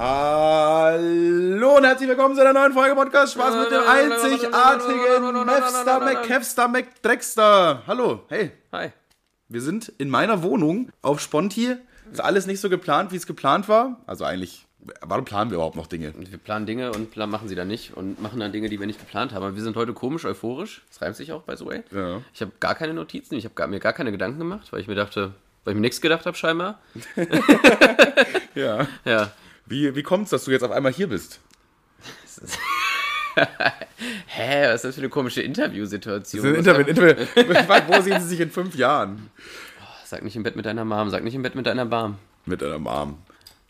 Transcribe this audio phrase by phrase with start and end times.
[0.00, 6.68] Hallo und herzlich willkommen zu einer neuen Folge Podcast Spaß mit dem einzigartigen Mefster McKevster
[6.68, 7.82] McDrexter.
[7.84, 8.52] Hallo, hey.
[8.70, 8.92] Hi.
[9.48, 11.74] Wir sind in meiner Wohnung auf Sponti.
[12.12, 13.96] Ist alles nicht so geplant, wie es geplant war.
[14.06, 14.68] Also eigentlich,
[15.00, 16.14] warum planen wir überhaupt noch Dinge?
[16.16, 18.86] Wir planen Dinge und plan machen sie dann nicht und machen dann Dinge, die wir
[18.86, 19.56] nicht geplant haben.
[19.56, 20.82] Wir sind heute komisch, euphorisch.
[20.90, 21.82] Das reimt sich auch, by the way.
[21.90, 22.22] Ja.
[22.32, 24.94] Ich habe gar keine Notizen, ich habe mir gar keine Gedanken gemacht, weil ich mir
[24.94, 25.32] dachte,
[25.64, 26.78] weil ich mir nichts gedacht habe scheinbar.
[28.54, 28.86] Ja.
[29.04, 29.32] Ja.
[29.68, 31.40] Wie, wie kommt es, dass du jetzt auf einmal hier bist?
[34.26, 36.42] Hä, was ist das für eine komische Interviewsituation?
[36.42, 37.84] Das ist ein Interview, Interview.
[37.86, 39.30] Wo sehen Sie sich in fünf Jahren?
[40.04, 42.18] Sag nicht im Bett mit deiner Mom, sag nicht im Bett mit deiner Barm.
[42.46, 43.18] Mit einem Arm.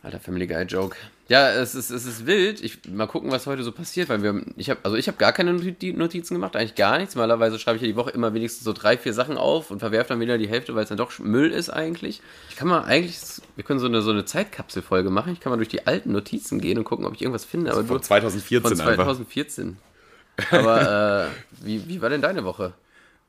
[0.03, 0.97] Alter Family Guy Joke.
[1.29, 2.63] Ja, es ist, es ist wild.
[2.63, 5.33] Ich mal gucken, was heute so passiert, weil wir ich habe also ich habe gar
[5.33, 7.15] keine Noti- Notizen gemacht, eigentlich gar nichts.
[7.15, 10.09] Normalerweise schreibe ich ja die Woche immer wenigstens so drei, vier Sachen auf und verwerfe
[10.11, 12.23] dann wieder die Hälfte, weil es dann doch Müll ist eigentlich.
[12.49, 13.19] Ich kann mal eigentlich
[13.57, 15.35] wir können so eine so eine Zeitkapselfolge machen.
[15.35, 17.81] Ich kann mal durch die alten Notizen gehen und gucken, ob ich irgendwas finde, aber
[17.81, 19.05] Von nur 2014 von einfach.
[19.05, 19.77] 2014.
[20.51, 21.29] Aber
[21.63, 22.73] äh, wie, wie war denn deine Woche?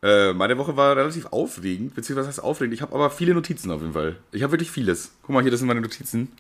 [0.02, 2.76] Äh, meine Woche war relativ aufregend, beziehungsweise heißt aufregend?
[2.76, 4.16] Ich habe aber viele Notizen auf jeden Fall.
[4.32, 5.12] Ich habe wirklich vieles.
[5.24, 6.32] Guck mal hier, das sind meine Notizen.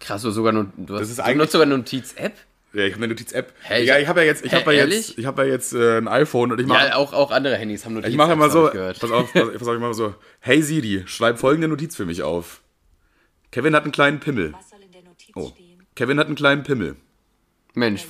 [0.00, 2.34] Krass, du hast sogar nur, du, hast, ist du nutzt sogar eine Notiz-App?
[2.74, 3.52] Ja, ich habe eine Notiz-App.
[3.78, 5.48] Ich ja, hab- ich habe ja jetzt, ich Hä, habe ja jetzt, ich habe ja
[5.52, 8.10] jetzt äh, ein iPhone und ich mache, Ja, auch, auch andere Handys haben Notizen.
[8.12, 11.38] ich mache immer so, pass auf, pass, pass auf, ich mache so, hey Siri, schreib
[11.38, 12.60] folgende Notiz für mich auf.
[13.50, 14.52] Kevin hat einen kleinen Pimmel.
[14.52, 15.82] Was soll in der Notiz Oh, stehen?
[15.94, 16.96] Kevin hat einen kleinen Pimmel.
[17.74, 18.04] Mensch,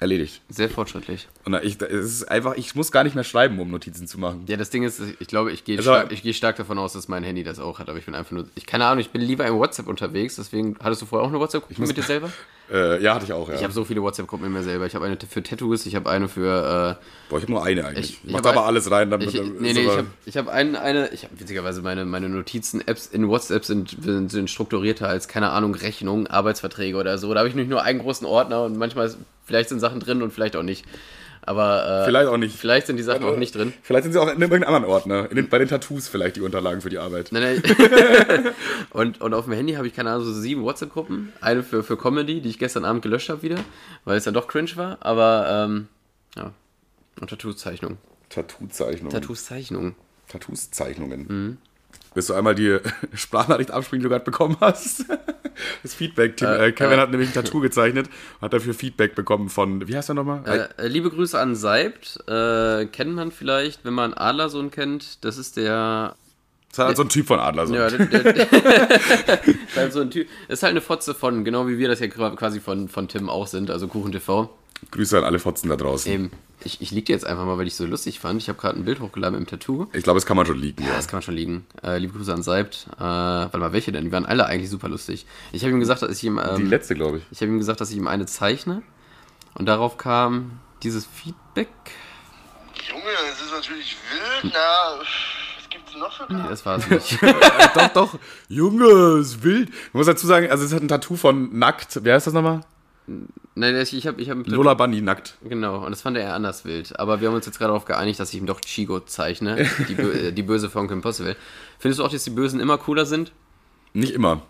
[0.00, 0.40] Erledigt.
[0.48, 1.28] Sehr fortschrittlich.
[1.44, 4.44] Und ich, es ist einfach, ich muss gar nicht mehr schreiben, um Notizen zu machen.
[4.48, 6.94] Ja, das Ding ist, ich glaube, ich gehe Also- stark, ich gehe stark davon aus,
[6.94, 9.10] dass mein Handy das auch hat, aber ich bin einfach nur, ich keine Ahnung, ich
[9.10, 12.30] bin lieber im WhatsApp unterwegs, deswegen, hattest du vorher auch eine WhatsApp-Gruppe mit dir selber?
[12.72, 13.56] Äh, ja, hatte ich auch, ja.
[13.56, 14.86] Ich habe so viele WhatsApp-Gruppen mit mir selber.
[14.86, 16.96] Ich habe eine für Tattoos, ich habe eine für,
[17.28, 18.10] Boah, ich habe nur eine eigentlich.
[18.10, 19.10] Ich- Ich, ich mach hab da aber alles rein.
[19.10, 22.04] Dann, äh, ich, nee, nee, ich habe ich hab ein, eine, ich habe witzigerweise meine,
[22.04, 27.34] meine Notizen-Apps in WhatsApp sind, sind, sind strukturierter als, keine Ahnung, Rechnungen, Arbeitsverträge oder so.
[27.34, 29.18] Da habe ich nicht nur einen großen Ordner und manchmal, ist,
[29.50, 30.84] vielleicht sind Sachen drin und vielleicht auch nicht.
[31.42, 32.56] Aber äh, Vielleicht auch nicht.
[32.56, 33.72] vielleicht sind die Sachen auch nicht drin.
[33.82, 35.28] Vielleicht sind sie auch in irgendeinem anderen Ordner.
[35.30, 37.32] In den, bei den Tattoos vielleicht die Unterlagen für die Arbeit.
[37.32, 38.48] Nein, nein.
[38.90, 41.32] und, und auf dem Handy habe ich, keine Ahnung, so sieben WhatsApp-Gruppen.
[41.40, 43.56] Eine für, für Comedy, die ich gestern Abend gelöscht habe wieder,
[44.04, 44.98] weil es dann doch cringe war.
[45.00, 45.88] Aber, ähm,
[46.36, 46.52] ja.
[47.20, 47.96] Und Tattoo-Zeichnung.
[48.28, 49.10] Tattoo-Zeichnungen.
[49.10, 49.94] Tattoos-Zeichnung.
[50.28, 51.26] Tattoos-Zeichnungen.
[51.26, 51.58] Mhm.
[52.14, 52.78] Willst du einmal die
[53.14, 55.06] Sprachnachricht abspielen, die du gerade bekommen hast?
[55.82, 56.40] Das Feedback.
[56.40, 57.02] Äh, äh, Kevin äh.
[57.02, 60.42] hat nämlich ein Tattoo gezeichnet und hat dafür Feedback bekommen von, wie heißt er nochmal?
[60.46, 62.18] Äh, äh, liebe Grüße an Seibt.
[62.26, 65.22] Äh, kennt man vielleicht, wenn man Adlersohn kennt.
[65.22, 66.14] Das ist der.
[66.70, 67.66] das ist halt so ein Typ von Adler.
[67.66, 67.74] So.
[67.74, 68.52] Ja, der, der, der
[69.44, 70.28] ist halt so ein Typ.
[70.48, 73.46] Ist halt eine Fotze von, genau wie wir das ja quasi von, von Tim auch
[73.46, 74.48] sind, also Kuchen TV.
[74.90, 76.10] Grüße an alle Fotzen da draußen.
[76.12, 76.30] Eben.
[76.62, 78.40] Ich, ich lieg dir jetzt einfach mal, weil ich so lustig fand.
[78.42, 79.86] Ich habe gerade ein Bild hochgeladen mit dem Tattoo.
[79.94, 80.82] Ich glaube, es kann man schon liegen.
[80.82, 80.96] Ja, Ja.
[80.96, 81.66] das kann man schon liegen.
[81.82, 82.86] Äh, liebe Grüße an Seibt.
[82.98, 84.04] Äh, warte mal, welche denn?
[84.04, 85.24] Die waren alle eigentlich super lustig.
[85.52, 87.24] Ich habe ihm gesagt, dass ich ihm, Die ähm, letzte, glaube ich.
[87.30, 88.82] ich habe ihm gesagt, dass ich ihm eine zeichne.
[89.54, 91.68] Und darauf kam dieses Feedback.
[92.88, 93.02] Junge,
[93.32, 93.96] es ist natürlich
[94.42, 97.18] wild, na, was gibt's noch für Nee, das war es nicht.
[97.74, 98.18] doch, doch.
[98.48, 99.70] Junge, ist wild.
[99.70, 102.00] Ich muss dazu sagen, also es hat ein Tattoo von Nackt.
[102.02, 102.60] Wer heißt das nochmal?
[103.54, 105.36] Nein, ich, habe ich hab, Lola Bunny, Nackt.
[105.42, 106.98] Genau, und das fand er anders wild.
[106.98, 109.66] Aber wir haben uns jetzt gerade darauf geeinigt, dass ich ihm doch Chigo zeichne.
[109.88, 111.36] Die, Bö äh, die Böse von Kim Impossible.
[111.78, 113.32] Findest du auch, dass die Bösen immer cooler sind?
[113.92, 114.42] Nicht immer.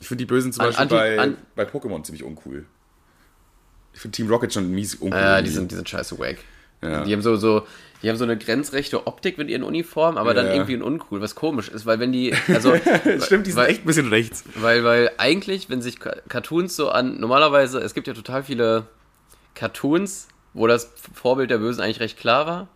[0.00, 2.64] Ich finde die Bösen zum An- Beispiel bei, an- bei Pokémon ziemlich uncool.
[3.92, 5.18] Ich finde Team Rocket schon mies uncool.
[5.18, 5.52] Ja, die irgendwie.
[5.52, 6.38] sind, die sind scheiße wack.
[6.82, 7.04] Ja.
[7.04, 7.66] Die haben so, so,
[8.02, 10.52] die haben so eine grenzrechte Optik mit ihren Uniformen, aber dann Ja.
[10.54, 12.74] irgendwie ein uncool, was komisch ist, weil wenn die, also,
[13.20, 14.44] Stimmt, die sind weil, echt ein bisschen rechts.
[14.54, 18.86] Weil, weil eigentlich, wenn sich Cartoons so an, normalerweise, es gibt ja total viele
[19.54, 22.68] Cartoons, wo das Vorbild der Bösen eigentlich recht klar war.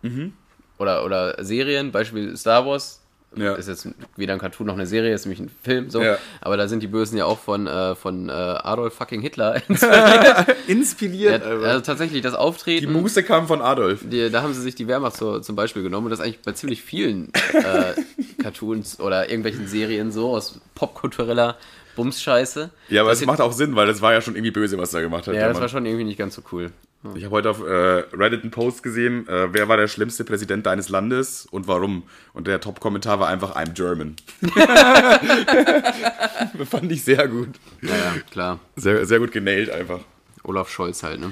[0.77, 3.01] Oder, oder Serien, Beispiel Star Wars.
[3.37, 3.55] Ja.
[3.55, 6.01] Ist jetzt weder ein Cartoon noch eine Serie, ist nämlich ein Film, so.
[6.01, 6.17] Ja.
[6.41, 9.61] Aber da sind die Bösen ja auch von, äh, von äh, Adolf fucking Hitler.
[10.67, 12.91] Inspiriert, Ja, also tatsächlich, das Die Auftreten.
[12.91, 14.01] Muße kam von Adolf.
[14.03, 16.53] Die, da haben sie sich die Wehrmacht so, zum Beispiel genommen und das eigentlich bei
[16.53, 17.93] ziemlich vielen äh,
[18.41, 21.57] Cartoons oder irgendwelchen Serien so aus popkultureller
[21.95, 22.69] Bumsscheiße.
[22.89, 25.01] Ja, aber es macht auch Sinn, weil das war ja schon irgendwie böse, was er
[25.01, 25.35] gemacht hat.
[25.35, 25.61] Ja, das Mann.
[25.61, 26.71] war schon irgendwie nicht ganz so cool.
[27.15, 30.65] Ich habe heute auf äh, Reddit einen Post gesehen, äh, wer war der schlimmste Präsident
[30.65, 32.03] deines Landes und warum?
[32.33, 34.15] Und der Top-Kommentar war einfach I'm German.
[36.69, 37.49] Fand ich sehr gut.
[37.81, 38.59] Ja, ja, klar.
[38.75, 39.99] Sehr, sehr gut genailt einfach.
[40.43, 41.29] Olaf Scholz halt, ne?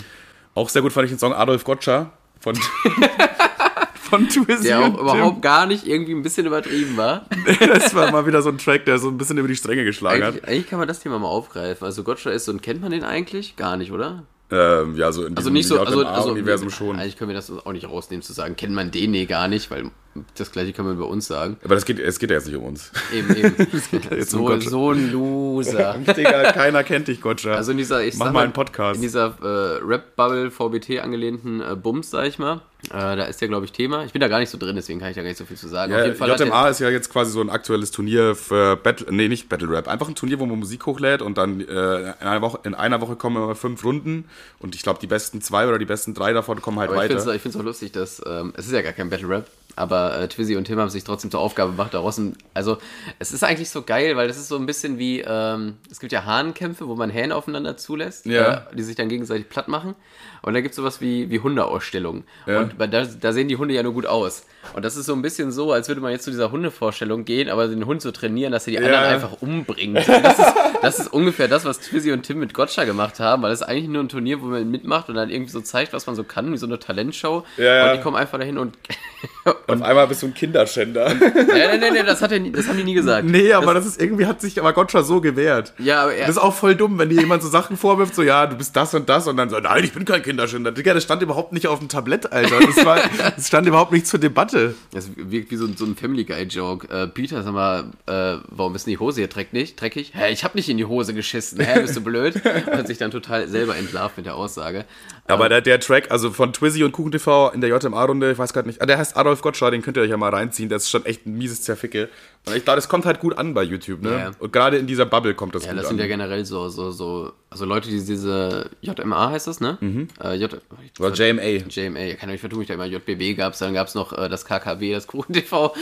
[0.56, 2.56] Auch sehr gut fand ich den Song Adolf Gotcha von,
[3.96, 5.02] von Twisty Der auch und Tim.
[5.04, 7.26] überhaupt gar nicht irgendwie ein bisschen übertrieben war.
[7.60, 10.24] Das war mal wieder so ein Track, der so ein bisschen über die Stränge geschlagen
[10.24, 10.34] hat.
[10.34, 11.86] Eigentlich, eigentlich kann man das Thema mal aufgreifen.
[11.86, 13.56] Also Gotcha ist so, und kennt man den eigentlich?
[13.56, 14.24] Gar nicht, oder?
[14.54, 17.00] Ähm, ja, so in Also nicht so, also, also JMA-Universum schon.
[17.00, 19.72] Eigentlich können wir das auch nicht rausnehmen zu sagen, kennt man den nee gar nicht,
[19.72, 19.90] weil
[20.36, 21.58] das gleiche können wir über uns sagen.
[21.64, 22.92] Aber das geht, es geht ja jetzt nicht um uns.
[23.12, 23.56] Eben, eben.
[23.74, 24.62] um so, Gott.
[24.62, 25.98] so ein Loser.
[26.18, 27.56] Digga, keiner kennt dich, Gotcha.
[27.56, 28.98] Also in dieser, ich Mach sag mal einen Podcast.
[28.98, 32.62] In dieser äh, Rap-Bubble VBT angelehnten äh, Bums, sag ich mal.
[32.90, 34.04] Äh, da ist der, glaube ich, Thema.
[34.04, 35.58] Ich bin da gar nicht so drin, deswegen kann ich da gar nicht so viel
[35.58, 35.92] zu sagen.
[35.94, 39.28] Ja, hat der- JMA ist ja jetzt quasi so ein aktuelles Turnier für Battle, nee,
[39.30, 42.42] nicht Battle Rap, einfach ein Turnier, wo man Musik hochlädt und dann äh, in, einer
[42.42, 44.26] Woche, in einer Woche kommen immer fünf Runden
[44.60, 47.10] und ich glaube, die besten zwei oder die besten drei davon kommen halt Aber ich
[47.10, 47.20] weiter.
[47.22, 50.20] finde es ich auch lustig, dass ähm, es ist ja gar kein Battle Rap, aber
[50.20, 52.22] äh, Twizzy und Tim haben sich trotzdem zur Aufgabe gemacht, daraus
[52.54, 52.78] also
[53.20, 56.12] es ist eigentlich so geil, weil das ist so ein bisschen wie, ähm, es gibt
[56.12, 58.66] ja Hahnkämpfe, wo man Hähne aufeinander zulässt, Ja.
[58.72, 59.96] äh, die sich dann gegenseitig platt machen
[60.42, 62.60] und da gibt es sowas wie, wie Hundeausstellungen Ja.
[62.62, 64.44] und da, da sehen die Hunde ja nur gut aus
[64.74, 67.50] und das ist so ein bisschen so, als würde man jetzt zu dieser Hundevorstellung gehen,
[67.50, 69.98] aber den Hund so trainieren, dass er die anderen einfach umbringt.
[69.98, 73.52] Das ist, das ist ungefähr das, was Twizzy und Tim mit Gotcha gemacht haben, weil
[73.52, 76.08] es ist eigentlich nur ein Turnier, wo man mitmacht und dann irgendwie so zeigt, was
[76.08, 77.44] man so kann, wie so eine Talentshow.
[77.58, 77.92] Ja, ja.
[77.92, 78.78] Und die kommen einfach dahin und.
[79.46, 81.14] Auf einmal bist du ein Kinderschänder.
[81.14, 83.28] nee, nee, nee, nee, das, hat er nie, das haben die nie gesagt.
[83.28, 85.74] nee, aber das, ist irgendwie hat sich aber Gotcha so gewehrt.
[85.80, 88.24] Ja, aber er, Das ist auch voll dumm, wenn dir jemand so Sachen vorwirft, so
[88.24, 90.72] ja, du bist das und das und dann so, nein, ich bin kein Kinderschänder.
[90.72, 92.60] Digga, das stand überhaupt nicht auf dem Tablett, Alter.
[92.60, 93.00] Das, war,
[93.36, 94.53] das stand überhaupt nicht zur Debatte.
[94.92, 96.88] Das wirkt wie so, ein- so ein Family Guy-Joke.
[96.90, 99.76] Äh, Peter, sag mal, äh, warum ist denn die Hose hier dreckig?
[99.76, 100.12] dreckig?
[100.14, 101.60] Hä, ich hab nicht in die Hose geschissen.
[101.60, 102.36] Hä, bist du blöd?
[102.36, 102.44] Und
[102.78, 104.86] hat sich dann total selber entlarvt mit der Aussage.
[105.28, 108.68] Aber der, der Track, also von Twizzy und KuchenTV in der JMA-Runde, ich weiß gerade
[108.68, 110.90] nicht, ah, der heißt Adolf Gottschalk, den könnt ihr euch ja mal reinziehen, das ist
[110.90, 112.10] schon echt ein mieses Zerficke.
[112.46, 114.12] Und ich glaube, das kommt halt gut an bei YouTube, ne?
[114.12, 114.32] Ja.
[114.40, 115.92] Und gerade in dieser Bubble kommt das Ja, gut das an.
[115.92, 119.78] sind ja generell so, so, so, also Leute, die diese JMA heißt das, ne?
[120.22, 120.60] Äh, J
[121.00, 121.42] Oder JMA.
[121.70, 124.43] JMA, ja, kann ich vertue mich da immer, JBB gab's, dann gab's noch äh, das
[124.46, 125.76] KKB, das KuchenTV.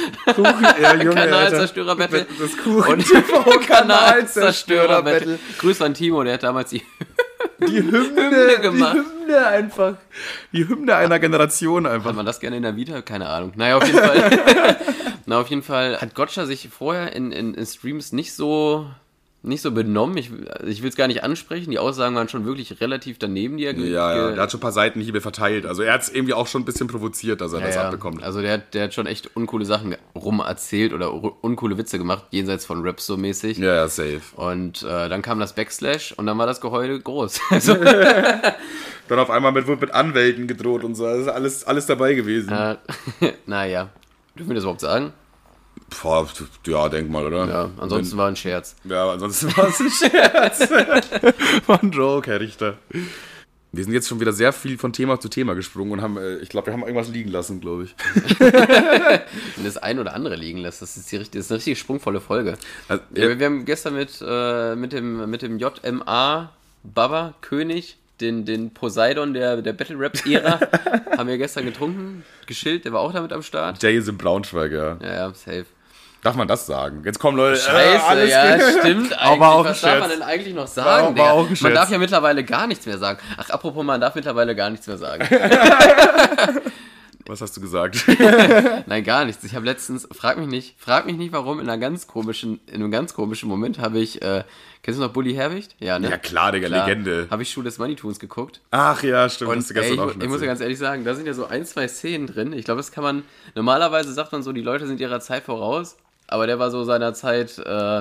[0.82, 2.26] ja, Junge, Kanalzerstörer-Battle.
[2.40, 3.04] Das Kuchen
[3.46, 5.40] Und Kanalzerstörer-Battle.
[5.60, 6.82] Grüß an Timo, der hat damals die.
[7.60, 8.00] Die Hymne,
[8.32, 8.96] Hymne gemacht.
[8.96, 9.94] Die Hymne einfach.
[10.52, 12.14] Die Hymne einer Generation Hat einfach.
[12.14, 13.02] man das gerne in der Vita?
[13.02, 13.54] Keine Ahnung.
[13.56, 14.78] Naja, auf jeden Fall.
[15.26, 18.88] Na, auf jeden Fall hat Gotcha sich vorher in, in, in Streams nicht so.
[19.44, 20.30] Nicht so benommen, ich,
[20.68, 21.72] ich will es gar nicht ansprechen.
[21.72, 24.60] Die Aussagen waren schon wirklich relativ daneben, die er ge- Ja, ja, der hat schon
[24.60, 25.66] ein paar Seitenhiebe verteilt.
[25.66, 27.88] Also er hat es irgendwie auch schon ein bisschen provoziert, dass er das Ja, ja.
[27.88, 28.22] abbekommt.
[28.22, 31.12] Also der, hat- der hat schon echt uncoole Sachen rum erzählt oder
[31.44, 33.58] uncoole Witze gemacht, jenseits von Rap so mäßig.
[33.58, 34.22] Ja, ja, safe.
[34.36, 37.40] Und äh, dann kam das Backslash und dann war das Geheule groß.
[37.50, 37.76] Also,
[39.08, 41.06] Dann auf einmal mit, mit Anwälten gedroht und so.
[41.06, 42.52] Das ist alles, alles dabei gewesen.
[42.54, 42.76] äh,
[43.48, 43.90] naja.
[44.38, 45.12] Dürfen wir das überhaupt sagen?
[46.02, 46.28] Boah,
[46.66, 47.48] ja, denk mal, oder?
[47.48, 48.76] Ja, ansonsten war ein Scherz.
[48.86, 50.60] Ja, ansonsten war es ein Scherz.
[51.68, 52.78] war ein Joke, Herr Richter.
[53.74, 56.38] Wir sind jetzt schon wieder sehr viel von Thema zu Thema gesprungen und haben, äh,
[56.40, 57.96] ich glaube, wir haben irgendwas liegen lassen, glaube ich.
[58.40, 61.80] Wenn das ein oder andere liegen lässt, das ist, die, richtig- das ist eine richtig
[61.80, 62.58] sprungvolle Folge.
[62.88, 66.52] Also, Ja, wir, wir haben gestern mit, äh, mit, dem, mit dem JMA
[66.84, 70.60] Baba König, den, den Poseidon der, der Battle Rap-Ära,
[71.18, 72.24] haben wir gestern getrunken.
[72.48, 73.82] Geschild, der war auch damit am Start.
[73.82, 74.98] Jay ist in Braunschweig, ja.
[75.02, 75.66] Ja, ja, safe.
[76.24, 77.02] Darf man das sagen?
[77.04, 77.60] Jetzt kommen Leute.
[77.60, 79.18] Scheiße, äh, alles ja, stimmt eigentlich.
[79.20, 81.32] Aber auch Was darf man denn eigentlich noch sagen, Digga?
[81.32, 81.74] auch Man Scherz.
[81.74, 83.20] darf ja mittlerweile gar nichts mehr sagen.
[83.38, 85.28] Ach, apropos, man darf mittlerweile gar nichts mehr sagen.
[87.28, 88.04] Was hast du gesagt?
[88.88, 89.44] Nein, gar nichts.
[89.44, 92.76] Ich habe letztens, frag mich nicht, frag mich nicht, warum in einer ganz komischen, in
[92.76, 94.44] einem ganz komischen Moment habe ich, äh,
[94.82, 95.76] kennst du noch Bully Herwicht?
[95.80, 96.10] Ja, ne?
[96.10, 97.28] ja, klar, Digga, Legende.
[97.30, 98.60] Habe ich Schule des Money Tunes geguckt.
[98.72, 99.52] Ach ja, stimmt.
[99.52, 100.50] Und hast du ey, ich, auch mu- schon ich muss ja erzählt.
[100.50, 102.54] ganz ehrlich sagen, da sind ja so ein, zwei Szenen drin.
[102.54, 103.24] Ich glaube, das kann man,
[103.56, 105.98] normalerweise sagt man so, die Leute sind ihrer Zeit voraus,
[106.32, 108.00] aber der war so seiner Zeit, äh,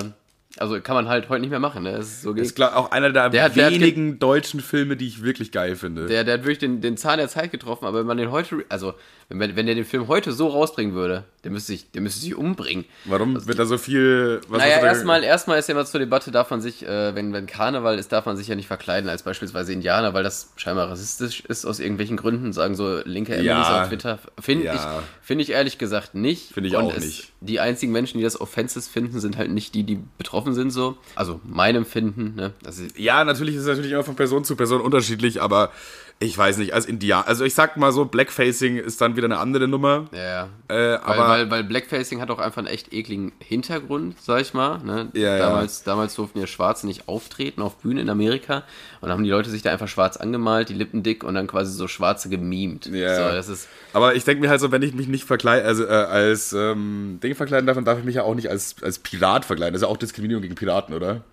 [0.57, 1.83] also kann man halt heute nicht mehr machen.
[1.83, 1.91] Ne?
[1.97, 4.97] Ist so ist klar, auch einer der, Der hat- der hat ge- wenigen deutschen Filme,
[4.97, 6.07] die ich wirklich geil finde.
[6.07, 8.65] der, der hat wirklich den, den Zahn der Zeit getroffen, aber wenn man den heute,
[8.69, 8.93] also
[9.33, 12.35] wenn, wenn der den Film heute so rausbringen würde, der müsste sich, der müsste sich
[12.35, 12.85] umbringen.
[13.05, 14.41] Warum wird da so viel.
[14.47, 17.47] Was naja, erstmal, erstmal ist ja mal zur Debatte, darf man sich, äh, wenn, wenn
[17.47, 21.41] Karneval ist, darf man sich ja nicht verkleiden als beispielsweise Indianer, weil das scheinbar rassistisch
[21.41, 23.81] ist aus irgendwelchen Gründen, sagen so linke Emmys Ja.
[23.83, 24.19] auf Twitter.
[24.39, 24.75] Finde Ja.
[24.75, 26.53] ich, finde ich ehrlich gesagt nicht.
[26.53, 27.31] Finde ich Und auch es, nicht.
[27.41, 30.97] Die einzigen Menschen, die das offensive finden, sind halt nicht die, die betroffen sind so.
[31.15, 32.53] Also mein Empfinden, ne?
[32.95, 35.71] Ja, natürlich ist es natürlich immer von Person zu Person unterschiedlich, aber
[36.21, 37.27] ich weiß nicht, als Indianer.
[37.27, 40.05] Also ich sag mal so, Blackfacing ist dann wieder eine andere Nummer.
[40.13, 40.49] ja, ja.
[40.67, 44.53] Äh, Weil, aber weil, weil Blackfacing hat auch einfach einen echt ekligen Hintergrund, sag ich
[44.53, 44.77] mal.
[44.83, 45.09] Ne?
[45.13, 45.37] Ja, ja.
[45.39, 48.57] damals, damals durften ja Schwarze nicht auftreten auf Bühnen in Amerika.
[49.01, 51.47] Und dann haben die Leute sich da einfach schwarz angemalt, die Lippen dick und dann
[51.47, 52.85] quasi so Schwarze gemimt.
[52.85, 53.15] Ja.
[53.15, 55.85] So, das ist, Aber ich denke mir halt so, wenn ich mich nicht verkleide, also
[55.85, 58.99] äh, als ähm, Ding verkleiden darf, dann darf ich mich ja auch nicht als, als
[58.99, 59.73] Pirat verkleiden.
[59.73, 61.23] Das ist ja auch Diskriminierung gegen Piraten, oder?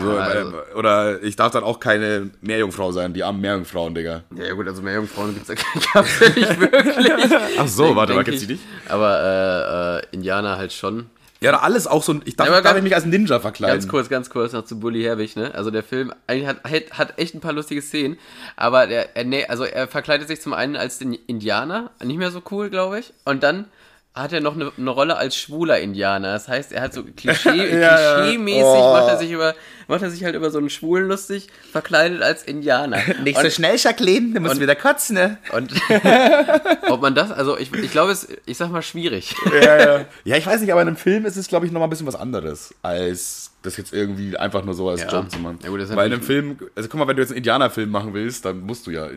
[0.00, 4.22] So, also- oder ich darf dann auch keine Meerjungfrau sein, die armen Meerjungfrauen, Digga.
[4.36, 6.02] ja gut, also mehr Jungfrauen gibt es ja ja
[6.34, 7.32] nicht wirklich.
[7.58, 8.60] Ach so, Denk- warte mal, denk kennst du ich.
[8.60, 8.90] die nicht?
[8.90, 11.06] Aber äh, äh, Indianer halt schon.
[11.40, 12.22] Ja, alles auch so ein.
[12.24, 13.74] Ich darf, Ja, darf ganz- ich mich als Ninja verkleiden.
[13.78, 15.52] Ganz kurz, ganz kurz noch zu Bully Herbig, ne?
[15.54, 18.16] Also der Film eigentlich hat, hat, hat echt ein paar lustige Szenen,
[18.56, 22.30] aber der, er, nee, also er verkleidet sich zum einen als den Indianer, nicht mehr
[22.30, 23.66] so cool, glaube ich, und dann
[24.14, 26.32] hat er noch eine, eine Rolle als schwuler Indianer.
[26.34, 27.96] Das heißt, er hat so Klischee, ja.
[28.20, 28.92] klischee-mäßig Oh.
[28.92, 29.54] macht er sich über,
[29.88, 32.98] macht er sich halt über so einen Schwulen lustig, verkleidet als Indianer.
[33.24, 35.38] Nicht und, so schnell, Jacqueline, du musst und- wieder kotzen, ne?
[35.52, 35.72] und
[36.90, 39.34] ob man das, also ich, ich glaube, es, ich sag mal schwierig.
[39.52, 40.04] Ja, ja.
[40.24, 42.06] ja, ich weiß nicht, aber in einem Film ist es, glaube ich, nochmal ein bisschen
[42.06, 45.08] was anderes, als das jetzt irgendwie einfach nur so als Ja.
[45.08, 45.58] Joke zu machen.
[45.62, 47.38] Ja, gut, das ist Weil in einem Film, also guck mal, wenn du jetzt einen
[47.38, 49.08] Indianerfilm machen willst, dann musst du ja,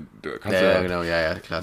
[0.41, 1.61] kannst Ja, ja, genau, ja, ja, klar.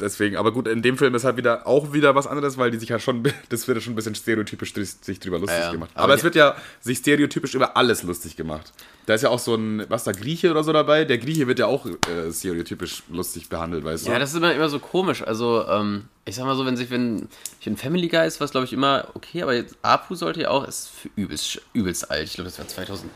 [0.00, 2.80] Deswegen, aber gut, in dem Film ist halt wieder auch wieder was anderes, weil die
[2.80, 5.72] sich ja schon, das wird ja schon ein bisschen stereotypisch sich drüber lustig Ja, ja.
[5.72, 5.90] gemacht.
[5.94, 8.72] Aber Aber, es wird ja sich stereotypisch über alles lustig gemacht.
[9.06, 11.04] Da ist ja auch so ein, was da, Grieche oder so dabei.
[11.04, 14.10] Der Grieche wird ja auch äh, stereotypisch lustig behandelt, weißt du?
[14.10, 15.22] Ja, das ist immer, immer so komisch.
[15.22, 17.28] Also, ähm, ich sag mal so, wenn sich, wenn
[17.60, 20.50] ich in Family Guy ist, was glaube ich immer okay, aber jetzt Apu sollte ja
[20.50, 22.28] auch, ist für übelst, übelst alt.
[22.28, 23.10] Ich glaube, das war 2000,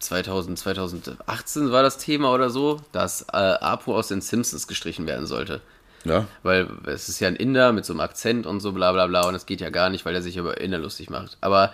[0.00, 5.26] 2000, 2018 war das Thema oder so, dass äh, Apu aus den Simpsons gestrichen werden
[5.26, 5.60] sollte.
[6.04, 6.26] Ja.
[6.42, 9.28] Weil es ist ja ein Inder mit so einem Akzent und so bla bla bla
[9.28, 11.36] und es geht ja gar nicht, weil er sich über Inder lustig macht.
[11.40, 11.72] Aber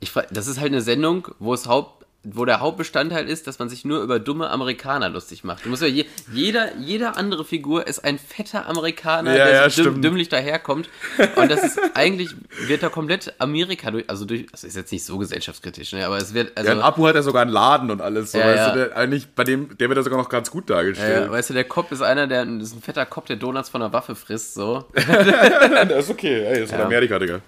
[0.00, 3.68] ich, das ist halt eine Sendung, wo es Haupt, wo der Hauptbestandteil ist, dass man
[3.68, 5.64] sich nur über dumme Amerikaner lustig macht.
[5.64, 9.70] Du musst ja je, jeder, jeder andere Figur ist ein fetter Amerikaner, Ja, der ja,
[9.70, 10.88] so dümm, dümmlich daherkommt.
[11.36, 12.30] Und das ist eigentlich,
[12.66, 16.16] wird da komplett Amerika durch, also durch, das ist jetzt nicht so gesellschaftskritisch, ne, aber
[16.16, 16.70] es wird, also.
[16.70, 18.32] Ja, in Apu hat er sogar einen Laden und alles.
[18.32, 18.70] So, Ja, weißt ja.
[18.72, 21.26] du, der, eigentlich, bei dem, der wird ja sogar noch ganz gut dargestellt.
[21.26, 23.82] ja, weißt du, der Cop ist einer, der ist ein fetter Cop, der Donuts von
[23.82, 24.84] einer Waffe frisst, so.
[24.94, 26.84] das ist okay, ey, das ist Ja.
[26.84, 27.40] Amerika, Digga.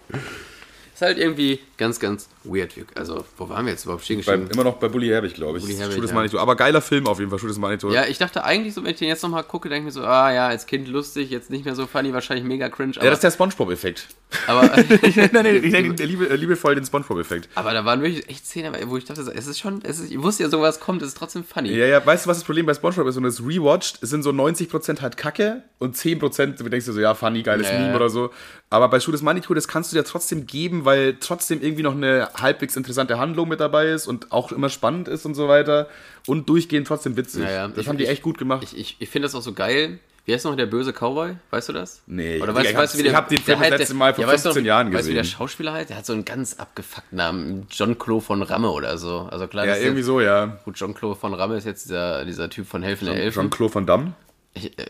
[0.97, 2.73] Ist halt irgendwie ganz, ganz weird.
[2.95, 4.49] Also, wo waren wir jetzt überhaupt stehen geblieben?
[4.51, 5.65] immer noch bei Bully Herbig, glaube ich.
[5.65, 6.17] Bully Herbig, Schuh des ja.
[6.17, 6.39] Manitou.
[6.39, 7.91] Aber geiler Film auf jeden Fall, Schuh des Manitou.
[7.91, 10.07] Ja, ich dachte eigentlich so, wenn ich den jetzt nochmal gucke, denke ich mir so,
[10.07, 12.93] ah ja, als Kind lustig, jetzt nicht mehr so funny, wahrscheinlich mega cringe.
[12.95, 14.07] Ja, das ist der Spongebob-Effekt.
[14.47, 17.51] aber, nein, nein, ich nenne liebe, liebevoll den Spongebob-Effekt.
[17.57, 20.23] aber da waren wirklich echt Szenen, wo ich dachte, es ist schon, es ist, ich
[20.23, 21.77] wusste ja, sowas kommt, es ist trotzdem funny.
[21.77, 23.17] Ja, ja, weißt du, was das Problem bei Spongebob ist?
[23.17, 26.93] Wenn du es rewatcht, es sind so 90% halt Kacke und 10% du denkst dir
[26.95, 27.79] so, ja, funny, geiles ja.
[27.79, 28.31] Meme oder so.
[28.69, 31.95] Aber bei Schuh des Manitou, das kannst du dir trotzdem geben, weil trotzdem irgendwie noch
[31.95, 35.89] eine halbwegs interessante Handlung mit dabei ist und auch immer spannend ist und so weiter.
[36.27, 37.45] Und durchgehend trotzdem witzig.
[37.45, 37.69] Ja, ja.
[37.69, 38.65] Das Ich- haben die ich- echt gut gemacht.
[38.65, 40.01] Ich, ich, ich finde das auch so geil.
[40.25, 41.37] Wie heißt noch der böse Cowboy?
[41.51, 42.03] Weißt du das?
[42.09, 43.79] Nee, Oder ich- weißt, ich weißt du, wie der, hab's- ich hab den Film das
[43.79, 45.37] letzte Mal vor ja, weißt du noch, 15 Jahren Weißt du, wie der gesehen.
[45.39, 45.91] Schauspieler heißt?
[45.91, 47.69] Der hat so einen ganz abgefuckten Namen.
[47.71, 49.29] John Clo von Ramme oder so.
[49.31, 50.47] Also klar, ja, irgendwie jetzt, so, ja.
[50.65, 53.43] Gut, John Clo von Ramme ist jetzt dieser, dieser Typ von Helfen der Elfen.
[53.43, 54.15] Jean-Claude Van Damme.
[54.57, 54.87] Ich, äh,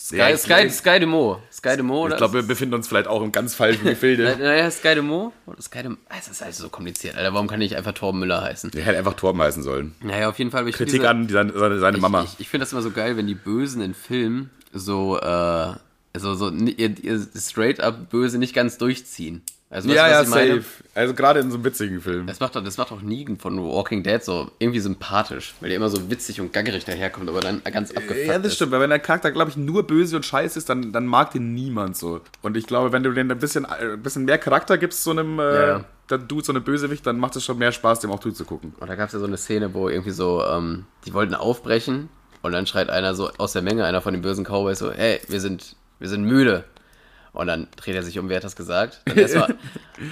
[0.00, 1.40] Sky, Ja, Sky, Sky de Mo.
[1.52, 2.08] Sky de Mo?
[2.08, 4.36] Ich glaube, wir befinden uns vielleicht auch im ganz falschen Gefilde.
[4.40, 5.32] Naja, Sky de Mo?
[5.60, 7.34] Sky de Ah, Es ist alles so kompliziert, Alter.
[7.34, 8.70] Warum kann ich einfach Torben Müller heißen?
[8.70, 9.94] Der hätte einfach Torben heißen sollen.
[10.02, 10.66] Naja, auf jeden Fall.
[10.68, 12.24] Ich Kritik diese- an seine, seine, Mama.
[12.24, 15.72] Ich, ich, finde das immer so geil, wenn die Bösen in Filmen so, äh,
[16.16, 19.42] so, so ihr, ihr straight up Böse nicht ganz durchziehen.
[19.74, 20.64] Also, ja, du, ja, safe.
[20.94, 22.28] Also gerade in so einem witzigen Film.
[22.28, 25.76] Das macht, doch, das macht auch Negan von Walking Dead so irgendwie sympathisch, weil der
[25.78, 28.90] immer so witzig und gaggerig daherkommt, aber dann ganz abgefuckt Ja, das stimmt, weil wenn
[28.90, 32.20] der Charakter, glaube ich, nur böse und scheiße ist, dann, dann mag den niemand so.
[32.42, 35.10] Und ich glaube, wenn du den ein bisschen, äh, ein bisschen mehr Charakter gibst, so
[35.10, 35.84] einem äh, Ja.
[36.06, 38.74] dann Dude, so einem Bösewicht, dann macht es schon mehr Spaß, dem auch zuzugucken.
[38.78, 42.10] Und da gab es ja so eine Szene, wo irgendwie so, ähm, die wollten aufbrechen
[42.42, 45.20] und dann schreit einer so aus der Menge, einer von den bösen Cowboys so, hey,
[45.26, 46.62] wir sind, wir sind müde.
[47.34, 49.00] Und dann dreht er sich um, wer hat das gesagt?
[49.04, 49.54] Dann erstmal-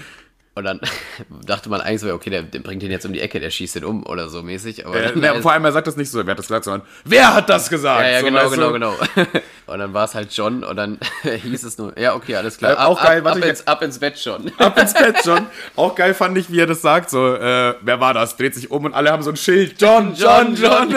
[0.55, 0.81] und dann
[1.47, 3.77] dachte man eigentlich so, okay, der, der bringt den jetzt um die Ecke, der schießt
[3.77, 4.85] den um oder so mäßig.
[4.87, 6.83] Aber Äh, ne, vor allem, er sagt das nicht so, wer hat das gesagt, sondern
[7.05, 8.03] wer hat das gesagt?
[8.03, 8.73] ja, ja, so, genau, weißt du?
[8.73, 9.27] genau, genau.
[9.67, 12.73] Und dann war es halt John und dann hieß es nur, ja, okay, alles klar.
[12.73, 14.53] Äh, auch geil, ab, warte, ab, ich- ins, ab ins Bett schon.
[14.59, 15.47] Ab ins Bett, John.
[15.77, 18.37] Auch geil fand ich, wie er das sagt, so, äh, wer war das?
[18.37, 19.81] Dreht sich um und alle haben so ein Schild.
[19.81, 20.91] John, John, John.
[20.91, 20.97] So,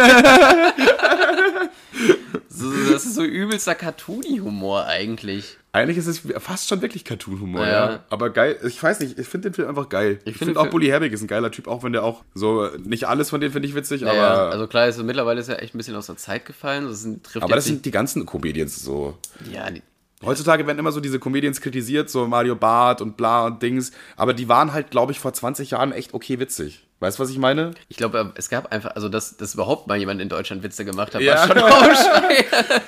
[2.91, 5.57] das ist so übelster Cartoony-Humor eigentlich.
[5.71, 7.91] Eigentlich ist es fast schon wirklich Cartoon-Humor, Ja.
[7.91, 8.03] ja.
[8.09, 10.19] Aber geil, ich weiß nicht, ich finde den Film einfach geil.
[10.19, 12.23] Ich, find finde den auch Bully Herbig ist ein geiler Typ, auch wenn der auch
[12.33, 15.49] so, nicht alles von denen finde ich witzig, Ja, aber, also klar, ist, mittlerweile ist
[15.49, 16.85] er echt ein bisschen aus der Zeit gefallen.
[16.85, 19.17] Das sind, trifft aber das sind die ganzen Comedians so.
[19.51, 19.81] ja, die,
[20.23, 24.33] Heutzutage werden immer so diese Comedians kritisiert, so Mario Barth und bla und Dings, aber
[24.33, 26.87] die waren halt, glaube ich, vor 20 Jahren echt okay witzig.
[27.01, 27.71] Weißt du, was ich meine?
[27.89, 31.13] ich glaube, es gab einfach, also dass, dass überhaupt mal jemand in Deutschland Witze gemacht
[31.13, 31.35] hat, Ja.
[31.35, 32.45] war schon Aufschrei.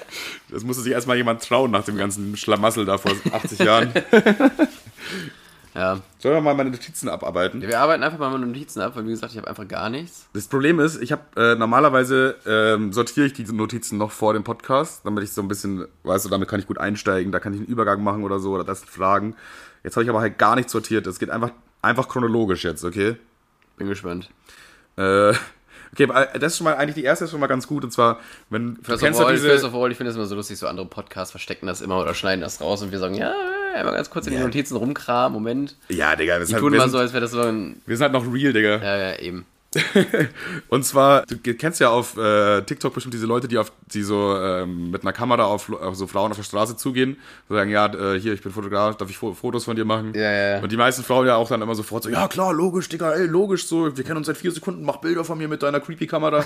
[0.49, 3.91] Das musste sich erstmal jemand trauen nach dem ganzen Schlamassel da vor 80 Jahren.
[5.77, 5.99] ja.
[6.17, 7.61] Sollen wir mal meine Notizen abarbeiten?
[7.61, 10.25] Wir arbeiten einfach mal mit Notizen ab, weil wie gesagt, ich habe einfach gar nichts.
[10.33, 14.43] Das Problem ist, ich habe äh, normalerweise ähm, sortiere ich diese Notizen noch vor dem
[14.43, 17.53] Podcast, damit ich so ein bisschen, weißt du, damit kann ich gut einsteigen, da kann
[17.53, 19.35] ich einen Übergang machen oder so oder das sind Fragen.
[19.83, 21.05] Jetzt habe ich aber halt gar nicht sortiert.
[21.05, 21.51] Es geht einfach
[21.83, 23.15] einfach chronologisch jetzt, okay?
[23.77, 24.31] Bin gespannt.
[24.97, 25.29] Äh,
[25.93, 27.91] okay, aber das ist schon mal eigentlich die erste ist schon mal ganz gut und
[27.91, 28.19] zwar,
[28.49, 30.25] wenn du First kennst of, ja all, diese first of all, ich finde es immer
[30.25, 33.13] so lustig, so andere Podcasts verstecken das immer oder schneiden das raus und wir sagen,
[33.13, 33.35] ja,
[33.75, 34.41] einmal ganz kurz in Ja.
[34.41, 35.33] Notizen rumkramen.
[35.33, 35.75] Moment.
[35.89, 37.81] Ja, Digga, das Die halt, tun wir, sind, so, als wäre das so ein.
[37.85, 38.77] wir sind halt noch real, Digga.
[38.77, 39.45] Ja, ja, eben.
[40.69, 44.35] Und zwar, du kennst ja auf äh, TikTok bestimmt diese Leute, die auf die so
[44.37, 47.17] ähm, mit einer Kamera auf, auf so Frauen auf der Straße zugehen
[47.49, 50.13] und sagen, ja, äh, hier, ich bin Fotograf, darf ich Fo Fotos von dir machen?
[50.15, 50.63] Ja, ja, ja.
[50.63, 53.25] Und die meisten Frauen ja auch dann immer sofort so, ja klar, logisch, Digga, ey,
[53.27, 56.07] logisch, so, wir kennen uns seit vier Sekunden, mach Bilder von mir mit deiner creepy
[56.07, 56.45] Kamera.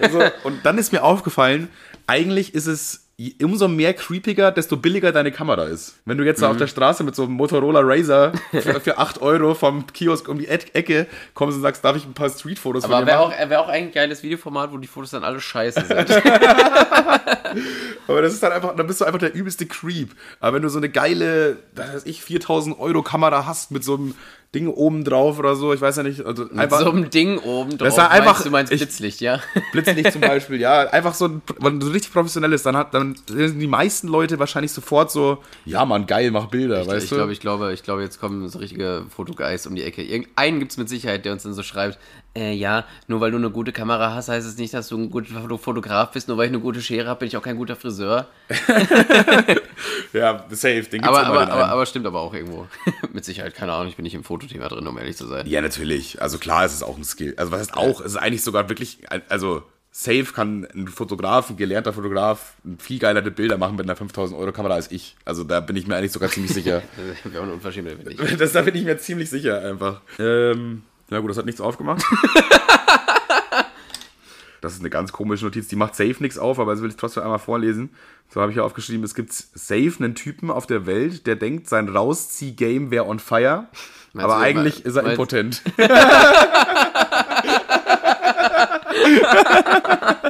[0.00, 0.20] und, so.
[0.44, 1.68] und dann ist mir aufgefallen,
[2.06, 3.01] eigentlich ist es
[3.42, 5.94] umso mehr creepiger, desto billiger deine Kamera ist.
[6.04, 6.46] Wenn du jetzt Mhm.
[6.48, 10.38] auf der Straße mit so einem Motorola Razer für, für 8 Euro vom Kiosk um
[10.38, 13.18] die Eck- Ecke kommst und sagst, darf ich ein paar Streetfotos von Aber dir wäre
[13.28, 13.34] machen?
[13.44, 16.10] auch, wär auch eigentlich ein geiles Videoformat, wo die Fotos dann alle scheiße sind.
[18.08, 20.10] Aber das ist dann einfach, dann bist du einfach der übelste Creep.
[20.40, 23.94] Aber wenn du so eine geile, was weiß ich, 4000 Euro Kamera hast mit so
[23.94, 24.14] einem
[24.54, 27.38] Ding oben drauf oder so, ich weiß ja nicht, also Mit einfach so einem Ding
[27.38, 27.88] oben drauf.
[27.88, 29.40] Das war einfach- Meinst, du meinst ich- Blitzlicht, ja?
[29.72, 33.58] Blitzlicht zum Beispiel, ja, einfach so, wenn du richtig professionell ist, dann hat, dann sind
[33.58, 37.16] die meisten Leute wahrscheinlich sofort so, ja Mann, geil, mach Bilder, weißt ich du?
[37.16, 40.02] glaube, ich glaube, ich glaube, jetzt kommen so richtige Fotogeist um die Ecke.
[40.02, 41.98] Irgendeinen gibt es mit Sicherheit, der uns dann so schreibt,
[42.34, 45.10] äh, ja, nur weil du eine gute Kamera hast, heißt es nicht, dass du ein
[45.10, 46.28] guter Foto- Fotograf bist.
[46.28, 48.26] Nur weil ich eine gute Schere habe, bin ich auch kein guter Friseur.
[50.12, 52.66] ja, safe, den gibt's Aber, immer aber, aber, aber stimmt aber auch irgendwo.
[53.12, 55.46] mit Sicherheit, keine Ahnung, ich bin nicht im Fotothema drin, um ehrlich zu sein.
[55.46, 56.20] Ja, natürlich.
[56.20, 57.34] Also klar, es ist auch ein Skill.
[57.36, 61.56] Also was heißt auch, es ist eigentlich sogar wirklich, also safe kann ein Fotograf, ein
[61.56, 65.16] gelernter Fotograf, viel geilere Bilder machen mit einer 5000 Euro Kamera als ich.
[65.24, 66.82] Also da bin ich mir eigentlich sogar ziemlich sicher.
[67.36, 68.36] Auch eine Unverschämtheit, finde ich.
[68.38, 70.00] Das, da bin ich mir ziemlich sicher einfach.
[70.18, 72.02] Ähm, ja gut, das hat nichts aufgemacht.
[74.62, 76.96] Das ist eine ganz komische Notiz, die macht safe nichts auf, aber das will ich
[76.96, 77.90] trotzdem einmal vorlesen.
[78.28, 81.68] So habe ich hier aufgeschrieben, es gibt safe einen Typen auf der Welt, der denkt,
[81.68, 83.66] sein Rauszieh-Game wäre on fire,
[84.14, 85.62] Meinst aber eigentlich meinst- ist er impotent.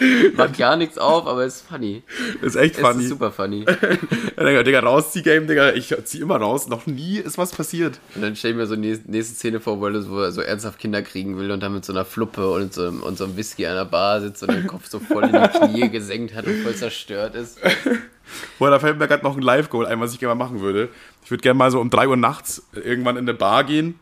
[0.36, 2.02] Macht gar nichts auf, aber ist funny.
[2.42, 3.02] ist echt Es funny.
[3.02, 3.64] ist super funny.
[4.38, 8.00] Digga, Digga, Rauszieh-Game, Digga, ich zieh immer raus, noch nie ist was passiert.
[8.14, 10.32] Und dann stell ich mir so die nächste, Szene vor, wo er, so, wo er
[10.32, 13.24] so ernsthaft Kinder kriegen will und dann mit so einer Fluppe und so, und so
[13.24, 16.34] einem Whisky an der Bar sitzt und den Kopf so voll in die Knie gesenkt
[16.34, 17.58] hat und voll zerstört ist.
[18.58, 20.88] Boah, da fällt mir gerade noch ein Live-Goal ein, was ich gerne mal machen würde.
[21.24, 23.98] Ich würde gerne mal so um 3 Uhr nachts irgendwann in eine Bar gehen,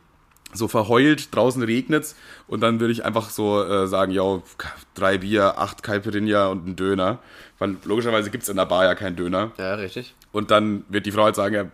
[0.52, 4.42] so verheult, draußen regnet's und dann würde ich einfach so äh, sagen, ja,
[4.94, 7.18] drei Bier, acht Caipirinha und ein Döner.
[7.58, 9.52] Weil logischerweise gibt's in der Bar ja keinen Döner.
[9.58, 10.14] Ja, richtig.
[10.32, 11.64] Und dann wird die Frau halt sagen, ja,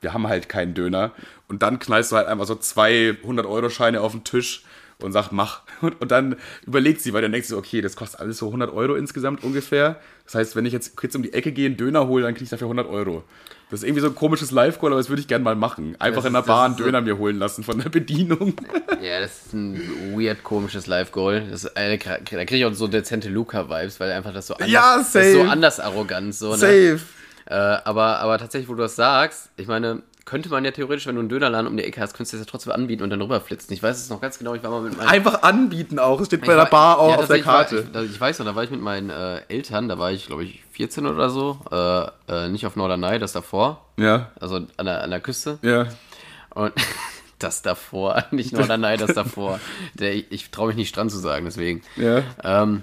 [0.00, 1.12] wir haben halt keinen Döner.
[1.48, 4.62] Und dann knallst du halt einfach so 200-Euro-Scheine auf den Tisch
[5.00, 5.62] und sagst, mach.
[5.80, 6.36] Und, und dann
[6.66, 9.96] überlegt sie, weil dann denkt sie, okay, das kostet alles so 100 Euro insgesamt ungefähr.
[10.24, 12.44] Das heißt, wenn ich jetzt kurz um die Ecke gehe, einen Döner hole, dann kriege
[12.44, 13.24] ich dafür 100 Euro.
[13.70, 15.94] Das ist irgendwie so ein komisches Live-Call, aber das würde ich gerne mal machen.
[15.98, 17.90] Einfach Das in der ist- Bar das einen so- Döner mir holen lassen von der
[17.90, 18.54] Bedienung.
[19.02, 19.78] Ja, das ist ein
[20.16, 21.48] weird komisches Live-Goal.
[21.50, 25.14] Das da kriege ich auch so dezente Luca-Vibes, weil einfach das so anders, Ja, das
[25.14, 25.50] ist so safe.
[25.50, 26.34] anders arrogant.
[26.34, 26.56] So, ne?
[26.56, 27.00] Safe.
[27.46, 31.14] Äh, aber, aber tatsächlich, wo du das sagst, ich meine, könnte man ja theoretisch, wenn
[31.14, 33.22] du einen Dönerladen um die Ecke hast, könntest du das ja trotzdem anbieten und dann
[33.22, 33.72] rüberflitzen.
[33.72, 36.20] Ich weiß es noch ganz genau, ich war mal mit meinen Einfach anbieten auch.
[36.20, 37.78] Es steht bei Ich der war- Bar auch ja, auf der tatsächlich war- Karte.
[37.86, 40.26] ich, da- ich weiß noch, da war ich mit meinen äh, Eltern, da war ich,
[40.26, 44.86] glaube ich, 14 oder so, äh, äh, nicht auf Norderney, das davor, ja, also an
[44.86, 45.58] der, an der Küste.
[45.62, 45.86] ja.
[46.54, 46.72] Und
[47.38, 49.60] das davor, nicht Norderney, das davor.
[49.94, 51.82] Der, ich ich traue mich nicht Strand zu sagen, deswegen.
[51.96, 52.22] Ja.
[52.44, 52.82] Ähm,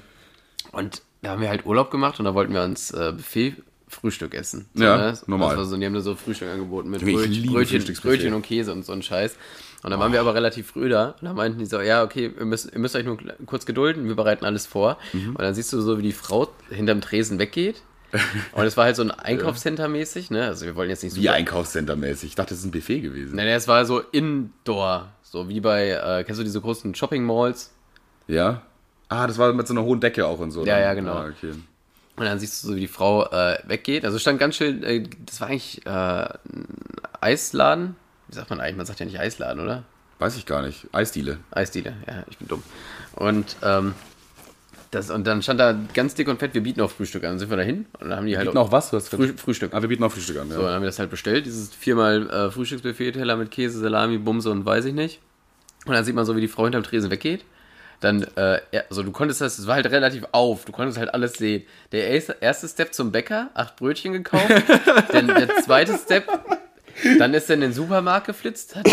[0.71, 3.55] und da haben wir halt Urlaub gemacht und da wollten wir uns äh, Buffet
[3.87, 4.67] Frühstück essen.
[4.73, 5.19] Ja, ne?
[5.27, 5.63] normal.
[5.63, 7.95] So, die haben da so Frühstück angeboten mit Brötchen, Brötchen.
[8.01, 9.35] Brötchen und Käse und so ein Scheiß.
[9.83, 12.31] Und dann waren wir aber relativ früh da und dann meinten die so, ja, okay,
[12.39, 14.97] ihr müsst, ihr müsst euch nur kurz gedulden, wir bereiten alles vor.
[15.13, 15.35] Mhm.
[15.35, 17.83] Und dann siehst du so, wie die Frau hinterm Tresen weggeht.
[18.53, 20.45] Und es war halt so ein Einkaufscenter mäßig, ne?
[20.45, 22.25] Also wir wollen jetzt nicht Wie Einkaufscenter-mäßig.
[22.25, 23.35] Ich dachte, das ist ein Buffet gewesen.
[23.35, 27.71] Nein, es war so Indoor, so wie bei, äh, kennst du diese großen Shopping Malls?
[28.27, 28.63] Ja?
[29.09, 30.61] Ah, das war mit so einer hohen Decke auch und so.
[30.61, 30.81] Ja, dann.
[30.81, 31.13] ja, genau.
[31.13, 31.53] Ah, okay.
[32.17, 34.05] Und dann siehst du so, wie die Frau äh, weggeht.
[34.05, 36.37] Also stand ganz schön, äh, das war eigentlich äh, ein
[37.19, 37.95] Eisladen.
[38.27, 38.77] Wie sagt man eigentlich?
[38.77, 39.83] Man sagt ja nicht Eisladen, oder?
[40.19, 40.87] Weiß ich gar nicht.
[40.93, 41.39] Eisdiele.
[41.51, 42.63] Eisdiele, ja, ich bin dumm.
[43.13, 43.93] Und, ähm,
[44.91, 47.31] das, und dann stand da ganz dick und fett, wir bieten auch Frühstück an.
[47.31, 48.91] Dann sind wir dahin und dann haben die halt Bieten auch was?
[48.91, 49.73] Du hast Früh, Frühstück.
[49.73, 50.55] Ah, wir bieten auch Frühstück an, ja.
[50.55, 54.17] So, dann haben wir das halt bestellt, dieses viermal äh, Frühstücksbuffet, Teller mit Käse, Salami,
[54.17, 55.19] Bumse und weiß ich nicht.
[55.85, 57.43] Und dann sieht man so, wie die Frau hinterm Tresen weggeht.
[57.99, 61.33] Dann, äh, also du konntest das, es war halt relativ auf, du konntest halt alles
[61.33, 61.63] sehen.
[61.91, 62.07] Der
[62.41, 64.49] erste, Step zum Bäcker, acht Brötchen gekauft.
[65.11, 66.27] dann der zweite Step,
[67.19, 68.87] dann ist er in den Supermarkt geflitzt, hat,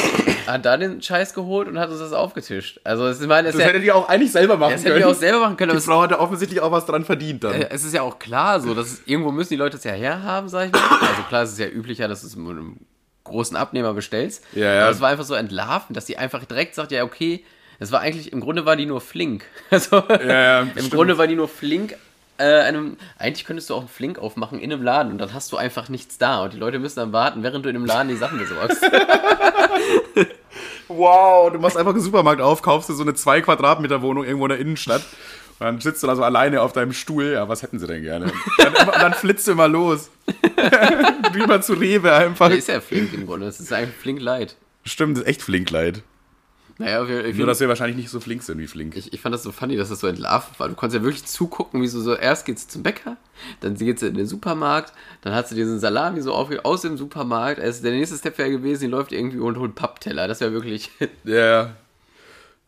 [0.47, 2.81] hat da den Scheiß geholt und hat uns das aufgetischt.
[2.85, 4.99] Also, es, ich meine, es Das ja, hättet ihr auch eigentlich selber machen das können.
[4.99, 7.55] wir auch selber machen können, Die Frau hatte offensichtlich auch was dran verdient dann.
[7.55, 9.93] äh, es ist ja auch klar so, dass es, irgendwo müssen die Leute es ja
[9.93, 10.81] herhaben, sag ich mal.
[10.81, 12.79] Also klar, es ist ja üblicher, dass du es mit einem
[13.25, 14.45] großen Abnehmer bestellst.
[14.53, 14.83] Ja, ja.
[14.83, 17.45] Aber es war einfach so entlarvend, dass die einfach direkt sagt, ja, okay,
[17.83, 19.45] es war eigentlich, im Grunde war die nur flink.
[19.71, 20.91] Also ja, im stimmt.
[20.91, 21.97] Grunde war die nur flink
[22.39, 25.53] äh, einem, eigentlich könntest du auch einen Flink aufmachen in einem Laden und dann hast
[25.53, 28.09] du einfach nichts da und die Leute müssen dann warten, während du in dem Laden
[28.09, 28.83] die Sachen besorgst.
[30.89, 34.45] Wow, du machst einfach einen Supermarkt auf, kaufst dir so eine 2 Quadratmeter Wohnung irgendwo
[34.45, 35.01] in der Innenstadt.
[35.59, 37.33] Und dann sitzt du da so alleine auf deinem Stuhl.
[37.33, 38.27] Ja, was hätten sie denn gerne?
[38.27, 40.11] Und dann, immer, und dann flitzt du immer los.
[41.35, 42.49] Rüber zu Rewe einfach.
[42.49, 44.57] Der ist ja Flink im Grunde, das ist eigentlich Flink Light.
[44.85, 46.03] Stimmt, das ist echt Flinkleid.
[46.83, 48.97] Naja, wir, Nur, dass wir wahrscheinlich nicht so flink sind wie Flink.
[48.97, 50.69] ich, ich fand das so funny, dass das so entlarvt war.
[50.69, 53.17] Du konntest ja wirklich zugucken, wie so, so erst geht's zum Bäcker,
[53.61, 57.61] dann geht's in den Supermarkt, dann hat sie diesen Salami so auf, aus dem Supermarkt.
[57.61, 60.27] Also der nächste Step wäre gewesen, die läuft irgendwie und holt Pappteller.
[60.27, 60.91] Das wäre wirklich.
[61.25, 61.35] Ja.
[61.35, 61.77] ja.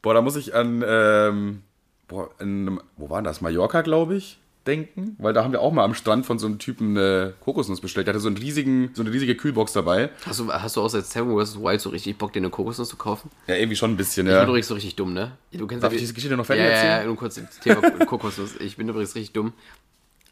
[0.00, 1.62] Boah, da muss ich an, ähm,
[2.08, 3.40] boah, in, wo war das?
[3.40, 5.16] Mallorca, glaube ich, denken.
[5.18, 8.06] Weil da haben wir auch mal am Strand von so einem Typen eine Kokosnuss bestellt.
[8.06, 10.10] Der hatte so, einen riesigen, so eine riesige Kühlbox dabei.
[10.26, 11.60] Hast du, hast du außer Seven vs.
[11.60, 13.30] Wild so richtig Bock, dir eine Kokosnuss zu kaufen?
[13.46, 14.40] Ja, irgendwie schon ein bisschen, Ich ja.
[14.40, 15.32] bin übrigens so richtig dumm, ne?
[15.52, 17.00] Du kennst Darf ja ich die- diese Geschichte noch ja, fertig ja, erzählen?
[17.00, 18.56] ja, nur kurz zum Thema Kokosnuss.
[18.60, 19.52] Ich bin übrigens richtig dumm.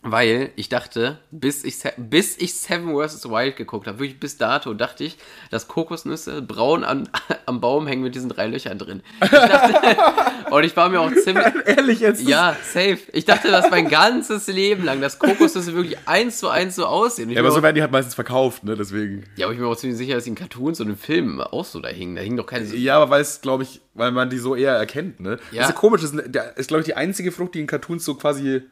[0.05, 3.29] Weil ich dachte, bis ich, bis ich Seven vs.
[3.31, 5.17] Wild geguckt habe, wirklich bis dato, dachte ich,
[5.53, 7.09] dass Kokosnüsse braun an,
[7.47, 9.03] am Baum hängen mit diesen drei Löchern drin.
[9.23, 9.97] Ich dachte,
[10.51, 11.47] und ich war mir auch ziemlich.
[11.67, 12.21] Ehrlich jetzt?
[12.27, 12.99] Ja, safe.
[13.13, 17.31] Ich dachte das mein ganzes Leben lang, dass Kokosnüsse wirklich eins zu eins so aussehen.
[17.31, 18.75] Ja, aber so werden die halt meistens verkauft, ne?
[18.75, 19.23] Deswegen.
[19.37, 21.41] ja, aber ich bin mir auch ziemlich sicher, dass die in Cartoons und in Filmen
[21.41, 22.17] auch so da hingen.
[22.17, 22.67] Da hingen doch keine.
[22.75, 25.39] Ja, aber weil es, glaube ich, weil man die so eher erkennt, ne?
[25.53, 25.61] Ja.
[25.61, 26.13] Das ist komisch, das
[26.57, 28.63] ist glaube ich, die einzige Frucht, die in Cartoons so quasi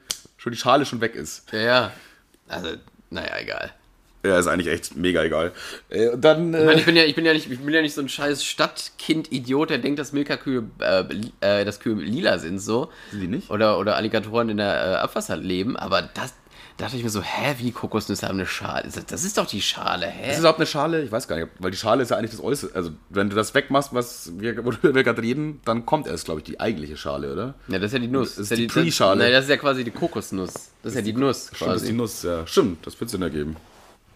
[0.40, 1.52] schon die Schale schon weg ist.
[1.52, 1.92] Ja, ja.
[2.48, 2.68] Also,
[3.10, 3.72] naja, egal.
[4.24, 5.52] Ja, ist eigentlich echt mega egal.
[5.88, 6.54] Äh, und dann.
[6.54, 8.00] Ich, meine, Äh, ich, bin ja, ich, bin ja nicht, ich bin ja nicht so
[8.00, 11.04] ein scheiß Stadtkind-Idiot, der denkt, dass Milka-Kühe, äh,
[11.40, 12.90] äh, dass Kühe lila sind, so.
[13.10, 13.50] Sind die nicht?
[13.50, 16.34] Oder, oder Alligatoren in der äh, Abwasser leben, aber das da
[16.80, 18.88] dachte ich mir so, hä, wie Kokosnüsse haben eine Schale?
[18.92, 20.28] Das- Das ist doch die Schale, hä?
[20.28, 21.02] ist es überhaupt eine Schale?
[21.02, 22.72] Ich weiß gar nicht, weil die Schale ist ja eigentlich das Äußere.
[22.74, 26.40] Also, wenn du das wegmachst, was wir, worüber wir gerade reden, dann kommt erst, glaube
[26.40, 27.54] ich, die eigentliche Schale, oder?
[27.68, 28.30] ja, das ist ja die Nuss.
[28.36, 29.22] Das ist ja die Pre-Schale.
[29.22, 30.52] Nein, das ist ja quasi die Kokosnuss.
[30.82, 31.92] Das ist ja die Nuss Stimmt, das ist die.
[31.92, 32.46] Nuss, ja.
[32.46, 33.56] Stimmt, das wird Sinn ergeben.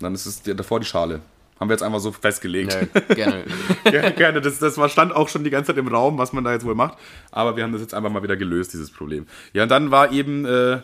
[0.01, 1.21] Dann ist es die- davor die Schale.
[1.61, 2.73] Haben wir jetzt einfach so festgelegt.
[2.95, 3.45] Ja, gerne.
[3.85, 4.41] Gerne, gerne.
[4.41, 6.65] Das, das war, stand auch schon die ganze Zeit im Raum, was man da jetzt
[6.65, 6.99] wohl macht.
[7.31, 9.27] Aber wir haben das jetzt einfach mal wieder gelöst, dieses Problem.
[9.53, 10.81] Ja, und dann war eben, äh,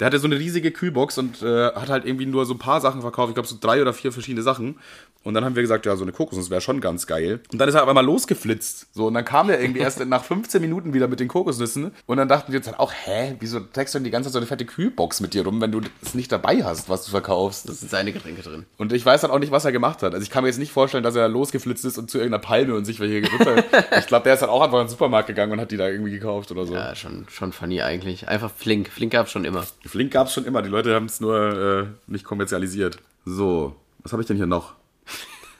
[0.00, 2.80] der hatte so eine riesige Kühlbox und äh, hat halt irgendwie nur so ein paar
[2.80, 3.30] Sachen verkauft.
[3.30, 4.78] Ich glaube, so drei oder vier verschiedene Sachen.
[5.24, 7.40] Und dann haben wir gesagt, ja, so eine Kokosnuss wäre schon ganz geil.
[7.50, 8.88] Und dann ist er aber mal losgeflitzt.
[8.92, 11.92] So, und dann kam er irgendwie erst nach 15 Minuten wieder mit den Kokosnüssen.
[12.06, 14.34] Und dann dachten wir uns halt auch, hä, wieso trägst du denn die ganze Zeit
[14.34, 17.10] so eine fette Kühlbox mit dir rum, wenn du es nicht dabei hast, was du
[17.10, 17.68] verkaufst?
[17.68, 18.66] Das sind seine Getränke drin.
[18.76, 20.12] Und ich weiß dann auch nicht, was er gemacht hat.
[20.12, 22.74] Also ich kann mir jetzt nicht vorstellen, dass er losgeflitzt ist und zu irgendeiner Palme
[22.74, 23.64] und sich welche runter.
[23.98, 25.88] ich glaube, der ist dann auch einfach in den Supermarkt gegangen und hat die da
[25.88, 26.74] irgendwie gekauft oder so.
[26.74, 28.28] Ja, schon, schon funny eigentlich.
[28.28, 28.88] Einfach flink.
[28.88, 29.64] Flink gab's schon immer.
[29.86, 30.60] Flink gab es schon immer.
[30.60, 32.98] Die Leute haben es nur äh, nicht kommerzialisiert.
[33.24, 34.74] So, was habe ich denn hier noch?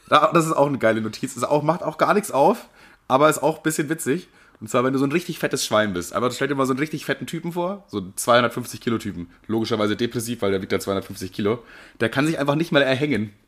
[0.08, 1.36] Das ist auch eine geile Notiz.
[1.36, 2.68] Ist auch, macht auch gar nichts auf,
[3.08, 4.28] aber ist auch ein bisschen witzig.
[4.60, 6.12] Und zwar, wenn du so ein richtig fettes Schwein bist.
[6.14, 7.84] Aber stell dir mal so einen richtig fetten Typen vor.
[7.88, 9.28] So einen 250 Kilo Typen.
[9.46, 11.62] Logischerweise depressiv, weil der wiegt ja 250 Kilo.
[12.00, 13.32] Der kann sich einfach nicht mal erhängen.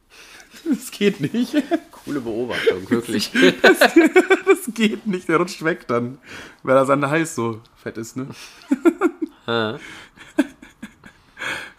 [0.64, 1.54] Das geht nicht.
[1.90, 3.30] Coole Beobachtung, wirklich.
[3.62, 5.28] Das geht nicht.
[5.28, 6.18] Der rutscht weg dann,
[6.62, 8.28] weil er sein Hals so fett ist, ne?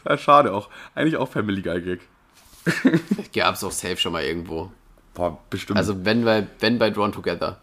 [0.08, 0.70] Ja, schade auch.
[0.96, 2.02] Eigentlich auch Family Guy Gag.
[3.34, 4.72] Gab's auch safe schon mal irgendwo.
[5.14, 5.78] Boah, bestimmt.
[5.78, 7.60] Also wenn bei, wenn bei Drawn Together.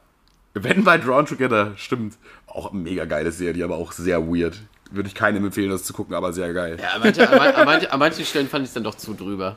[0.54, 2.14] Wenn bei Drawn Together, stimmt.
[2.46, 4.60] Auch eine mega geile Serie, aber auch sehr weird.
[4.90, 6.78] Würde ich keinem empfehlen, das zu gucken, aber sehr geil.
[6.80, 8.94] Ja, an, manche, an, man- an, manche, an manchen Stellen fand ich es dann doch
[8.94, 9.56] zu drüber.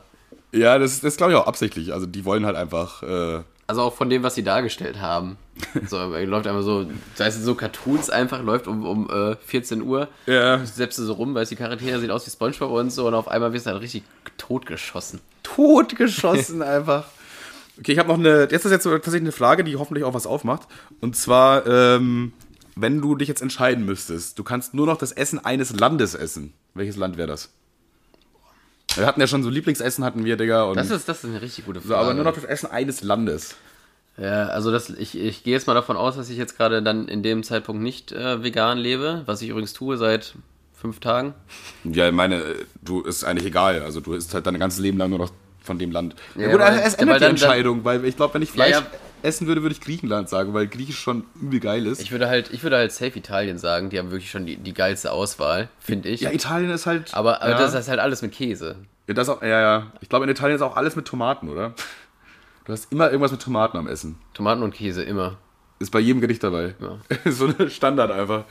[0.52, 1.94] Ja, das, das glaube ich auch absichtlich.
[1.94, 3.04] Also die wollen halt einfach.
[3.04, 5.38] Äh, Also auch von dem, was sie dargestellt haben.
[5.88, 10.08] So, läuft einfach so, sei es so Cartoons einfach, läuft um, um äh, 14 Uhr,
[10.26, 13.28] ja, selbst so rum, weil die Charaktere sehen aus wie Spongebob und so und auf
[13.28, 14.04] einmal wirst du halt richtig
[14.38, 15.20] totgeschossen.
[15.44, 17.06] totgeschossen einfach.
[17.80, 18.48] Okay, ich habe noch eine.
[18.50, 20.68] Jetzt ist jetzt tatsächlich eine Frage, die hoffentlich auch was aufmacht.
[21.00, 22.34] Und zwar, ähm,
[22.76, 26.54] wenn du dich jetzt entscheiden müsstest, du kannst nur noch das Essen eines Landes essen.
[26.74, 27.50] Welches Land wäre das?
[28.98, 30.64] Wir hatten ja schon so Lieblingsessen, hatten wir, Digga.
[30.64, 31.90] Und Das ist, das ist eine richtig gute Frage.
[31.90, 33.56] so, aber nur noch das Essen eines Landes.
[34.18, 37.08] Ja, also das, ich, ich gehe jetzt mal davon aus, dass ich jetzt gerade dann
[37.08, 40.34] in dem Zeitpunkt nicht äh, vegan lebe, was ich übrigens tue seit
[40.74, 41.34] fünf Tagen.
[41.84, 42.42] Ja, ich meine,
[42.82, 43.82] du ist eigentlich egal.
[43.84, 45.32] Also du isst halt dein ganzes Leben lang nur noch
[45.62, 46.16] von dem Land.
[46.36, 48.42] Ja, Ja, gut, weil- es ja, ändert weil die dann- Entscheidung, weil ich glaube, wenn
[48.42, 48.86] ich Fleisch Ja, ja.
[49.28, 52.02] Essen würde, würde ich Griechenland sagen, weil Griechisch schon übel geil ist.
[52.02, 54.74] Ich würde halt, ich würde halt safe Italien sagen, die haben wirklich schon die, die
[54.74, 56.22] geilste Auswahl, finde ich.
[56.22, 57.14] ja, Italien ist halt.
[57.14, 57.58] aber aber ja.
[57.58, 58.78] das ist halt alles mit Käse.
[59.08, 59.92] Ja, das auch, ja, ja.
[60.02, 61.74] Ich glaube, in Italien ist auch alles mit Tomaten, oder?
[62.66, 64.18] Du hast immer irgendwas mit Tomaten am Essen.
[64.34, 65.38] Tomaten und Käse immer.
[65.80, 66.76] Ist bei jedem Gericht dabei.
[66.80, 67.00] Ja.
[67.32, 68.46] so ein Standard einfach.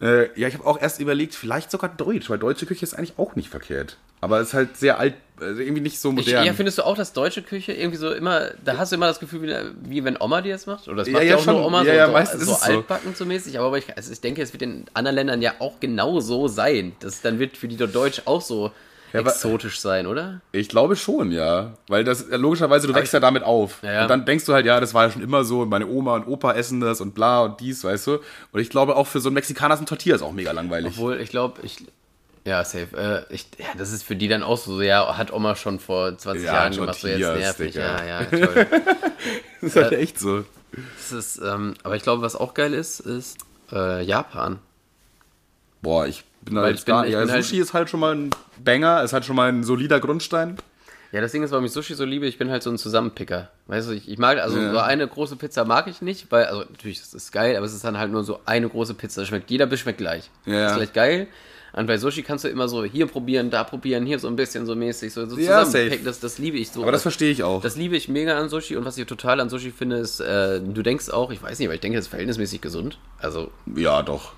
[0.00, 3.18] Äh, ja, ich habe auch erst überlegt, vielleicht sogar Deutsch, weil deutsche Küche ist eigentlich
[3.18, 3.98] auch nicht verkehrt.
[4.20, 6.44] Aber es ist halt sehr alt, also irgendwie nicht so Ich, modern.
[6.44, 9.18] ja, findest du auch, dass deutsche Küche irgendwie so immer, da hast du immer das
[9.20, 9.42] Gefühl,
[9.82, 10.86] wie, wie wenn Oma dir das macht?
[10.88, 11.54] Oder das Ja, macht ja, ja, auch schon.
[11.56, 13.58] nur Oma Ja, so, ja, so, so altbacken so mäßig.
[13.58, 16.92] Aber ich, also ich denke, es wird in anderen Ländern ja auch genau so sein.
[17.00, 18.70] Das, dann wird für die Deutsch auch so
[19.14, 20.42] Ja, exotisch sein, oder?
[20.52, 21.72] Ich glaube schon, ja.
[21.88, 23.78] Weil das ja, logischerweise, du wächst ja damit auf.
[23.82, 24.02] Ja, ja.
[24.02, 26.16] Und dann denkst du halt, ja, das war ja schon immer so und meine Oma
[26.16, 28.18] und Opa essen das und bla und dies, weißt du.
[28.52, 30.92] Und ich glaube auch für so einen Mexikaner sind Tortillas auch mega langweilig.
[30.94, 31.78] Obwohl, ich glaube, ich.
[32.44, 33.26] Ja, safe.
[33.30, 36.16] Äh, ich, ja, das ist für die dann auch so, ja, hat Oma schon vor
[36.16, 37.72] 20 Ja, Jahren gemacht, so jetzt nervig.
[37.74, 38.04] Digga.
[38.04, 38.66] Ja, ja, toll.
[39.60, 40.44] Das ist halt echt so.
[40.96, 43.38] das ist, ähm, aber ich glaube, was auch geil ist, ist
[43.72, 44.58] äh, Japan.
[45.82, 47.90] Boah, ich bin da Weil jetzt bin- gar ich ja, bin halt- Sushi ist halt
[47.90, 48.30] schon mal ein
[48.62, 50.56] Banger, ist halt schon mal ein solider Grundstein.
[51.12, 53.50] Ja, das Ding ist, warum ich Sushi so liebe, ich bin halt so ein Zusammenpicker.
[53.66, 54.70] Weißt du, ich, ich mag, also Ja.
[54.72, 57.74] so eine große Pizza mag ich nicht, weil, also natürlich, das ist geil, aber es
[57.74, 59.26] ist dann halt nur so eine große Pizza.
[59.26, 60.30] Schmeckt, jeder Biss schmeckt gleich.
[60.46, 60.68] Ja.
[60.68, 61.26] Ist gleich geil.
[61.72, 64.66] Und bei Sushi kannst du immer so hier probieren, da probieren, hier so ein bisschen
[64.66, 65.98] so mäßig, so, so Ja, safe.
[66.04, 66.82] Das, das liebe ich so.
[66.82, 67.62] Aber das verstehe ich auch.
[67.62, 70.60] Das liebe ich mega an Sushi und was ich total an Sushi finde, ist, äh,
[70.60, 72.98] du denkst auch, ich weiß nicht, aber ich denke, es ist verhältnismäßig gesund.
[73.18, 74.32] Also, ja, doch.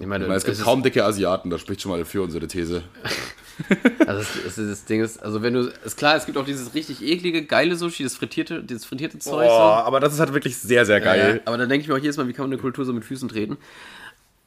[0.00, 2.46] ich meine, Ich meine, es gibt kaum dicke Asiaten, das spricht schon mal für unsere
[2.46, 2.82] These.
[4.06, 6.74] Also das, das, das Ding ist, also wenn du, ist klar, es gibt auch dieses
[6.74, 9.44] richtig eklige, geile Sushi, das frittierte, dieses frittierte Zeug.
[9.44, 9.56] so.
[9.56, 11.34] Boah, aber das ist halt wirklich sehr, sehr geil.
[11.36, 12.92] Ja, aber dann denke ich mir auch jedes Mal, wie kann man eine Kultur so
[12.94, 13.58] mit Füßen treten?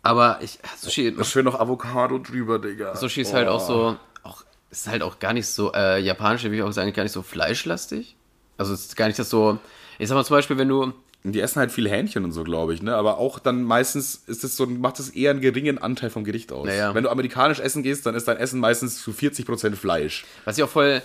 [0.06, 2.96] Aber ich, Sushi, Schön noch Avocado drüber, Digga.
[2.96, 6.56] Sushi ist halt auch so, auch, ist halt auch gar nicht so, äh, japanisch, würde
[6.56, 8.16] ich auch sagen, gar nicht so fleischlastig.
[8.58, 9.58] Also es ist gar nicht das so,
[9.98, 12.76] ich sag mal zum Beispiel, wenn du, Die essen halt viel Hähnchen und so, glaube
[12.76, 12.96] ich, ne?
[12.96, 16.52] Aber auch dann meistens ist es so, macht es eher einen geringen Anteil vom Gericht
[16.52, 16.68] aus.
[16.68, 16.94] Ja, ja.
[16.94, 20.24] Wenn du amerikanisch essen gehst, dann ist dein Essen meistens zu 40% Fleisch.
[20.46, 21.02] was ich auch voll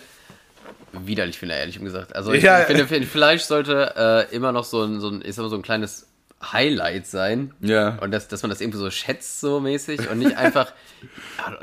[0.92, 2.14] widerlich finde, ehrlich gesagt.
[2.14, 2.68] Also ich, Ja.
[2.68, 3.94] ich finde, Fleisch sollte
[4.30, 6.06] äh, immer noch so ein, so ein, ich sag mal, so ein kleines
[6.42, 7.52] Highlight sein.
[7.60, 7.98] Ja.
[8.00, 10.10] Und dass, dass man das irgendwie so schätzt, so mäßig.
[10.10, 10.72] Und nicht einfach,
[11.38, 11.58] ja,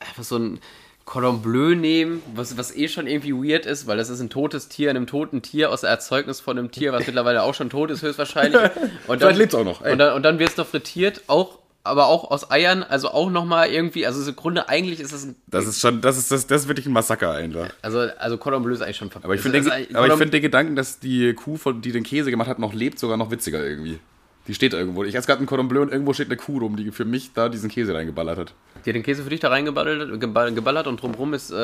[0.00, 0.60] einfach so ein
[1.06, 4.68] Cordon Bleu nehmen, was, was eh schon irgendwie weird ist, weil das ist ein totes
[4.68, 8.02] Tier, einem toten Tier aus Erzeugnis von einem Tier, was mittlerweile auch schon tot ist,
[8.02, 8.60] höchstwahrscheinlich.
[9.06, 9.92] Und Vielleicht lebt's auch noch, ey.
[9.92, 13.30] Und dann, und dann wird es noch frittiert, auch, aber auch aus Eiern, also auch
[13.30, 16.48] nochmal irgendwie, also im Grunde eigentlich ist es ein, Das ist schon, das ist, das,
[16.48, 17.68] das ist wirklich ein Massaker einfach.
[17.82, 20.98] also, also Cordon Bleu ist eigentlich schon Aber ich finde den, find den Gedanken, dass
[20.98, 24.00] die Kuh, von, die den Käse gemacht hat, noch lebt, sogar noch witziger irgendwie.
[24.48, 25.02] Die steht irgendwo.
[25.04, 27.32] Ich esse gerade einen Cordon Bleu und irgendwo steht eine Kuh rum, die für mich
[27.34, 28.54] da diesen Käse reingeballert hat.
[28.84, 31.56] Die hat den Käse für dich da reingeballert geball- geballert und drumrum ist äh,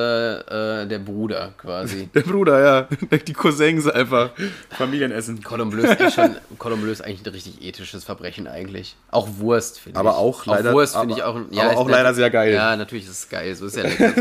[0.83, 2.09] äh, der Bruder quasi.
[2.15, 2.89] Der Bruder, ja.
[3.29, 4.31] Die Cousins einfach.
[4.71, 5.41] Familienessen.
[5.45, 8.97] Cordon Bleu ist echt schon, Cordon Bleu ist eigentlich ein richtig ethisches Verbrechen eigentlich.
[9.13, 10.01] Auch Wurst, finde ich.
[10.01, 11.37] Aber auch leider- Auch Wurst aber- finde ich auch.
[11.37, 12.53] aber ist auch nett- leider sehr geil.
[12.55, 13.55] Ja, natürlich ist es geil.
[13.55, 14.13] So ist ja lecker.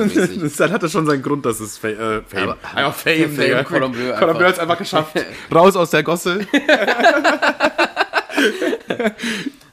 [0.41, 2.43] Das dann hat das schon seinen Grund, dass es Fa äh, Fame.
[2.49, 3.63] Aber- einfach Fame, Fame.
[3.65, 5.15] Cordon Bleu Cordon Bleu hat es einfach geschafft.
[5.53, 6.45] Raus aus der Gosse.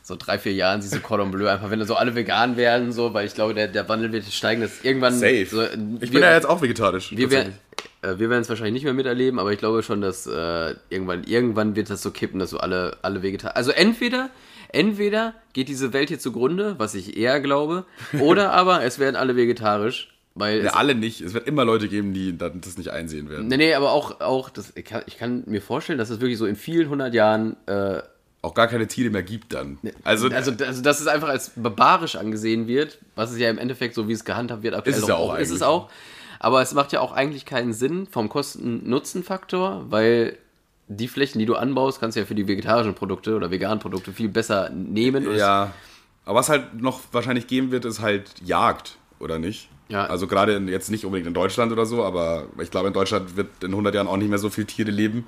[0.03, 2.93] So drei, vier Jahren siehst du Cordon Bleu einfach, wenn da so alle vegan werden,
[2.93, 5.13] so, weil ich glaube, der, der Wandel wird steigen, dass irgendwann.
[5.13, 5.45] Safe.
[5.45, 7.11] So, ich wir- bin ja jetzt auch vegetarisch.
[7.15, 8.17] Wir werden tatsächlich.
[8.17, 11.25] äh, wir werden es wahrscheinlich nicht mehr miterleben, aber ich glaube schon, dass äh, irgendwann,
[11.25, 13.55] irgendwann wird das so kippen, dass so alle, alle Vegetarier.
[13.55, 14.31] Also entweder,
[14.73, 17.85] entweder geht diese Welt hier zugrunde, was ich eher glaube,
[18.19, 20.15] oder aber es werden alle vegetarisch.
[20.35, 21.21] Weil ja, alle nicht.
[21.21, 23.49] Es wird immer Leute geben, die das nicht einsehen werden.
[23.49, 26.39] nee, nee, aber auch, auch das, ich, kann, ich kann mir vorstellen, dass es wirklich
[26.39, 28.01] so in vielen hundert Jahren äh,
[28.41, 29.79] Auch gar keine Tiere mehr gibt dann.
[30.05, 33.95] Also, also, also dass es einfach als barbarisch angesehen wird, was es ja im Endeffekt
[33.95, 35.91] so wie es gehandhabt wird aktuell Ist es ja auch ist es auch.
[36.39, 40.39] Aber es macht ja auch eigentlich keinen Sinn vom Kosten-Nutzen-Faktor, weil
[40.87, 44.13] die Flächen, die du anbaust, kannst du ja für die vegetarischen Produkte oder veganen Produkte
[44.13, 45.35] viel besser nehmen.
[45.37, 45.73] Ja.
[46.25, 49.69] Aber was halt noch wahrscheinlich geben wird, ist halt Jagd, oder nicht?
[49.89, 50.07] Ja.
[50.07, 53.37] Also gerade in- jetzt nicht unbedingt in Deutschland oder so, aber ich glaube, in Deutschland
[53.37, 55.27] wird in 100 Jahren auch nicht mehr so viele Tiere leben.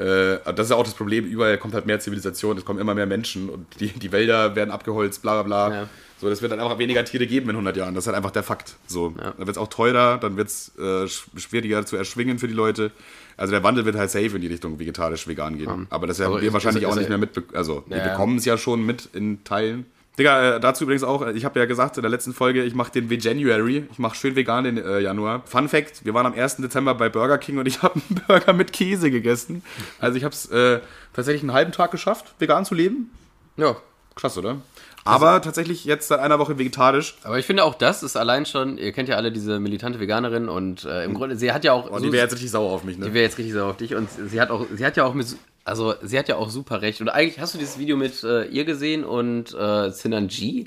[0.00, 2.94] Äh, das ist ja auch das Problem, überall kommt halt mehr Zivilisation, es kommen immer
[2.94, 5.74] mehr Menschen und die, die Wälder werden abgeholzt, bla bla bla.
[5.82, 5.88] Ja.
[6.20, 7.94] So, das wird dann einfach weniger Tiere geben in 100 Jahren.
[7.94, 8.76] Das ist halt einfach der Fakt.
[8.86, 9.30] So, Ja.
[9.36, 12.54] dann wird es auch teurer, dann wird es äh, sch- schwieriger zu erschwingen für die
[12.54, 12.90] Leute.
[13.38, 15.86] Also der Wandel wird halt safe in die Richtung vegetarisch-vegan gehen.
[15.90, 17.56] Aber das werden Aber wir wahrscheinlich ist- auch nicht mehr mitbekommen.
[17.56, 18.08] Also wir Ja.
[18.10, 19.86] bekommen es ja schon mit in Teilen.
[20.18, 22.92] Digga, äh, dazu übrigens auch, ich habe ja gesagt in der letzten Folge, ich mache
[22.92, 23.86] den Veganuary.
[23.92, 25.42] Ich mache schön vegan den äh, Januar.
[25.46, 26.56] Fun Fact, wir waren am 1.
[26.56, 29.62] Dezember bei Burger King und ich habe einen Burger mit Käse gegessen.
[29.98, 30.80] Also ich habe es äh,
[31.14, 33.10] tatsächlich einen halben Tag geschafft, vegan zu leben.
[33.56, 33.76] ja.
[34.16, 34.56] Krass, oder?
[35.04, 37.16] Aber tatsächlich jetzt seit einer Woche vegetarisch.
[37.22, 40.48] Aber ich finde auch das ist allein schon, ihr kennt ja alle diese militante Veganerin
[40.48, 41.90] und äh, im Grunde, sie hat ja auch.
[41.90, 43.14] Oh, die wäre jetzt richtig sauer auf mich, Die ne?
[43.14, 45.28] wäre jetzt richtig sauer auf dich und sie hat auch, sie hat ja auch mit,
[45.70, 47.00] also sie hat ja auch super recht.
[47.00, 50.66] Und eigentlich hast du dieses Video mit äh, ihr gesehen und äh, Sinan G?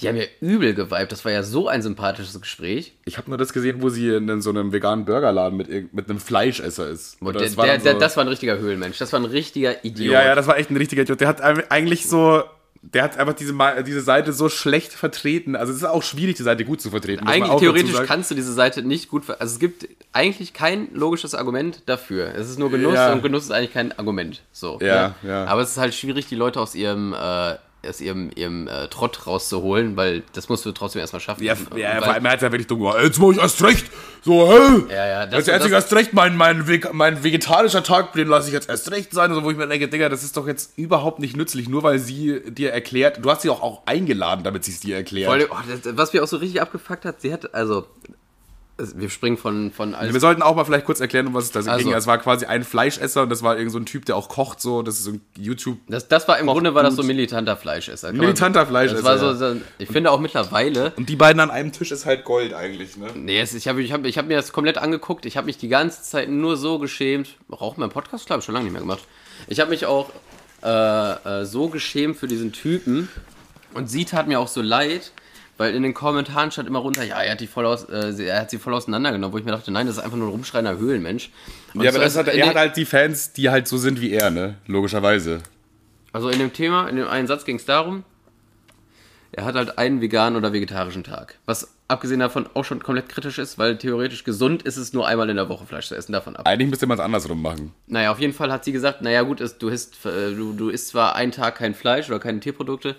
[0.00, 1.12] Die haben ja übel geweibt.
[1.12, 2.94] Das war ja so ein sympathisches Gespräch.
[3.04, 6.18] Ich habe nur das gesehen, wo sie in so einem veganen Burgerladen mit, mit einem
[6.18, 7.18] Fleischesser ist.
[7.20, 8.98] Der, das war der, dann der, so- das war ein richtiger Höhlenmensch.
[8.98, 10.12] Das war ein richtiger Idiot.
[10.14, 11.20] ja, ja, das war echt ein richtiger Idiot.
[11.20, 12.42] Der hat eigentlich so
[12.84, 13.54] der hat einfach diese,
[13.86, 15.54] diese Seite so schlecht vertreten.
[15.54, 17.26] Also es ist auch schwierig, die Seite gut zu vertreten.
[17.28, 19.24] Eigentlich theoretisch kannst du diese Seite nicht gut.
[19.24, 22.34] ver- Also es gibt eigentlich kein logisches Argument dafür.
[22.34, 23.12] Es ist nur Genuss Ja.
[23.12, 24.42] und Genuss ist eigentlich kein Argument.
[24.50, 24.78] So.
[24.82, 25.28] Ja, ne?
[25.30, 25.44] ja.
[25.44, 27.54] Aber es ist halt schwierig, die Leute aus ihrem äh,
[27.86, 31.42] aus ihrem, ihrem äh, Trott rauszuholen, weil das musst du trotzdem erstmal schaffen.
[31.42, 32.98] Ja, Und- ja weil- vor allem, er hat ja wirklich dumm gemacht.
[33.02, 33.86] Jetzt mach ich erst recht.
[34.22, 34.84] So, hä?
[34.94, 38.48] Ja, ja, das- Jetzt erst, das- erst recht, mein, mein, mein vegetarischer Tag, den lasse
[38.48, 39.30] ich jetzt erst recht sein.
[39.30, 41.98] Also, wo ich mir denke, Digga, das ist doch jetzt überhaupt nicht nützlich, nur weil
[41.98, 43.18] sie dir erklärt.
[43.24, 45.30] Du hast sie auch, auch eingeladen, damit sie es dir erklärt.
[45.30, 47.86] Allem, oh, das, was mir auch so richtig abgefuckt hat, sie hat, also,
[48.78, 50.12] wir springen von, von alles.
[50.12, 51.92] Wir sollten auch mal vielleicht kurz erklären, um was es da Also- ging.
[51.94, 54.60] Es war quasi ein Fleischesser und das war irgend so ein Typ, der auch kocht,
[54.60, 54.82] so.
[54.82, 55.78] Das ist so ein YouTube.
[55.88, 58.08] Das, das war im Grunde war das so militanter Fleischesser.
[58.08, 59.60] Kann man- Militanter Fleischesser, Das war so, ja.
[59.78, 63.08] ich finde auch mittlerweile, Und die beiden an einem Tisch ist halt Gold eigentlich, ne?
[63.14, 65.26] Nee, es, ich habe ich hab, ich hab mir das komplett angeguckt.
[65.26, 67.36] Ich habe mich die ganze Zeit nur so geschämt.
[67.50, 69.02] Auch mein Podcast, glaube ich, schon lange nicht mehr gemacht.
[69.48, 70.10] Ich habe mich auch
[70.64, 70.70] äh,
[71.42, 73.08] äh, so geschämt für diesen Typen.
[73.74, 75.12] Und sie tat mir auch so leid,
[75.62, 78.26] weil in den Kommentaren stand immer runter, ja, er hat, die voll aus, äh, sie-
[78.26, 79.32] er hat sie voll auseinandergenommen.
[79.32, 81.30] Wo ich mir dachte, nein, das ist einfach nur ein rumschreiender Höhlenmensch.
[81.72, 84.00] Und Ja, aber das ist hat, er hat halt die Fans, die halt so sind
[84.00, 84.56] wie er, ne?
[84.66, 85.38] Logischerweise.
[86.12, 88.02] Also in dem Thema, in dem einen Satz ging es darum,
[89.30, 91.38] er hat halt einen veganen oder vegetarischen Tag.
[91.46, 95.30] Was abgesehen davon auch schon komplett kritisch ist, weil theoretisch gesund ist es nur einmal
[95.30, 96.46] in der Woche Fleisch zu essen, davon ab.
[96.46, 97.72] Eigentlich müsste man es andersrum machen.
[97.86, 100.68] Naja, auf jeden Fall hat sie gesagt, naja gut, es, du, isst, äh, du, du
[100.68, 102.96] isst zwar einen Tag kein Fleisch oder keine Tierprodukte,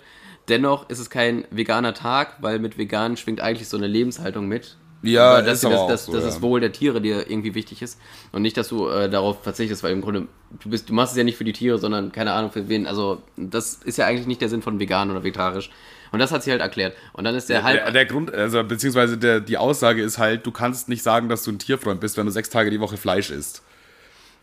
[0.48, 4.76] dennoch ist es kein veganer Tag, weil mit vegan schwingt eigentlich so eine Lebenshaltung mit.
[5.02, 6.28] Ja, dass, ist das, auch dass, so, dass ja.
[6.28, 8.00] das Wohl der Tiere dir irgendwie wichtig ist
[8.32, 10.28] und nicht, dass du äh, darauf verzichtest, weil im Grunde
[10.62, 12.86] du bist, du machst es ja nicht für die Tiere, sondern keine Ahnung für wen.
[12.86, 15.70] Also das ist ja eigentlich nicht der Sinn von vegan oder vegetarisch.
[16.10, 16.96] Und das hat sie halt erklärt.
[17.12, 20.46] Und dann ist der halb Der, der Grund, also beziehungsweise der, die Aussage ist halt,
[20.46, 22.96] du kannst nicht sagen, dass du ein Tierfreund bist, wenn du sechs Tage die Woche
[22.96, 23.62] Fleisch isst.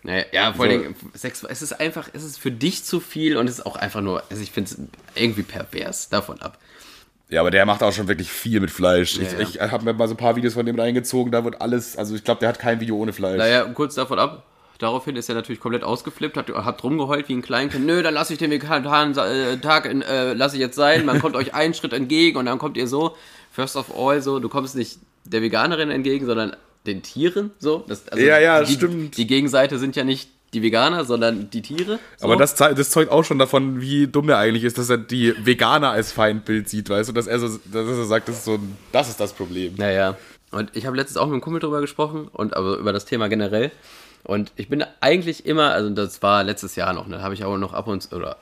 [0.04, 0.72] Naja, ja, vor So.
[0.72, 3.76] Dingen, Sex, es ist einfach, es ist für dich zu viel und es ist auch
[3.76, 4.80] einfach nur, also ich finde es
[5.16, 6.58] irgendwie pervers, davon ab.
[7.30, 9.18] Ja, aber der macht auch schon wirklich viel mit Fleisch.
[9.18, 11.62] Ja, ich ich habe mir mal so ein paar Videos von dem reingezogen, da wird
[11.62, 13.38] alles, also ich glaube, der hat kein Video ohne Fleisch.
[13.38, 14.44] Naja, kurz davon ab,
[14.80, 18.34] daraufhin ist er natürlich komplett ausgeflippt, hat, hat rumgeheult wie ein Kleinkind, nö, dann lasse
[18.34, 21.74] ich den veganen äh, Tag, in, äh, lasse ich jetzt sein, man kommt euch einen
[21.76, 23.16] Schritt entgegen und dann kommt ihr so,
[23.52, 27.84] first of all, so, du kommst nicht der Veganerin entgegen, sondern den Tieren, so.
[27.88, 29.18] Das, also Ja, ja, die, stimmt.
[29.18, 32.00] Die Gegenseite sind ja nicht die Veganer, sondern die Tiere.
[32.18, 32.26] So.
[32.26, 35.34] Aber das, das zeugt auch schon davon, wie dumm er eigentlich ist, dass er die
[35.46, 38.60] Veganer als Feindbild sieht, weißt du, dass er, so, dass er sagt, das ist, so
[38.92, 39.76] das ist das Problem.
[39.78, 40.18] Naja.
[40.52, 43.30] Und ich habe letztens auch mit einem Kumpel drüber gesprochen und aber über das Thema
[43.30, 43.72] generell.
[44.24, 47.58] Und ich bin eigentlich immer, also das war letztes Jahr noch, ne, habe ich auch
[47.58, 48.38] noch ab und zu, oder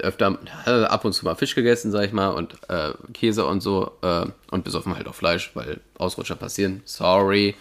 [0.00, 3.60] öfter, also ab und zu mal Fisch gegessen, sag ich mal, und äh, Käse und
[3.60, 6.82] so, äh, und besoffen halt auch Fleisch, weil Ausrutscher passieren.
[6.84, 7.54] Sorry.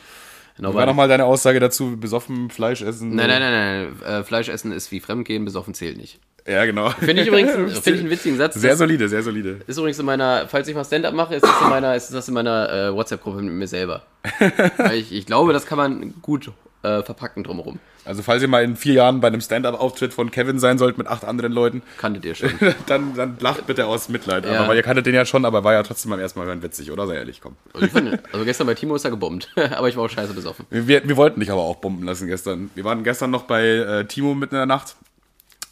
[0.58, 3.16] War Nobody- nochmal deine Aussage dazu, besoffen Fleisch essen?
[3.16, 4.20] Nein, nein, nein, nein.
[4.20, 6.20] Äh, Fleisch essen ist wie Fremdgehen, besoffen zählt nicht.
[6.46, 6.90] Ja, genau.
[6.90, 8.56] Finde ich übrigens finde ich einen witzigen Satz.
[8.56, 9.62] Sehr solide, sehr solide.
[9.66, 12.28] ist übrigens in meiner, falls ich mal Stand-up mache, ist das in meiner, ist das
[12.28, 14.04] in meiner äh, WhatsApp-Gruppe mit mir selber.
[14.78, 16.52] Weil ich, ich glaube, das kann man gut
[16.84, 17.80] äh, verpacken drumherum.
[18.06, 21.08] Also falls ihr mal in vier Jahren bei einem Stand-Up-Auftritt von Kevin sein sollt mit
[21.08, 22.52] acht anderen Leuten, Kanntet ihr schon.
[22.88, 24.46] dann, dann lacht bitte aus Mitleid.
[24.46, 24.60] Ja.
[24.60, 26.62] Aber weil ihr kanntet den ja schon, aber war ja trotzdem beim ersten Mal hören
[26.62, 27.08] witzig, oder?
[27.08, 27.56] Sei ehrlich, komm.
[27.74, 30.34] Also, ich fand, also gestern bei Timo ist er gebombt, aber ich war auch scheiße
[30.34, 30.66] besoffen.
[30.70, 32.70] Wir, wir wollten dich aber auch bomben lassen gestern.
[32.76, 34.96] Wir waren gestern noch bei äh, Timo mitten in der Nacht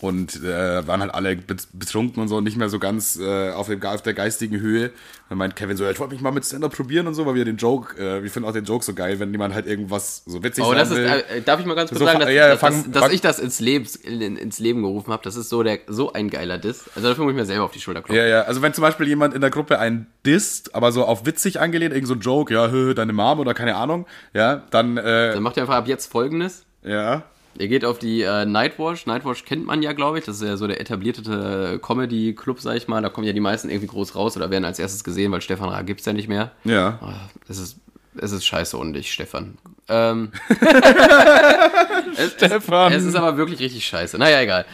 [0.02, 3.68] und äh, waren halt alle bet- betrunken und so nicht mehr so ganz äh, auf,
[3.68, 4.90] dem, auf der geistigen Höhe.
[5.30, 7.36] Dann meint Kevin so, ja, ich wollte mich mal mit Stand-Up probieren und so, weil
[7.36, 10.24] wir den Joke, äh, wir finden auch den Joke so geil, wenn jemand halt irgendwas
[10.26, 10.98] so witzig Aber sagen das ist,
[11.30, 11.38] will.
[11.38, 13.40] äh, darf ich mal ganz kurz So, sagen, dass, ja, dass, fang- dass, ich das
[13.40, 16.86] ins, Lebens, in, ins Leben gerufen habe, das ist so, der, so ein geiler Diss.
[16.96, 18.16] Also dafür muss ich mir selber auf die Schulter klopfen.
[18.18, 21.26] Ja, ja, also wenn zum Beispiel jemand in der Gruppe einen disst, aber so auf
[21.28, 24.98] witzig angelehnt, irgend so ein Joke, ja, hö, deine Mom oder keine Ahnung, ja, dann,
[24.98, 26.66] äh, Dann macht ihr einfach ab jetzt folgendes.
[26.84, 27.24] ja,
[27.58, 29.06] Ihr geht auf die äh, Nightwatch.
[29.06, 30.26] Nightwatch kennt man ja, glaube ich.
[30.26, 33.02] Das ist ja so der etablierte äh, Comedy-Club, sag ich mal.
[33.02, 35.70] Da kommen ja die meisten irgendwie groß raus oder werden als erstes gesehen, weil Stefan
[35.70, 36.52] Raab gibt's ja nicht mehr.
[36.64, 37.00] ja.
[37.48, 37.78] Es ist,
[38.18, 39.58] es ist scheiße und ich, Stefan.
[39.90, 40.32] Ähm,
[42.18, 42.94] es, Stefan.
[42.94, 44.18] Es, es ist aber wirklich richtig scheiße.
[44.18, 44.66] Naja, egal.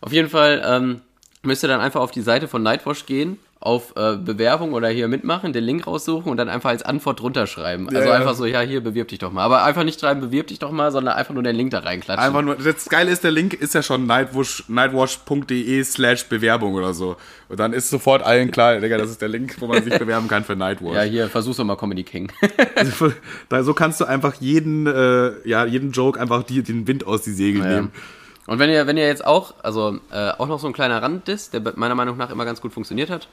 [0.00, 1.00] Auf jeden Fall ähm,
[1.42, 5.08] müsst ihr dann einfach auf die Seite von Nightwatch gehen, auf äh, Bewerbung oder hier
[5.08, 7.88] mitmachen, den Link raussuchen und dann einfach als Antwort drunter schreiben.
[7.88, 9.42] Also Ja, einfach so, ja, hier, bewirb dich doch mal.
[9.44, 12.24] Aber einfach nicht schreiben, bewirb dich doch mal, sondern einfach nur den Link da reinklatschen.
[12.24, 16.92] Einfach nur, das Geile ist, der Link ist ja schon nightwash, nightwash.de slash Bewerbung oder
[16.94, 17.16] so.
[17.48, 20.28] Und dann ist sofort allen klar, Digga, das ist der Link, wo man sich bewerben
[20.28, 20.94] kann für Nightwash.
[20.94, 22.30] ja, hier, versuch's doch mal Comedy King.
[22.74, 23.12] Also,
[23.62, 27.32] so kannst du einfach jeden, äh, ja, jeden Joke einfach die, den Wind aus die
[27.32, 27.68] Segel Ja.
[27.68, 27.92] nehmen.
[28.46, 31.28] Und wenn ihr, wenn ihr jetzt auch, also äh, auch noch so ein kleiner Rand
[31.28, 33.26] ist, der meiner Meinung nach immer ganz gut funktioniert hat,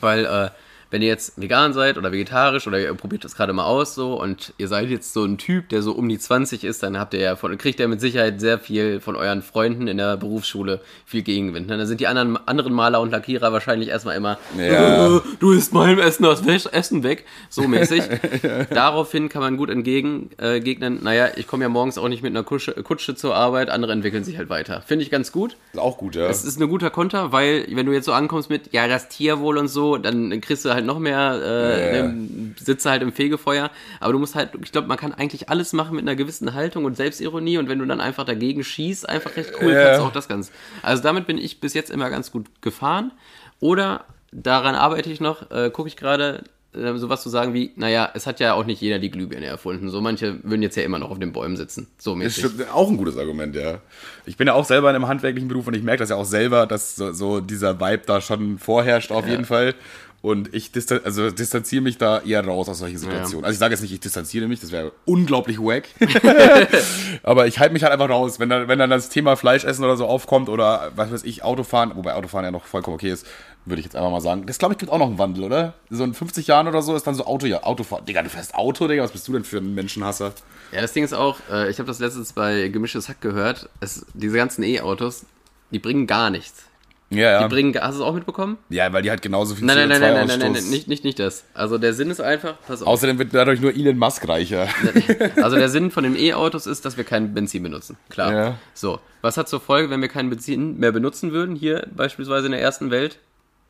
[0.00, 0.50] weil äh,
[0.90, 4.20] wenn ihr jetzt vegan seid oder vegetarisch oder ihr probiert das gerade mal aus so
[4.20, 7.14] und ihr seid jetzt so ein Typ, der so um die 20 ist, dann habt
[7.14, 10.80] ihr ja von, kriegt ihr mit Sicherheit sehr viel von euren Freunden in der Berufsschule
[11.04, 11.68] viel Gegenwind.
[11.68, 11.76] Ne?
[11.78, 15.16] Da sind die anderen, anderen Maler und Lackierer wahrscheinlich erstmal immer, Ja.
[15.16, 18.02] "Äh, du isst meinem Essen das Essen weg, so mäßig.
[18.70, 20.60] Daraufhin kann man gut entgegen äh,
[21.02, 24.24] naja, ich komme ja morgens auch nicht mit einer Kutsche, Kutsche zur Arbeit, andere entwickeln
[24.24, 24.82] sich halt weiter.
[24.86, 25.56] Finde ich ganz gut.
[25.72, 26.26] Ist auch gut, ja.
[26.28, 29.58] Es ist ein guter Konter, weil wenn du jetzt so ankommst mit, ja, das Tierwohl
[29.58, 32.02] und so, dann kriegst du halt noch mehr, äh, Ja.
[32.08, 33.70] ne, sitzt halt im Fegefeuer.
[34.00, 36.84] Aber du musst halt, ich glaube, man kann eigentlich alles machen mit einer gewissen Haltung
[36.84, 39.82] und Selbstironie und wenn du dann einfach dagegen schießt, einfach recht cool, Ja.
[39.84, 40.50] kannst du auch das Ganze.
[40.82, 43.12] Also damit bin ich bis jetzt immer ganz gut gefahren.
[43.60, 48.10] Oder daran arbeite ich noch, äh, gucke ich gerade, äh, sowas zu sagen wie, naja,
[48.12, 49.88] es hat ja auch nicht jeder die Glühbirne erfunden.
[49.88, 51.86] So manche würden jetzt ja immer noch auf den Bäumen sitzen.
[51.96, 52.44] So Das mäßig.
[52.44, 53.78] stimmt, auch ein gutes Argument, ja.
[54.26, 56.26] Ich bin ja auch selber in einem handwerklichen Beruf und ich merke das ja auch
[56.26, 59.74] selber, dass so, so dieser Vibe da schon vorherrscht auf jeden Fall.
[60.22, 63.44] Und ich distan also distanziere mich da eher raus aus solchen Situationen.
[63.44, 65.84] Also ich sage jetzt nicht, ich distanziere mich, das wäre unglaublich wack.
[67.22, 69.96] Aber ich halte mich halt einfach raus, wenn dann, wenn dann das Thema Fleischessen oder
[69.96, 73.26] so aufkommt oder was weiß ich, Autofahren, wobei Autofahren ja noch vollkommen okay ist,
[73.66, 74.46] würde ich jetzt einfach mal sagen.
[74.46, 75.74] Das glaube ich gibt auch noch einen Wandel, oder?
[75.90, 78.04] So in 50 Jahren oder so ist dann so Auto, ja, Autofahren.
[78.04, 80.32] Digga, du fährst Auto, Digga, was bist du denn für ein Menschenhasser?
[80.72, 84.06] Ja, das Ding ist auch, äh, ich habe das letztens bei Gemischtes Hack gehört, es,
[84.14, 85.24] diese ganzen E-Autos,
[85.70, 86.64] die bringen gar nichts.
[87.10, 87.42] Ja, ja.
[87.42, 88.58] Die bringen, hast du es auch mitbekommen?
[88.68, 90.88] Ja, weil die halt genauso viel Nein, nein, nein, nein, nein, nein, nein, CO2-Ausstoß- nicht,
[90.88, 91.44] nicht, nicht das.
[91.54, 92.88] Also der Sinn ist einfach, pass auf.
[92.88, 94.66] Außerdem wird dadurch nur Elon Musk reicher.
[95.42, 97.96] Also der Sinn von den E-Autos ist, dass wir kein Benzin benutzen.
[98.08, 98.32] Klar.
[98.32, 98.58] Ja.
[98.74, 102.52] So, was hat zur Folge, wenn wir kein Benzin mehr benutzen würden, hier beispielsweise in
[102.52, 103.18] der ersten Welt?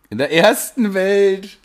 [0.08, 1.58] In der ersten Welt.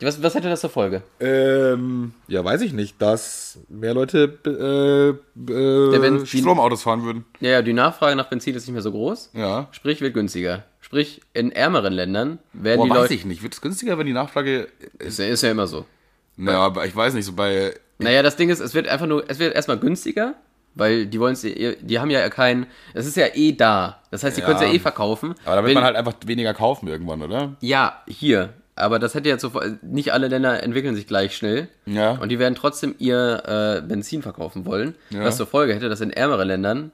[0.00, 1.02] Was, was hätte das zur Folge?
[1.20, 7.24] Ähm, ja, weiß ich nicht, dass mehr Leute äh, äh, Benzin- Stromautos fahren würden.
[7.40, 9.30] Ja, ja, die Nachfrage nach Benzin ist nicht mehr so groß.
[9.34, 9.68] Ja.
[9.70, 10.64] Sprich, wird günstiger.
[10.84, 13.14] Sprich, in ärmeren Ländern werden Boah, die weiß Leute.
[13.14, 13.42] ich nicht.
[13.42, 14.68] Wird es günstiger, wenn die Nachfrage.
[14.98, 15.86] Ist, ja- ist ja immer so.
[16.36, 17.74] Naja, aber ich weiß nicht, so bei.
[17.98, 20.34] Naja, das Ding ist, es wird einfach nur, es wird erstmal günstiger,
[20.74, 24.02] weil die wollen es, die haben ja kein, es ist ja eh da.
[24.10, 24.46] Das heißt, die Ja.
[24.46, 25.34] können es ja eh verkaufen.
[25.46, 27.56] Aber da wird Wenn- man halt einfach weniger kaufen irgendwann, oder?
[27.60, 28.50] Ja, hier.
[28.76, 31.68] Aber das hätte ja zuvor, nicht alle Länder entwickeln sich gleich schnell.
[31.86, 32.10] Ja.
[32.12, 34.96] Und die werden trotzdem ihr äh, Benzin verkaufen wollen.
[35.10, 35.24] Ja.
[35.24, 36.90] Was zur Folge hätte, dass in ärmeren Ländern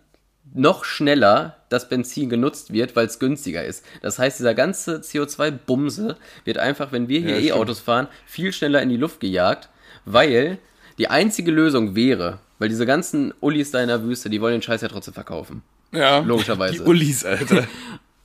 [0.55, 3.85] noch schneller das Benzin genutzt wird, weil es günstiger ist.
[4.03, 7.55] Das heißt, dieser ganze CO2-Bumse wird einfach, wenn wir hier Ja.
[7.55, 9.69] E-Autos fahren, viel schneller in die Luft gejagt,
[10.05, 10.59] weil
[10.99, 14.63] die einzige Lösung wäre, weil diese ganzen Ullis da in der Wüste, die wollen den
[14.63, 15.63] Scheiß ja trotzdem verkaufen.
[15.93, 16.19] Ja.
[16.19, 16.75] Logischerweise.
[16.75, 17.67] Die Ullis, Alter.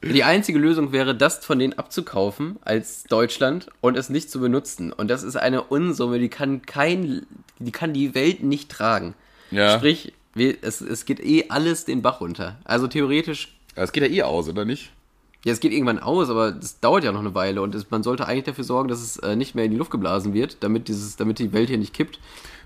[0.04, 4.94] Die einzige Lösung wäre, das von denen abzukaufen als Deutschland und es nicht zu benutzen.
[4.94, 7.26] Und das ist eine Unsumme, die kann kein,
[7.58, 9.16] die kann die Welt nicht tragen.
[9.50, 9.76] Ja.
[9.78, 12.58] Sprich, wir, es, es geht eh alles den Bach runter.
[12.64, 14.92] Also theoretisch, Es geht ja eh aus, oder nicht?
[15.46, 18.02] ja, es geht irgendwann aus, aber das dauert ja noch eine Weile und es, man
[18.02, 20.88] sollte eigentlich dafür sorgen, dass es äh, nicht mehr in die Luft geblasen wird, damit
[20.88, 22.20] dieses, damit die Welt hier nicht kippt.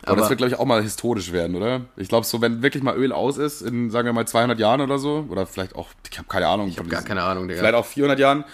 [0.04, 1.82] Aber, das wird, glaube ich, auch mal historisch werden, oder?
[1.98, 4.80] Ich glaube, so, wenn wirklich mal Öl aus ist, in, sagen wir mal, 200 Jahren
[4.80, 6.70] oder so, oder vielleicht auch, ich habe keine Ahnung.
[6.70, 7.60] Ich hab gar keine Ahnung, Digga.
[7.60, 8.46] Vielleicht auch 400 Jahren,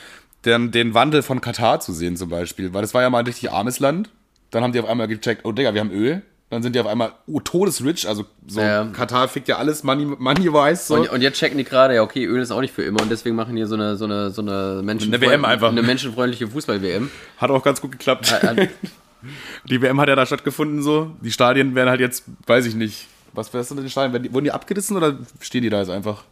[0.43, 2.74] den, den Wandel von Katar zu sehen zum Beispiel.
[2.74, 4.09] Weil das war ja mal ein richtig armes Land.
[4.49, 6.24] Dann haben die auf einmal gecheckt, oh Digga, wir haben Öl.
[6.51, 8.85] Dann sind die auf einmal oh, todesrich, also so Ja.
[8.85, 10.85] Katar fickt ja alles money, money-wise.
[10.85, 10.95] So.
[10.95, 13.09] Und, und jetzt checken die gerade, ja, okay, Öl ist auch nicht für immer und
[13.09, 15.69] deswegen machen die so eine, so eine, so eine, Menschenfreund- Eine WM einfach.
[15.71, 17.09] Eine menschenfreundliche Fußball-WM.
[17.37, 18.31] Hat auch ganz gut geklappt.
[18.43, 18.67] Äh,
[19.69, 21.11] Die WM hat ja da stattgefunden so.
[21.21, 23.07] Die Stadien werden halt jetzt, weiß ich nicht.
[23.33, 24.21] Was wär's denn den Stadien?
[24.21, 26.23] Die, wurden die abgerissen oder stehen die da jetzt einfach?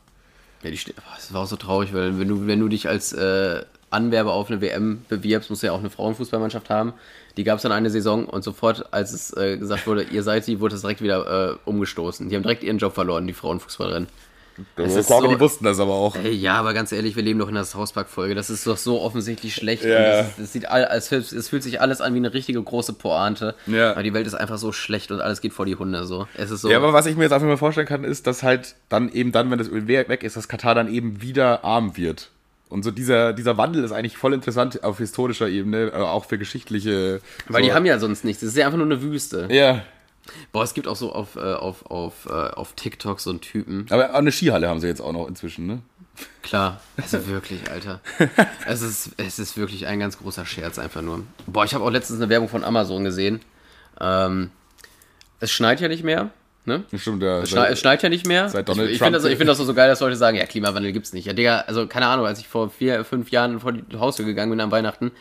[0.61, 2.87] Ja, die ste- Boah, das war auch so traurig, weil wenn du, wenn du dich
[2.87, 3.63] als äh,
[3.93, 6.93] Anwerber auf eine WM bewirbst, musst du ja auch eine Frauenfußballmannschaft haben.
[7.37, 10.45] Die gab es dann eine Saison und sofort, als es äh, gesagt wurde, ihr seid
[10.45, 12.29] sie, wurde es direkt wieder äh, umgestoßen.
[12.29, 14.07] Die haben direkt ihren Job verloren, die Frauenfußballerinnen.
[14.75, 16.15] Das Es ich ist glaube, so- die wussten das aber auch.
[16.15, 18.35] Ey, ja, aber ganz ehrlich, wir leben doch in der Hauspark-Folge.
[18.35, 19.83] Das ist doch so offensichtlich schlecht.
[19.83, 22.93] Und das, das sieht all, als, es fühlt sich alles an wie eine richtige große
[22.93, 23.55] Pointe.
[23.65, 23.93] Ja.
[23.93, 26.05] Aber die Welt ist einfach so schlecht und alles geht vor die Hunde.
[26.05, 26.27] So.
[26.35, 26.69] Es ist so.
[26.69, 29.31] Ja, aber was ich mir jetzt einfach mal vorstellen kann, ist, dass halt dann eben
[29.31, 32.29] dann, wenn das Öl we- weg ist, dass Katar dann eben wieder arm wird.
[32.73, 36.39] Und so dieser, dieser Wandel ist eigentlich voll interessant auf historischer Ebene, äh, auch für
[36.39, 37.21] geschichtliche.
[37.47, 37.67] weil so.
[37.67, 38.41] die haben ja sonst nichts.
[38.41, 39.47] Es ist ja einfach nur eine Wüste.
[39.51, 39.83] Ja.
[40.51, 43.85] Boah, es gibt auch so auf, äh, auf, auf, äh, auf TikTok so einen Typen.
[43.91, 45.83] Aber eine Skihalle haben sie jetzt auch noch inzwischen, ne?
[46.41, 48.01] Klar, also wirklich, Alter.
[48.65, 51.21] Es ist, es ist wirklich ein ganz großer Scherz einfach nur.
[51.45, 53.41] Boah, ich habe auch letztens eine Werbung von Amazon gesehen.
[54.01, 54.49] Ähm,
[55.39, 56.31] es schneit ja nicht mehr,
[56.65, 56.83] ne?
[56.95, 57.41] Stimmt, ja.
[57.41, 58.49] Es, schneit, es schneit ja nicht mehr.
[58.49, 60.37] seit ich Donald ich Trump- finde das, ich find das so geil, dass Leute sagen,
[60.37, 61.25] ja, Klimawandel gibt's nicht.
[61.25, 64.51] Ja, Digga, also keine Ahnung, als ich vor vier, fünf Jahren vor die Haustür gegangen
[64.51, 65.11] bin am Weihnachten,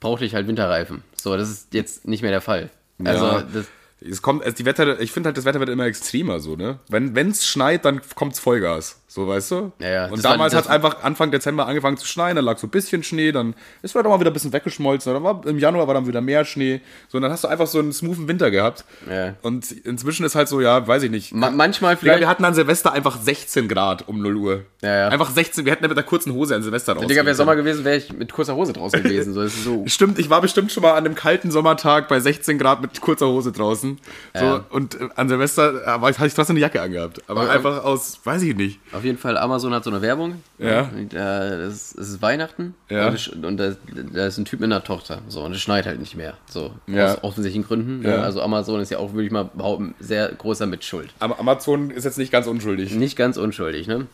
[0.00, 1.02] brauchte ich halt Winterreifen.
[1.20, 2.70] So, das ist jetzt nicht mehr der Fall.
[3.04, 3.42] Also, Ja.
[3.52, 3.66] das,
[4.06, 6.78] Es kommt, also die Wetter, ich finde halt, das Wetter wird immer extremer so, ne?
[6.88, 9.00] Wenn es schneit, dann kommt's Vollgas.
[9.14, 9.70] So, weißt du?
[9.78, 10.04] Ja, ja.
[10.06, 13.04] Und Das damals hat einfach Anfang Dezember angefangen zu schneien, dann lag so ein bisschen
[13.04, 15.94] Schnee, dann ist vielleicht auch mal wieder ein bisschen weggeschmolzen, dann war, im Januar war
[15.94, 16.80] dann wieder mehr Schnee.
[17.06, 18.84] So, und dann hast du einfach so einen smoothen Winter gehabt.
[19.08, 19.36] Ja.
[19.42, 21.32] Und inzwischen ist halt so, ja, weiß ich nicht.
[21.32, 22.20] Ma manchmal Digga, vielleicht.
[22.22, 24.62] wir hatten an Silvester einfach 16 Grad um 0 Uhr.
[24.82, 25.08] Ja, ja.
[25.10, 27.54] Einfach 16, wir hätten ja mit einer kurzen Hose an Silvester Digga, rausgehen wäre Sommer
[27.54, 29.32] gewesen, wäre ich mit kurzer Hose draußen gewesen.
[29.32, 29.84] So, so.
[29.86, 33.28] Stimmt, ich war bestimmt schon mal an einem kalten Sommertag bei 16 Grad mit kurzer
[33.28, 34.00] Hose draußen.
[34.34, 34.64] So, Ja.
[34.70, 37.22] Und äh, an Silvester äh, hatte ich trotzdem eine Jacke angehabt.
[37.28, 37.50] Aber Ja.
[37.50, 38.80] einfach aus, weiß ich nicht.
[38.92, 40.42] Auf jeden Fall, Amazon hat so eine Werbung.
[40.58, 40.90] Ja.
[41.12, 41.16] Äh,
[41.62, 42.74] es, es ist Weihnachten.
[42.88, 43.08] Ja.
[43.08, 43.74] Und, und da,
[44.12, 45.20] da ist ein Typ mit einer Tochter.
[45.28, 46.34] So, und es schneit halt nicht mehr.
[46.50, 47.12] So, Ja.
[47.12, 48.02] aus offensichtlichen Gründen.
[48.02, 48.16] Ja.
[48.18, 48.22] Ne?
[48.22, 51.10] Also Amazon ist ja auch, würde ich mal behaupten, sehr großer Mitschuld.
[51.20, 52.94] Aber Amazon ist jetzt nicht ganz unschuldig.
[52.94, 54.06] Nicht ganz unschuldig, ne?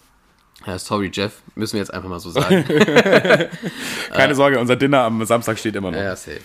[0.66, 1.40] Ja, sorry, Jeff.
[1.54, 2.64] Müssen wir jetzt einfach mal so sagen.
[4.12, 5.98] Keine Sorge, unser Dinner am Samstag steht immer noch.
[5.98, 6.40] ja, safe.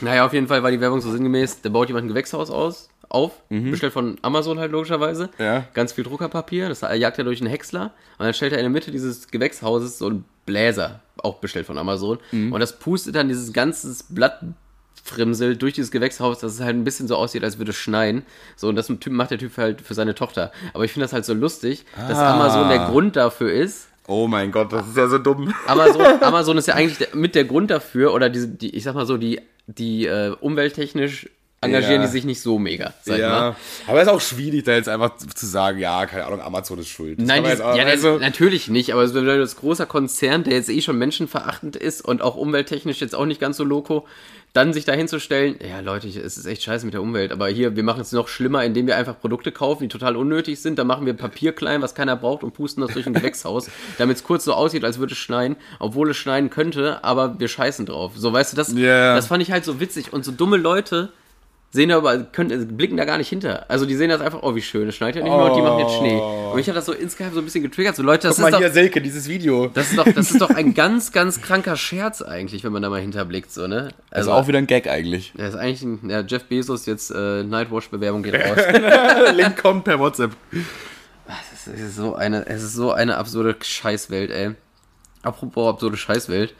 [0.00, 2.88] Naja, auf jeden Fall war die Werbung so sinngemäß, da baut jemand ein Gewächshaus aus,
[3.10, 5.30] auf, bestellt von Amazon halt logischerweise.
[5.38, 5.44] Mhm.
[5.44, 5.64] Ja.
[5.74, 8.70] Ganz viel Druckerpapier, das jagt er durch einen Häcksler und dann stellt er in der
[8.70, 12.18] Mitte dieses Gewächshauses so einen Bläser, auch bestellt von Amazon.
[12.32, 12.52] Mhm.
[12.52, 17.08] Und das pustet dann dieses ganze Blattfrimsel durch dieses Gewächshaus, dass es halt ein bisschen
[17.08, 18.22] so aussieht, als würde es schneien.
[18.56, 20.52] So, und das macht der Typ halt für seine Tochter.
[20.72, 22.34] Aber ich finde das halt so lustig, dass Ah.
[22.34, 25.54] Amazon der Grund dafür ist, Oh mein Gott, das ist ja so dumm.
[25.68, 28.94] Amazon, Amazon ist ja eigentlich der, mit der Grund dafür, oder diese, die, ich sag
[28.96, 31.28] mal so, die, die äh, umwelttechnisch
[31.62, 32.06] engagieren Ja.
[32.06, 33.54] die sich nicht so mega, Ja,
[33.86, 36.88] aber es ist auch schwierig, da jetzt einfach zu sagen, ja, keine Ahnung, Amazon ist
[36.88, 37.18] schuld.
[37.20, 40.54] Das Nein, die, auch- ja, das, also, natürlich nicht, aber so ein großer Konzern, der
[40.54, 44.06] jetzt eh schon menschenverachtend ist und auch umwelttechnisch jetzt auch nicht ganz so loco,
[44.54, 47.46] dann sich dahin zu stellen, ja Leute, es ist echt scheiße mit der Umwelt, aber
[47.48, 50.78] hier, wir machen es noch schlimmer, indem wir einfach Produkte kaufen, die total unnötig sind,
[50.78, 54.16] dann machen wir Papier klein, was keiner braucht und pusten das durch ein Gewächshaus, damit
[54.16, 57.84] es kurz so aussieht, als würde es schneien, obwohl es schneien könnte, aber wir scheißen
[57.86, 58.12] drauf.
[58.16, 59.14] So, weißt du, das, Ja.
[59.14, 61.10] das fand ich halt so witzig und so dumme Leute
[61.72, 63.70] sehen da aber, können, blicken da gar nicht hinter.
[63.70, 65.62] Also die sehen das einfach, oh wie schön, es schneit ja nicht mehr und die
[65.62, 66.18] machen jetzt Schnee.
[66.18, 68.42] Und mich hat das so insgeheim so ein bisschen getriggert, so Leute, das guck ist
[68.42, 68.58] mal doch...
[68.58, 69.68] hier, Selke, dieses Video.
[69.68, 72.90] Das ist, doch, das ist doch ein ganz, ganz kranker Scherz eigentlich, wenn man da
[72.90, 73.90] mal hinterblickt, so, ne?
[74.10, 75.32] Also auch wieder ein Gag eigentlich.
[75.36, 78.58] Der ist eigentlich ein, ja, Jeff Bezos jetzt äh, Nightwatch-Bewerbung geht raus.
[79.34, 80.32] Link kommt per WhatsApp.
[81.64, 84.50] es, ist so eine, es ist so eine absurde Scheißwelt, ey.
[85.22, 86.52] Apropos absurde Scheißwelt.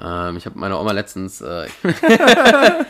[0.00, 1.66] Ähm, ich habe meiner Oma letztens äh,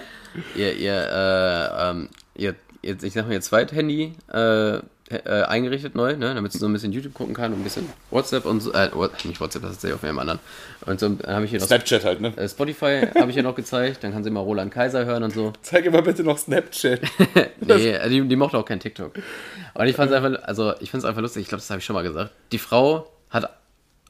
[0.54, 4.78] ihr, ihr, äh, ähm, ihr, ihr, ich sag mal, ihr Zweithandy äh,
[5.12, 7.88] äh, eingerichtet neu, ne, damit sie so ein bisschen YouTube gucken kann und ein bisschen
[8.10, 8.88] WhatsApp und so, äh,
[9.24, 10.38] nicht WhatsApp, das ist ja auf einem anderen.
[10.86, 12.36] Und so habe ich ihr noch Snapchat halt, ne?
[12.36, 15.34] äh, Spotify habe ich ihr noch gezeigt, dann kann sie mal Roland Kaiser hören und
[15.34, 15.52] so.
[15.62, 17.00] Zeig mal bitte noch Snapchat.
[17.64, 19.12] Nee, die, die mochte auch kein TikTok.
[19.74, 21.78] Und ich fand es einfach, also ich finde es einfach lustig, ich glaube, das habe
[21.78, 22.32] ich schon mal gesagt.
[22.50, 23.50] Die Frau hat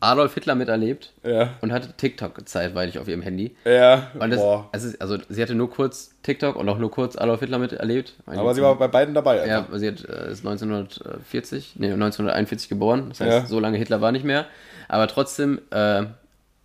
[0.03, 1.51] Adolf Hitler miterlebt Ja.
[1.61, 3.55] und hatte TikTok zeitweilig auf ihrem Handy.
[3.65, 4.41] Ja, das,
[4.73, 8.15] also, also sie hatte nur kurz TikTok und auch nur kurz Adolf Hitler miterlebt.
[8.27, 9.47] Aber sie war bei beiden dabei.
[9.47, 9.79] ja, Alter.
[9.79, 13.07] sie hat, äh, ist 1940, nee, 1941 geboren.
[13.11, 13.47] Das heißt, Ja.
[13.47, 14.47] so lange Hitler war nicht mehr.
[14.89, 16.05] Aber trotzdem, äh,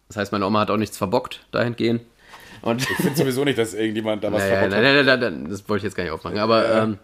[0.07, 2.01] das heißt, meine Oma hat auch nichts verbockt dahingehend.
[2.63, 5.05] Und Ich finde sowieso nicht, dass irgendjemand da was naja, verbockt nein, hat.
[5.05, 6.39] nein, nein, nein, das wollte ich jetzt gar nicht aufmachen.
[6.39, 6.97] Aber, ähm,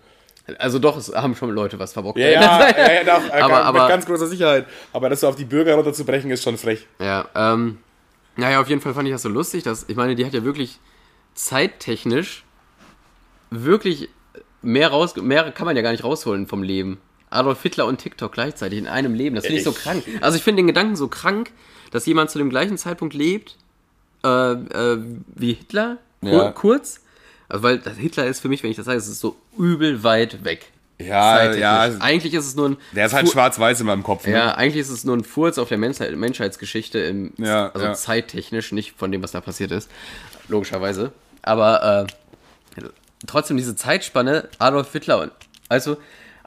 [0.57, 2.19] also doch, es haben schon Leute was verbockt.
[2.19, 2.41] Ja, ja,
[2.77, 4.65] ja, ja doch, äh, aber, mit aber, ganz großer Sicherheit.
[4.91, 6.85] Aber das so auf die Bürger runterzubrechen, ist schon frech.
[6.99, 7.79] ja, ähm,
[8.35, 10.43] naja, auf jeden Fall fand ich das so lustig, dass, ich meine, die hat ja
[10.43, 10.79] wirklich
[11.35, 12.43] zeittechnisch
[13.51, 14.09] wirklich
[14.61, 16.99] mehr raus, mehr kann man ja gar nicht rausholen vom Leben.
[17.29, 20.03] Adolf Hitler und TikTok gleichzeitig in einem Leben, das finde ich so krank.
[20.21, 21.51] Also ich finde den Gedanken so krank,
[21.91, 23.57] dass jemand zu dem gleichen Zeitpunkt lebt,
[24.23, 25.03] äh, äh,
[25.35, 26.51] wie Hitler, kur Ja.
[26.51, 27.01] kurz.
[27.53, 30.43] Also weil Hitler ist für mich, wenn ich das sage, es ist so übel weit
[30.43, 30.71] weg.
[30.97, 31.81] Ja, ja.
[31.99, 34.25] Eigentlich ist es nur ein Der ist halt schwarz-weiß in meinem Kopf.
[34.25, 34.33] Ne?
[34.33, 37.93] ja, eigentlich ist es nur ein Furz auf der Menschheit, Menschheitsgeschichte, im, Ja, also ja.
[37.93, 39.91] zeittechnisch, nicht von dem, was da passiert ist,
[40.47, 41.11] logischerweise.
[41.43, 42.07] Aber
[42.79, 42.83] äh,
[43.27, 45.31] trotzdem diese Zeitspanne, Adolf Hitler und,
[45.69, 45.97] also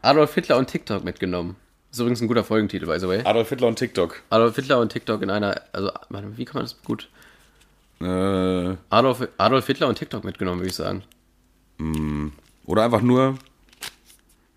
[0.03, 1.55] Adolf Hitler und TikTok mitgenommen.
[1.93, 3.21] Ist übrigens ein guter Folgentitel, by the way.
[3.23, 4.23] Adolf Hitler und TikTok.
[4.31, 5.93] Adolf Hitler und TikTok in einer, also,
[6.37, 7.09] wie kann man das gut?
[8.01, 11.03] Äh, Adolf, Adolf Hitler und TikTok mitgenommen, würde ich sagen.
[12.67, 13.37] oder einfach nur.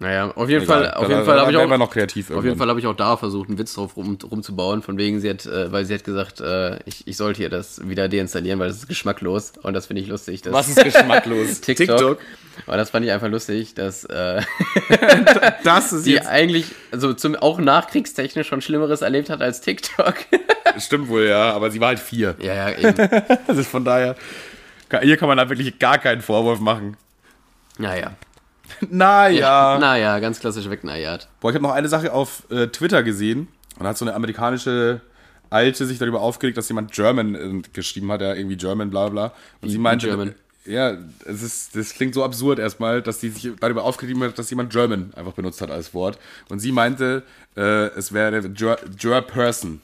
[0.01, 0.83] Naja, auf jeden Egal.
[0.83, 2.57] Fall, auf Da- jeden da- Fall habe ich auch noch kreativ Auf jeden.
[2.57, 5.45] Fall habe ich auch da versucht, einen Witz drauf rum, rumzubauen, von wegen, sie hat,
[5.45, 8.77] äh, weil sie hat gesagt, äh, ich, ich sollte hier das wieder deinstallieren, weil das
[8.77, 9.51] ist geschmacklos.
[9.61, 10.41] Und das finde ich lustig.
[10.41, 11.59] Dass Was ist geschmacklos?
[11.61, 12.19] TikTok.
[12.65, 14.41] Und das fand ich einfach lustig, dass äh,
[15.65, 16.27] Das ist die jetzt.
[16.27, 20.15] eigentlich, also zum, auch nachkriegstechnisch schon Schlimmeres erlebt hat als TikTok.
[20.79, 21.51] Stimmt wohl, ja.
[21.53, 22.35] Aber sie war halt vier.
[22.39, 22.95] ja, ja, eben.
[23.47, 24.15] Das ist von daher.
[25.01, 26.95] Hier kann man da wirklich gar keinen Vorwurf machen.
[27.77, 28.11] Naja.
[28.89, 29.77] Naja.
[29.79, 31.27] Naja, ganz klassisch wegnajert.
[31.39, 33.47] Boah, ich habe noch eine Sache auf äh, Twitter gesehen.
[33.77, 35.01] Und da hat so eine amerikanische
[35.49, 39.31] Alte sich darüber aufgeregt, dass jemand German äh, geschrieben hat, ja, irgendwie German, bla bla.
[39.61, 40.35] Und sie meinte, German?
[40.65, 44.49] Ja, es ist, das klingt so absurd erstmal, dass die sich darüber aufgeregt hat, dass
[44.49, 46.19] jemand German einfach benutzt hat als Wort.
[46.49, 47.23] Und sie meinte,
[47.57, 49.81] äh, es wäre Ger, Ger Person.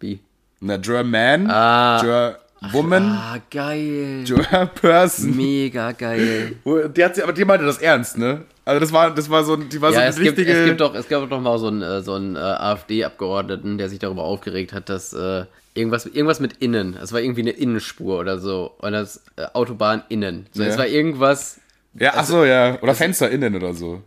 [0.00, 0.20] Wie?
[0.60, 2.00] Na, German, Ah.
[2.02, 2.38] Ger
[2.72, 4.24] Woman, Ah, geil.
[4.24, 5.36] Ger Person.
[5.36, 6.56] Mega geil.
[6.64, 8.44] Die hat sie, aber die meinte das ernst, ne?
[8.64, 10.52] Also das war, das war so, die war so Ja, eine es gibt, richtige.
[10.58, 13.88] es gibt doch, es gab doch mal so einen, äh, so einen äh, AfD-Abgeordneten, der
[13.90, 15.44] sich darüber aufgeregt hat, dass äh,
[15.74, 20.02] irgendwas, irgendwas mit innen, es war irgendwie eine Innenspur oder so, und das äh, Autobahn
[20.08, 20.46] innen.
[20.52, 20.68] So, Ja.
[20.70, 21.58] Es war irgendwas,
[21.98, 22.80] ja, ach so, ja.
[22.80, 24.00] Oder Fenster innen oder so.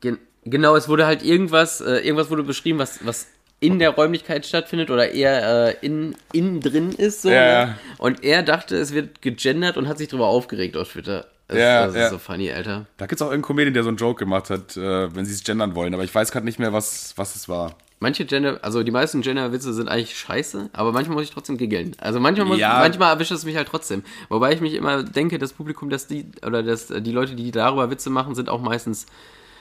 [0.00, 3.26] gen genau, es wurde halt irgendwas, äh, irgendwas wurde beschrieben, was, was
[3.60, 7.22] in der Räumlichkeit stattfindet oder eher äh, in, innen drin ist.
[7.22, 7.48] So, Ja, ne?
[7.52, 7.78] ja.
[7.98, 11.26] Und er dachte, es wird gegendert und hat sich darüber aufgeregt auf Twitter.
[11.48, 12.04] Das, Ja, das ja.
[12.04, 12.86] ist so funny, Alter.
[12.98, 15.42] Da gibt's auch irgendeinen Comedian, der so einen Joke gemacht hat, äh, wenn sie es
[15.42, 15.94] gendern wollen.
[15.94, 17.74] Aber ich weiß gerade nicht mehr, was, was es war.
[18.00, 21.96] Manche Gender, also die meisten Gender-Witze sind eigentlich scheiße, aber manchmal muss ich trotzdem giggeln.
[21.98, 22.74] Also manchmal, muss, Ja.
[22.78, 24.04] manchmal erwischt es mich halt trotzdem.
[24.28, 27.90] Wobei ich mich immer denke, das Publikum, das die, oder das, die Leute, die darüber
[27.90, 29.06] Witze machen, sind auch meistens,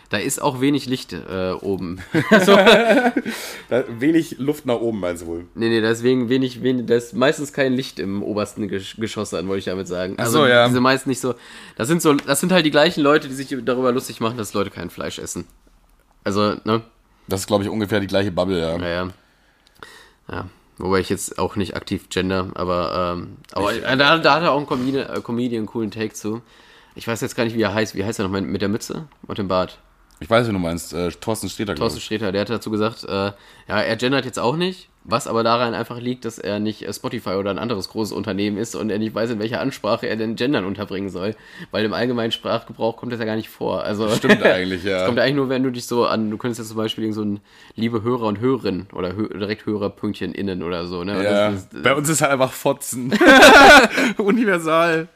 [0.10, 2.00] da ist auch wenig Licht äh, oben.
[3.70, 5.46] Da, wenig Luft nach oben, meinst du wohl?
[5.56, 9.50] nee, nee, deswegen wenig, wenig, da ist meistens kein Licht im obersten Gesch Geschoss an,
[9.50, 10.16] wollte ich damit sagen.
[10.18, 10.68] Also so, ja.
[10.68, 11.36] diese meisten nicht so,
[11.76, 14.54] das sind so, das sind halt die gleichen Leute, die sich darüber lustig machen, dass
[14.54, 15.46] Leute kein Fleisch essen.
[16.24, 16.82] Also, ne?
[17.28, 18.78] Das ist, glaube ich, ungefähr die gleiche Bubble, ja.
[18.78, 19.10] Naja.
[20.32, 20.46] Ja.
[20.78, 24.52] Wobei ich jetzt auch nicht aktiv gender, aber, ähm, aber äh, da, da hat er
[24.52, 26.42] auch ein Comedian, äh, Comedian einen coolen Take zu.
[26.96, 27.96] Ich weiß jetzt gar nicht, wie er heißt.
[27.96, 29.80] Wie heißt er noch mit mit der Mütze und dem Bart?
[30.20, 30.94] Ich weiß, wie du meinst.
[30.94, 32.02] Äh, Thorsten Sträter, Thorsten.
[32.02, 33.34] Sträter, der hat dazu gesagt, äh, ja,
[33.68, 37.32] er gendert jetzt auch nicht, was aber daran einfach liegt, dass er nicht äh, Spotify
[37.36, 40.36] oder ein anderes großes Unternehmen ist und er nicht weiß, in welcher Ansprache er denn
[40.36, 41.36] Gendern unterbringen soll.
[41.70, 43.84] Weil im allgemeinen Sprachgebrauch kommt das ja gar nicht vor.
[43.84, 44.98] Also, Stimmt eigentlich, ja.
[44.98, 47.16] Das kommt eigentlich nur, wenn du dich so an, du könntest jetzt zum Beispiel irgend
[47.16, 47.40] so ein
[47.76, 51.24] liebe Hörer und Hörerin oder hö direkt Hörerpünktchen innen oder so, ne?
[51.24, 53.14] Ja, das ist- bei uns ist halt einfach Fotzen.
[54.18, 55.08] Universal.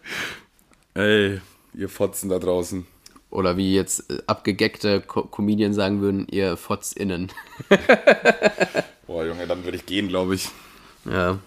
[0.94, 1.42] Ey,
[1.74, 2.86] ihr Fotzen da draußen.
[3.32, 7.32] Oder wie jetzt äh, abgegeckte Co Comedians sagen würden, ihr Fotz innen.
[9.08, 10.50] Boah, Junge, dann würde ich gehen, glaube ich.
[11.06, 11.40] ja.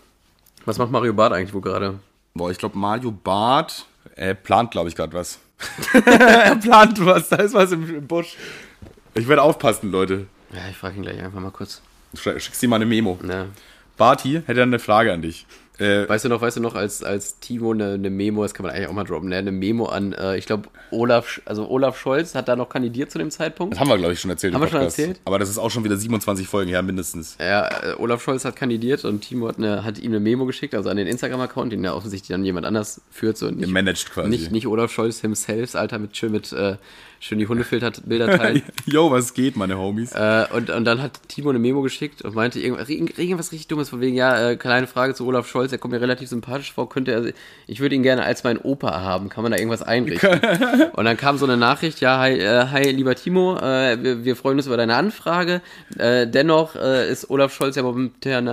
[0.66, 1.98] Was macht Mario Barth eigentlich wo gerade?
[2.32, 3.84] Boah, ich glaube, Mario Barth
[4.16, 5.38] äh, plant, glaube ich, gerade was.
[6.06, 8.36] er plant was, da ist was im, im Busch.
[9.14, 10.26] Ich werde aufpassen, Leute.
[10.52, 11.82] Ja, ich frage ihn gleich einfach mal kurz.
[12.16, 13.18] Sch- Schickst ihm mal eine Memo.
[13.28, 13.46] Ja.
[13.98, 15.44] Barty hätte eine Frage an dich.
[15.78, 18.64] Äh, Weißt du noch, weißt du noch, als, als Timo eine, eine Memo, das kann
[18.64, 19.36] man eigentlich auch mal droppen, ne?
[19.36, 23.18] eine Memo an, äh, ich glaube, Olaf, also Olaf Scholz hat da noch kandidiert zu
[23.18, 23.74] dem Zeitpunkt.
[23.74, 24.54] das haben wir, glaube ich, schon erzählt.
[24.54, 25.20] Haben wir schon erzählt?
[25.24, 27.36] Aber das ist auch schon wieder 27 Folgen her, mindestens.
[27.40, 30.74] Ja, äh, Olaf Scholz hat kandidiert und Timo hat, eine, hat ihm eine Memo geschickt,
[30.76, 33.36] also an den Instagram-Account, den ja offensichtlich dann jemand anders führt.
[33.36, 34.28] So nicht, Managed quasi.
[34.28, 36.76] nicht, nicht Olaf Scholz himself, Alter, mit mit äh,
[37.24, 38.62] schön die Hundefilter-Bilder teilen.
[38.86, 40.12] Yo, was geht, meine Homies?
[40.12, 43.88] Äh, und, und dann hat Timo eine Memo geschickt und meinte irgendwas, irgendwas richtig Dummes,
[43.88, 46.90] von wegen, ja, äh, kleine Frage zu Olaf Scholz, er kommt mir relativ sympathisch vor,
[46.90, 47.32] könnte er,
[47.66, 50.38] ich würde ihn gerne als mein Opa haben, kann man da irgendwas einrichten?
[50.92, 54.36] und dann kam so eine Nachricht, ja, hi, äh, hi lieber Timo, äh, wir, wir
[54.36, 55.62] freuen uns über deine Anfrage,
[55.96, 58.44] äh, dennoch äh, ist Olaf Scholz ja momentan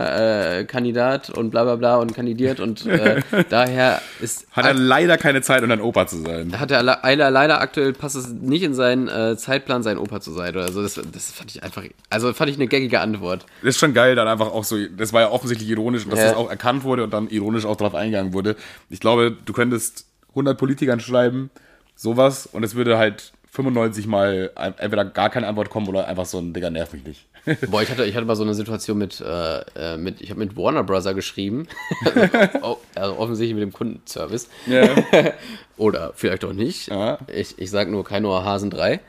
[0.67, 2.85] Kandidat und bla bla bla und kandidiert und
[3.49, 6.57] daher ist Hat er leider keine Zeit, um ein Opa zu sein.
[6.57, 10.31] hat er leider, leider aktuell passt es nicht in seinen äh, Zeitplan, sein Opa zu
[10.31, 10.81] sein oder so.
[10.81, 13.45] Das, das fand ich einfach, also fand ich eine gaggige Antwort.
[13.61, 16.19] Das ist schon geil, dann einfach auch so, das war ja offensichtlich ironisch, und dass
[16.19, 16.27] Ja.
[16.29, 18.55] das auch erkannt wurde und dann ironisch auch darauf eingegangen wurde.
[18.89, 21.49] Ich glaube, du könntest 100 Politikern schreiben,
[21.95, 26.39] sowas, und es würde halt 95 Mal entweder gar keine Antwort kommen oder einfach so
[26.39, 27.25] ein Digga, nerv mich nicht.
[27.69, 30.39] Boah, ich hatte, ich hatte mal so eine Situation mit, äh, äh, mit ich habe
[30.39, 31.67] mit Warner Brother geschrieben.
[32.05, 34.49] also, also offensichtlich mit dem Kundenservice.
[34.67, 34.89] Ja.
[35.77, 36.89] Oder vielleicht auch nicht.
[36.89, 37.17] Ja.
[37.33, 38.99] Ich, ich sag nur kein Hasen 3.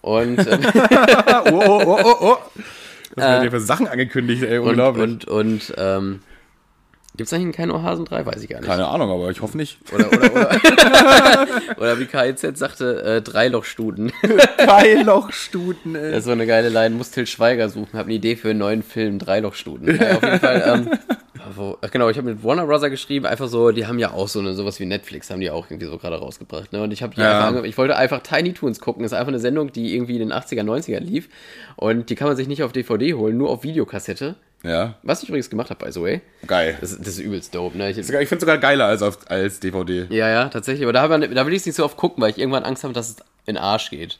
[0.00, 0.58] Und, äh,
[1.50, 2.36] oh, oh, oh, oh, oh.
[3.14, 5.02] Was werden dir für Sachen angekündigt, ey, und, unglaublich.
[5.02, 6.20] und, und, ähm,
[7.18, 8.24] gibt's eigentlich einen kein Hasen 3?
[8.24, 8.66] Weiß ich gar nicht.
[8.68, 9.78] keine Ahnung, aber ich hoffe nicht.
[9.94, 11.46] Oder, oder, oder,
[11.76, 14.10] oder wie KIZ sagte, äh, Dreilochstuten.
[14.56, 16.10] Dreilochstuten, ey.
[16.10, 16.94] Das ist so eine geile Line.
[16.94, 17.98] Muss Till Schweiger suchen.
[17.98, 19.18] Hab eine Idee für einen neuen Film.
[19.18, 19.96] Dreilochstuten.
[20.00, 20.62] Ja, auf jeden Fall.
[20.66, 20.90] Ähm,
[21.56, 23.26] wo, ach genau, ich habe mit Warner Brother geschrieben.
[23.26, 25.86] Einfach so, die haben ja auch so eine sowas wie Netflix haben die auch irgendwie
[25.86, 26.72] so gerade rausgebracht.
[26.72, 26.82] Ne?
[26.82, 27.48] Und ich habe die Ja.
[27.48, 29.02] einfach ich wollte einfach Tiny Toons gucken.
[29.02, 31.28] Das ist einfach eine Sendung, die irgendwie in den 80er, 90er lief.
[31.76, 34.36] Und die kann man sich nicht auf DVD holen, nur auf Videokassette.
[34.64, 36.20] Ja, Was ich übrigens gemacht habe, by the way.
[36.46, 36.76] geil.
[36.80, 37.78] Das, das ist übelst dope.
[37.78, 37.90] Ne?
[37.90, 40.06] Ich, Ich finde es sogar geiler als, auf, als DVD.
[40.10, 40.82] ja, ja, tatsächlich.
[40.84, 42.82] Aber da, man, da will ich es nicht so oft gucken, weil ich irgendwann Angst
[42.82, 44.18] habe, dass es in den Arsch geht.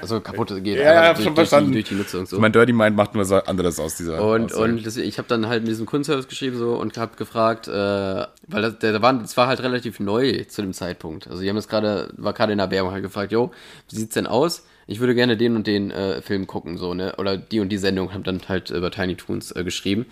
[0.01, 0.79] Also kaputt geht.
[0.79, 1.73] Ja, ja, durch, schon durch, die, verstanden.
[1.73, 2.27] durch die Nutzung.
[2.27, 2.39] So.
[2.39, 4.63] Mein Dirty Mind macht nur so anderes aus dieser Und, Aussage.
[4.63, 7.73] und deswegen, ich habe dann halt mit diesem Kundenservice geschrieben so und habe gefragt, äh,
[7.73, 11.27] weil das, der, der war, das war halt relativ neu zu dem Zeitpunkt.
[11.27, 13.51] Also die haben das gerade, war gerade in der Werbung halt gefragt, jo,
[13.91, 14.65] wie sieht's denn aus?
[14.89, 17.15] Ich würde gerne den und den äh, Film gucken, so, ne?
[17.19, 20.07] Oder die und die Sendung, haben dann halt über Tiny Toons äh, geschrieben.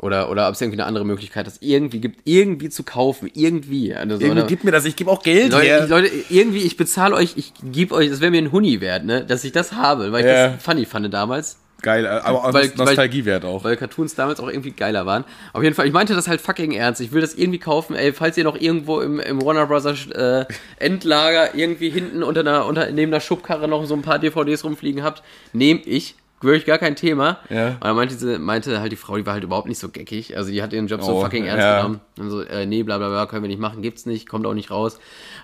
[0.00, 3.94] Oder, oder ob es irgendwie eine andere Möglichkeit das irgendwie gibt, irgendwie zu kaufen, irgendwie.
[3.94, 4.46] Also, so, Irgendwie ne?
[4.48, 5.84] gib mir das, ich gebe auch Geld Leute, her.
[5.84, 9.04] ich, Leute, irgendwie, ich bezahle euch, ich gebe euch, das wäre mir ein Huni wert,
[9.04, 9.26] ne?
[9.26, 10.48] Dass ich das habe, weil ich Ja.
[10.52, 11.58] das funny fand damals.
[11.82, 13.64] Geil, aber auch Weil- Nostalgiewert auch.
[13.64, 15.24] Weil Cartoons damals auch irgendwie geiler waren.
[15.52, 17.00] Auf jeden Fall, ich meinte das halt fucking ernst.
[17.00, 17.94] Ich will das irgendwie kaufen.
[17.96, 20.44] Ey, falls ihr noch irgendwo im, im Warner Brothers äh,
[20.78, 25.02] Endlager irgendwie hinten unter einer, unter, neben einer Schubkarre noch so ein paar DVDs rumfliegen
[25.02, 25.22] habt,
[25.52, 26.16] nehme ich.
[26.42, 27.38] Wirklich gar kein Thema.
[27.50, 27.72] Ja.
[27.72, 30.38] Und dann meinte, sie, meinte halt die Frau, die war halt überhaupt nicht so geckig.
[30.38, 31.76] Also die hat ihren Job so Oh, fucking ernst ja.
[31.82, 32.00] genommen.
[32.18, 34.54] Und so, äh, nee, bla bla bla, können wir nicht machen, gibt's nicht, kommt auch
[34.54, 34.94] nicht raus.
[34.94, 35.00] Und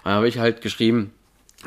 [0.07, 1.13] dann habe ich halt geschrieben,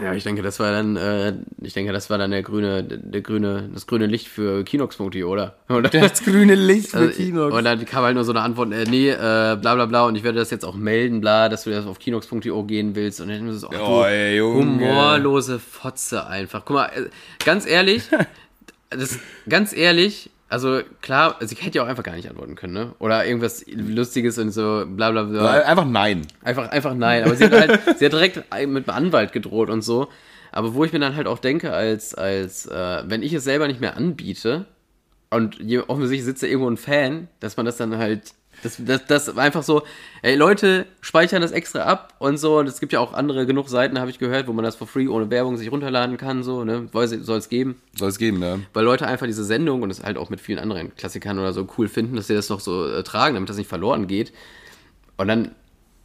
[0.02, 3.22] ja, ich denke, das war dann, äh, ich denke, das war dann der grüne, der
[3.22, 5.56] grüne, das grüne Licht für Kinox.de, oder?
[5.70, 5.90] oder?
[5.90, 7.54] Das grüne Licht für Also, Kinox.
[7.56, 10.16] Und dann kam halt nur so eine Antwort, äh, nee, äh, bla bla bla, und
[10.16, 13.22] ich werde das jetzt auch melden, bla, dass du das auf kinox.io gehen willst.
[13.22, 14.60] Und dann so, ach, Oh, du, ey, Junge.
[14.60, 16.64] humorlose Fotze einfach.
[16.66, 17.10] Guck mal, äh,
[17.46, 18.04] ganz ehrlich,
[18.90, 22.96] das, ganz ehrlich, also klar, sie hätte ja auch einfach gar nicht antworten können, ne?
[23.00, 25.62] Oder irgendwas Lustiges und so, bla bla bla.
[25.62, 26.26] Einfach nein.
[26.44, 27.24] Einfach, einfach nein.
[27.24, 30.10] Aber sie hat halt, sie hat direkt mit einem Anwalt gedroht und so.
[30.52, 33.68] Aber wo ich mir dann halt auch denke, als, als, äh, wenn ich es selber
[33.68, 34.66] nicht mehr anbiete
[35.30, 38.34] und je, offensichtlich sitzt da irgendwo ein Fan, dass man das dann halt,
[38.64, 39.84] das, das, das einfach so,
[40.22, 42.60] ey, Leute speichern das extra ab und so.
[42.60, 44.88] Und es gibt ja auch andere genug Seiten, habe ich gehört, wo man das for
[44.88, 46.88] free ohne Werbung sich runterladen kann, so, ne?
[46.92, 48.60] Soll es geben Soll es geben, ja.
[48.74, 51.68] weil Leute einfach diese Sendung und das halt auch mit vielen anderen Klassikern oder so
[51.78, 54.34] cool finden, dass sie das noch so äh, tragen, damit das nicht verloren geht.
[55.18, 55.52] Und dann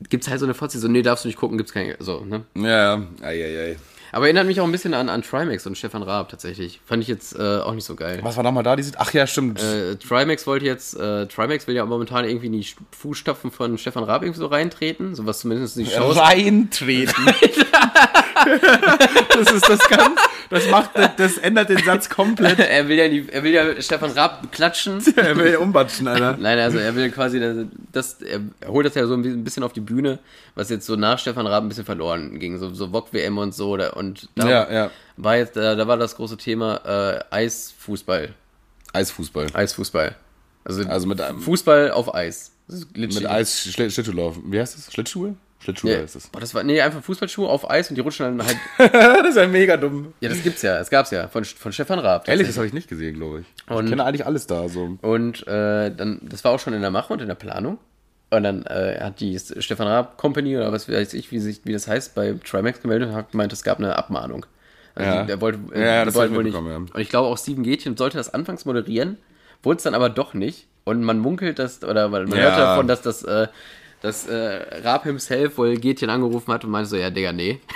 [0.09, 2.45] gibt's halt so eine Fotze, so, nee, darfst du nicht gucken, gibt's keine, so, ne?
[2.57, 3.03] Ja, ja.
[3.23, 3.77] Ei, ei, ei.
[4.15, 6.81] Aber erinnert mich auch ein bisschen an, an Trimax und Stefan Raab tatsächlich.
[6.87, 8.21] Fand ich jetzt äh, auch nicht so geil.
[8.23, 8.77] Was war nochmal da?
[8.77, 9.61] Die ach ja, stimmt.
[9.61, 14.05] Äh, Trimax wollte jetzt, äh, Trimax will ja momentan irgendwie in die Fußstapfen von Stefan
[14.05, 16.17] Raab irgendwie so reintreten, so was zumindest die Shows.
[16.17, 17.27] Reintreten.
[19.31, 22.59] das ist das ganz, das macht, das ändert den Satz komplett.
[22.59, 25.03] er will ja die, er will ja Stefan Raab klatschen.
[25.17, 26.37] Er will umbatschen, Alter.
[26.39, 27.41] Nein, also er will quasi,
[27.93, 30.19] das, er holt das ja so ein bisschen auf die Bühne,
[30.55, 33.77] was jetzt so nach Stefan Raab ein bisschen verloren ging, so, so VOG-WM und so.
[33.77, 34.91] Da, und da Ja, ja.
[35.17, 36.81] war jetzt, da, da war das große Thema
[37.31, 38.35] äh, Eisfußball.
[38.93, 39.47] Eisfußball.
[39.53, 40.15] Eisfußball.
[40.65, 42.53] Also, Also mit einem- Fußball auf Eis.
[42.95, 44.37] Mit Eis, Schl Schlittschuhlauf.
[44.47, 44.93] Wie heißt das?
[44.93, 45.35] Schlittschuhe?
[45.65, 45.99] Schlittschuhe Ja.
[45.99, 46.29] heißt das.
[46.29, 48.57] Boah, das war, nee, einfach Fußballschuhe auf Eis und die rutschen dann halt.
[48.93, 50.13] das ist ja mega dumm.
[50.21, 52.29] ja, das gibt's ja, das gab's ja, von, von Stefan Raab.
[52.29, 53.73] Ehrlich, das habe ich nicht gesehen, glaube ich.
[53.73, 54.69] Und- ich kenne eigentlich alles da.
[54.69, 54.99] So.
[55.03, 57.79] Und äh, dann, das war auch schon in der Mache und in der Planung.
[58.31, 61.73] Und dann äh, hat die Stefan Raab Company oder was weiß ich, wie, sich, wie
[61.73, 64.45] das heißt, bei Trimax gemeldet und hat gemeint, es gab eine Abmahnung.
[64.97, 65.25] Also Ja.
[65.25, 66.55] der wollte, Ja, ja, das ich wohl nicht.
[66.55, 66.61] ja.
[66.61, 69.19] Und ich glaube auch Steven Gätchen sollte das anfangs moderieren,
[69.63, 70.67] wurde es dann aber doch nicht.
[70.85, 72.37] Und man munkelt, dass, oder man Ja.
[72.37, 73.47] hört davon, dass das, äh,
[74.05, 77.59] dass äh, Raab himself wohl Gätchen angerufen hat und meinte so, ja, Digga, nee.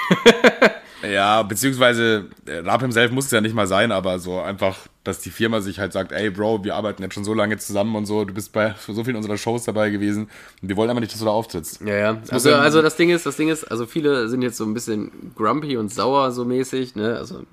[1.01, 5.21] Ja, beziehungsweise äh, Raab himself muss es ja nicht mal sein, aber so einfach, dass
[5.21, 8.07] die Firma sich halt sagt, ey Bro, wir arbeiten jetzt schon so lange zusammen und
[8.07, 10.29] so, du bist bei so vielen unserer Shows dabei gewesen
[10.61, 11.83] und wir wollen aber nicht, dass du da auftrittst.
[11.83, 12.13] Ja, ja.
[12.15, 14.75] muss Also, also das Ding ist, das Ding ist, also viele sind jetzt so ein
[14.75, 17.17] bisschen grumpy und sauer so mäßig, ne?
[17.17, 17.45] Also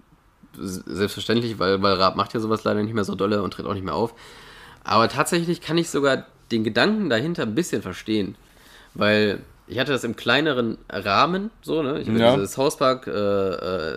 [0.58, 3.76] selbstverständlich, weil, weil Raab macht ja sowas leider nicht mehr so dolle und tritt auch
[3.76, 4.16] nicht mehr auf.
[4.84, 8.36] Aber tatsächlich kann ich sogar den Gedanken dahinter ein bisschen verstehen.
[8.96, 12.00] Weil ich hatte das im kleineren Rahmen, so, ne?
[12.00, 12.36] Ich habe Ja.
[12.36, 13.12] diese South Park äh,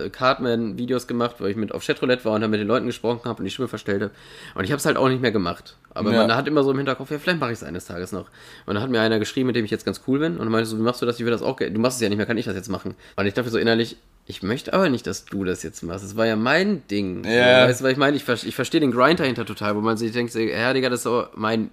[0.05, 3.21] äh, Cartman-Videos gemacht, wo ich mit auf Chatroulette war und dann mit den Leuten gesprochen
[3.25, 4.11] habe und die Stimme verstellt habe.
[4.55, 5.77] Und ich habe es halt auch nicht mehr gemacht.
[5.93, 6.17] Aber Ja.
[6.25, 8.29] man hat immer so im Hinterkopf, ja, vielleicht mache ich es eines Tages noch.
[8.65, 10.33] Und dann hat mir einer geschrieben, mit dem ich jetzt ganz cool bin.
[10.33, 11.19] Und dann meinte so, wie machst du das?
[11.19, 11.57] Ich will das auch.
[11.57, 12.95] Du machst es ja nicht mehr, kann ich das jetzt machen?
[13.15, 13.95] Und ich dachte so innerlich,
[14.25, 16.03] ich möchte aber nicht, dass du das jetzt machst.
[16.03, 17.23] Das war ja mein Ding.
[17.25, 17.61] Ja.
[17.63, 18.17] So, weißt du, was ich meine?
[18.17, 21.03] Ich, ich verstehe den Grind dahinter total, wo man sich denkt, ja, Digga, das ist
[21.03, 21.69] so mein.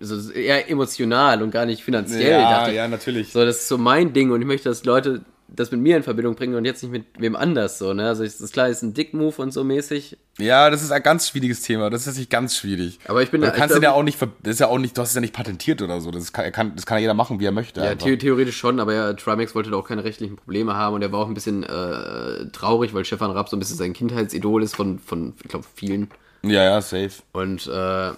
[0.00, 2.30] So eher emotional und gar nicht finanziell.
[2.40, 3.32] Ja, dachte ja, natürlich.
[3.32, 6.02] So, das ist so mein Ding und ich möchte, dass Leute das mit mir in
[6.02, 8.06] Verbindung bringen und jetzt nicht mit wem anders so, ne?
[8.06, 10.18] Also es ist klar, ist ein Dick-Move und so mäßig.
[10.38, 11.88] Ja, das ist ein ganz schwieriges Thema.
[11.88, 12.98] Das ist tatsächlich ganz schwierig.
[13.08, 14.78] Aber ich bin du da- ich kannst den ja auch nicht, das ist ja auch
[14.78, 16.10] nicht, du hast es ja nicht patentiert oder so.
[16.10, 17.80] Das kann, kann, das kann ja jeder machen, wie er möchte.
[17.80, 21.02] Ja, the theoretisch schon, aber ja, Trimax wollte da auch keine rechtlichen Probleme haben und
[21.02, 24.62] er war auch ein bisschen äh, traurig, weil Stefan Raab so ein bisschen sein Kindheitsidol
[24.62, 26.10] ist von, von ich glaube, vielen.
[26.42, 27.10] ja, ja, safe.
[27.32, 28.10] Und äh,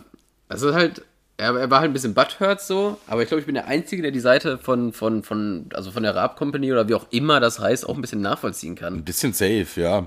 [0.49, 1.03] also halt,
[1.41, 4.03] er, er war halt ein bisschen butthurt so, aber ich glaube, ich bin der Einzige,
[4.03, 7.41] der die Seite von, von, von, also von der Raab Company oder wie auch immer
[7.41, 8.97] das heißt, auch ein bisschen nachvollziehen kann.
[8.97, 10.07] Ein bisschen safe, ja.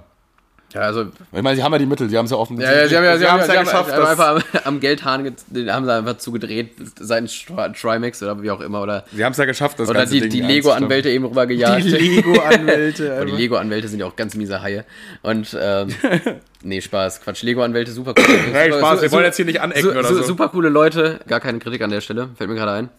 [0.74, 2.60] Ja, also Ich meine, sie haben ja die Mittel, sie haben es ja offen.
[2.60, 3.92] Ja, ja, sie haben ja, sie haben, es sie haben geschafft.
[3.92, 8.24] einfach, dass- einfach am, am Geldhahn, ge- den haben sie einfach zugedreht, seinen Tri- Trimax
[8.24, 10.32] oder wie auch immer, oder, Sie haben es ja geschafft, das oder ganze die, Ding
[10.32, 11.84] die Lego-Anwälte eben rübergejagt.
[11.86, 13.32] Die Lego-Anwälte, Aber die.
[13.34, 14.84] Lego-Anwälte sind ja auch ganz miese Haie.
[15.22, 15.90] Und, ähm,
[16.64, 17.44] nee, Spaß, Quatsch.
[17.44, 18.26] Lego-Anwälte, super cool.
[18.54, 20.24] Hey, super, Spaß, wir su- wollen jetzt hier nicht anecken su- oder su- so.
[20.24, 22.90] Super coole Leute, gar keine Kritik an der Stelle, fällt mir gerade ein.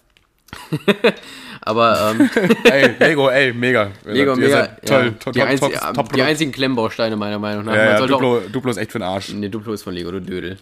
[1.67, 2.31] Aber ähm,
[2.65, 3.91] ey, Lego, ey, mega.
[4.05, 4.51] Lego mega.
[4.51, 5.61] seid Toll, ja, toll, die, top, einzi
[5.95, 7.75] top, die top, einzigen Klemmbausteine meiner Meinung nach.
[7.75, 9.33] Ja, ja, sollte auch, Duplo, Duplo ist echt für den Arsch.
[9.33, 10.59] nee, Duplo ist von Lego, du Dödel.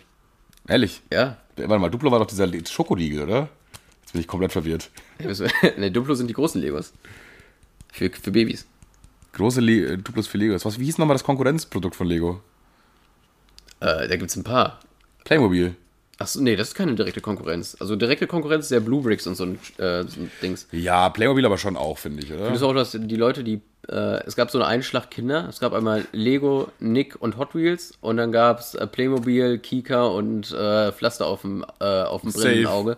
[0.68, 1.02] Ehrlich.
[1.12, 1.38] Ja.
[1.56, 3.48] Warte mal, Duplo war doch dieser Schokoriegel, oder?
[4.02, 4.90] Jetzt bin ich komplett verwirrt.
[5.76, 6.92] ne, Duplo sind die großen Legos.
[7.92, 8.64] Für, für Babys.
[9.32, 10.54] Große Le äh, Duplos für Lego.
[10.54, 12.40] Was, wie hieß nochmal das Konkurrenzprodukt von Lego?
[13.80, 14.78] Äh, da gibt's ein paar.
[15.24, 15.74] Playmobil.
[16.18, 17.76] Achso, nee, das ist keine direkte Konkurrenz.
[17.80, 20.68] Also direkte Konkurrenz ist ja Blue Bricks und so ein, äh, so ein Dings.
[20.70, 22.48] Ja, Playmobil aber schon auch, finde ich, oder?
[22.48, 23.60] Das ist auch, dass die Leute, die.
[23.88, 25.48] Äh, es gab so eine Einschlag Kinder.
[25.48, 27.94] Es gab einmal Lego, Nick und Hot Wheels.
[28.00, 32.30] Und dann gab es äh, Playmobil, Kika und äh, Pflaster auf dem, äh, auf dem
[32.30, 32.44] Safe.
[32.44, 32.96] brennenden Auge.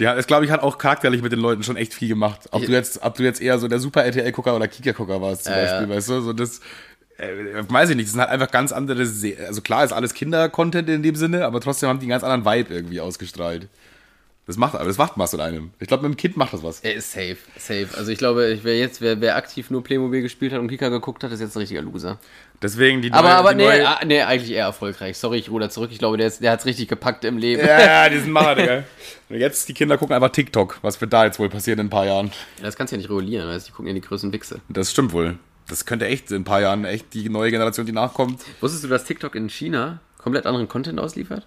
[0.00, 2.48] Ja, das glaube ich hat auch charakterlich mit den Leuten schon echt viel gemacht.
[2.52, 5.54] Ob du jetzt, ob du jetzt eher so der Super RTL-Gucker oder Kika-Gucker warst zum
[5.54, 6.20] Beispiel, weißt du?
[6.20, 6.60] So das,
[7.18, 10.14] äh, weiß ich nicht, das sind halt einfach ganz andere, Se also klar ist alles
[10.14, 13.68] Kinder-Content in dem Sinne, aber trotzdem haben die einen ganz anderen Vibe irgendwie ausgestrahlt.
[14.46, 15.72] Das macht, aber das macht was mit einem.
[15.78, 16.80] Ich glaube, mit dem Kind macht das was.
[16.80, 17.88] Er ist safe, safe.
[17.98, 20.88] Also ich glaube, ich- wer jetzt, wer, wer aktiv nur Playmobil gespielt hat und Kika
[20.88, 22.18] geguckt hat, ist jetzt ein richtiger Loser.
[22.62, 25.18] Deswegen die Aber, neue- aber die nee, neue- ah, nee, eigentlich eher erfolgreich.
[25.18, 25.90] Sorry, ich ruder zurück.
[25.92, 27.60] Ich glaube, der, ist- der hat es richtig gepackt im Leben.
[27.60, 28.84] Ja, ja, die sind Macher, Digga.
[29.28, 30.78] Und jetzt, die Kinder gucken einfach TikTok.
[30.80, 32.30] Was wird da jetzt wohl passieren in ein paar Jahren?
[32.62, 33.70] Das kannst du ja nicht regulieren, weißt du?
[33.70, 34.62] Die gucken ja die größten Wichse.
[34.70, 35.36] Das stimmt wohl.
[35.68, 38.42] Das könnte echt in ein paar Jahren echt die neue Generation, die nachkommt.
[38.60, 41.46] Wusstest du, dass TikTok in China komplett anderen Content ausliefert?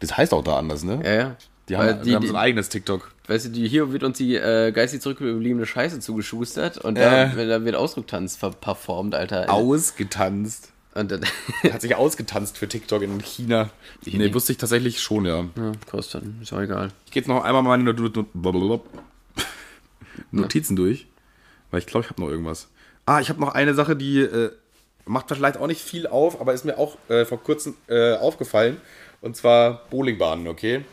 [0.00, 1.00] Das heißt auch da anders, ne?
[1.04, 1.36] Ja, ja.
[1.68, 3.12] Die Weil haben, die, die, haben so ein eigenes TikTok.
[3.26, 7.30] weißt du, die, hier wird uns die äh, geistig zurückgebliebene Scheiße zugeschustert und Äh.
[7.36, 9.52] da, da wird Ausdrucktanz ver performt, Alter.
[9.52, 10.72] Ausgetanzt.
[10.94, 11.20] Und dann,
[11.70, 13.68] Hat sich ausgetanzt für TikTok in China.
[14.06, 14.34] Nee, nicht.
[14.34, 15.44] wusste ich tatsächlich schon, ja.
[15.56, 16.88] ja, kostet dann, ist auch egal.
[17.04, 18.82] Ich gehe jetzt noch einmal meine Not Not Not
[20.32, 21.06] Notizen durch.
[21.70, 22.68] Weil ich glaube, ich habe noch irgendwas.
[23.08, 24.50] Ah, ich habe noch eine Sache, die äh,
[25.06, 28.76] macht vielleicht auch nicht viel auf, aber ist mir auch äh, vor kurzem äh, aufgefallen.
[29.22, 30.84] Und zwar Bowlingbahnen, okay?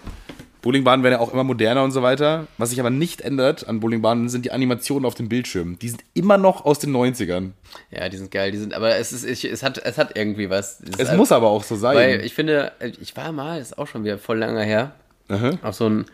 [0.62, 2.48] Bowlingbahnen werden ja auch immer moderner und so weiter.
[2.58, 5.78] Was sich aber nicht ändert an Bowlingbahnen sind die Animationen auf dem Bildschirm.
[5.78, 7.52] Die sind immer noch aus den 90ern.
[7.92, 10.50] Ja, die sind geil, die sind, aber es ist, ich, es hat, es hat irgendwie
[10.50, 10.80] was.
[10.80, 11.98] Es, Es ist muss aber auch so sein.
[11.98, 14.96] Weil ich finde, ich war mal, das ist auch schon wieder voll lange her,
[15.28, 15.52] Aha.
[15.64, 16.06] auf so ein,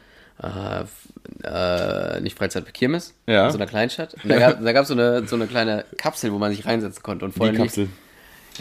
[0.42, 0.84] äh,
[1.44, 3.46] äh, nicht Freizeit, Kirmes, Ja.
[3.46, 4.16] in so einer Kleinstadt.
[4.24, 7.26] Und da gab gab's so, eine, so eine kleine Kapsel, wo man sich reinsetzen konnte.
[7.26, 7.90] Und Die Kapsel.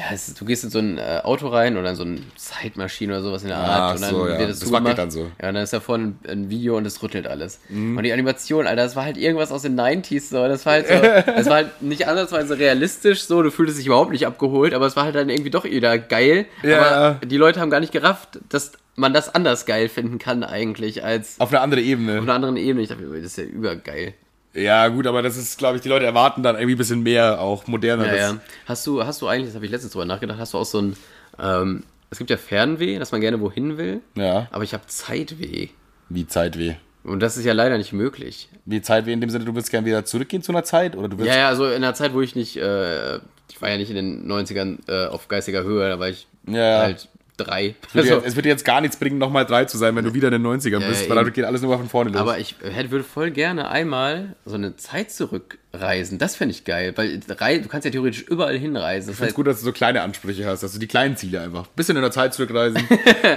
[0.01, 3.13] Ja, es, du gehst in so ein äh, Auto rein oder in so eine Zeitmaschine
[3.13, 3.97] oder sowas in der Ah, Art.
[3.97, 4.39] und dann so, ja.
[4.39, 5.25] wird es Das wackelt dann so.
[5.25, 5.33] Mhm.
[5.43, 7.61] Ja, und dann ist da vorne ein, ein Video und es rüttelt alles.
[7.69, 10.49] Und die Animation, Alter, das war halt irgendwas aus den 90s so.
[10.49, 10.95] Das war halt so,
[11.33, 13.43] das war halt nicht ansatzweise realistisch so.
[13.43, 16.47] Du fühltest dich überhaupt nicht abgeholt, aber es war halt dann irgendwie doch wieder geil.
[16.63, 16.81] Ja.
[17.19, 21.05] Aber die Leute haben gar nicht gerafft, dass man das anders geil finden kann eigentlich
[21.05, 22.17] als Auf eine andere Ebene.
[22.19, 22.83] auf einer anderen Ebene.
[22.83, 24.15] Ich dachte, mir, das ist ja übergeil.
[24.55, 27.41] Ja, gut, aber das ist, glaube ich, die Leute erwarten dann irgendwie ein bisschen mehr,
[27.41, 28.07] auch moderner.
[28.07, 28.37] Ja, ja.
[28.67, 30.81] Hast du, hast du eigentlich, das habe ich letztens drüber nachgedacht, hast du auch so
[30.81, 30.97] ein,
[31.39, 34.49] ähm, es gibt ja Fernweh, dass man gerne wohin will, ja.
[34.51, 35.69] aber ich habe Zeitweh.
[36.09, 36.75] Wie Zeitweh.
[37.05, 38.49] Und das ist ja leider nicht möglich.
[38.67, 40.97] Wie Zeitweh in dem Sinne, du willst gerne wieder zurückgehen zu einer Zeit?
[40.97, 41.33] Oder du willst.
[41.33, 43.17] Ja, ja, also in einer Zeit, wo ich nicht, äh,
[43.49, 46.59] ich war ja nicht in den 90ern äh, auf geistiger Höhe, da war ich Ja,
[46.59, 46.79] ja.
[46.83, 47.09] halt
[47.45, 47.74] drei.
[47.88, 50.05] Es wird, Also, es wird dir jetzt gar nichts bringen, nochmal drei zu sein, wenn
[50.05, 52.20] du wieder in den 90ern bist, weil dann geht alles nur mal von vorne los.
[52.20, 56.18] aber ich hätte, würde voll gerne einmal so eine Zeit zurückreisen.
[56.18, 59.09] Das fände ich geil, weil du kannst ja theoretisch überall hinreisen.
[59.09, 61.16] Das ich finde es gut, dass du so kleine Ansprüche hast, dass du die kleinen
[61.16, 61.66] Ziele einfach.
[61.68, 62.82] Bisschen in der Zeit zurückreisen.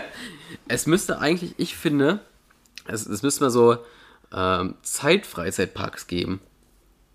[0.68, 2.20] es müsste eigentlich, ich finde,
[2.88, 3.78] es, es müsste mal so
[4.36, 6.42] ähm, Zeitfreizeitparks geben.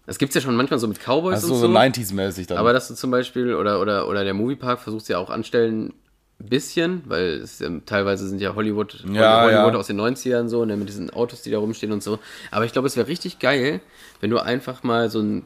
[0.06, 1.72] Das gibt es ja schon manchmal so mit Cowboys Also und so so.
[1.76, 2.56] 90s-mäßig dann.
[2.56, 5.94] Aber dass du zum Beispiel, oder, oder, oder der Moviepark versucht ja auch anstellen, ein
[6.38, 9.78] bisschen, weil es ja, teilweise sind ja Hollywood, Ja, Hollywood ja.
[9.78, 12.18] aus den 90ern so, ne, mit diesen Autos, die da rumstehen und so.
[12.50, 13.80] Aber ich glaube, es wäre richtig geil,
[14.20, 15.44] wenn du einfach mal so ein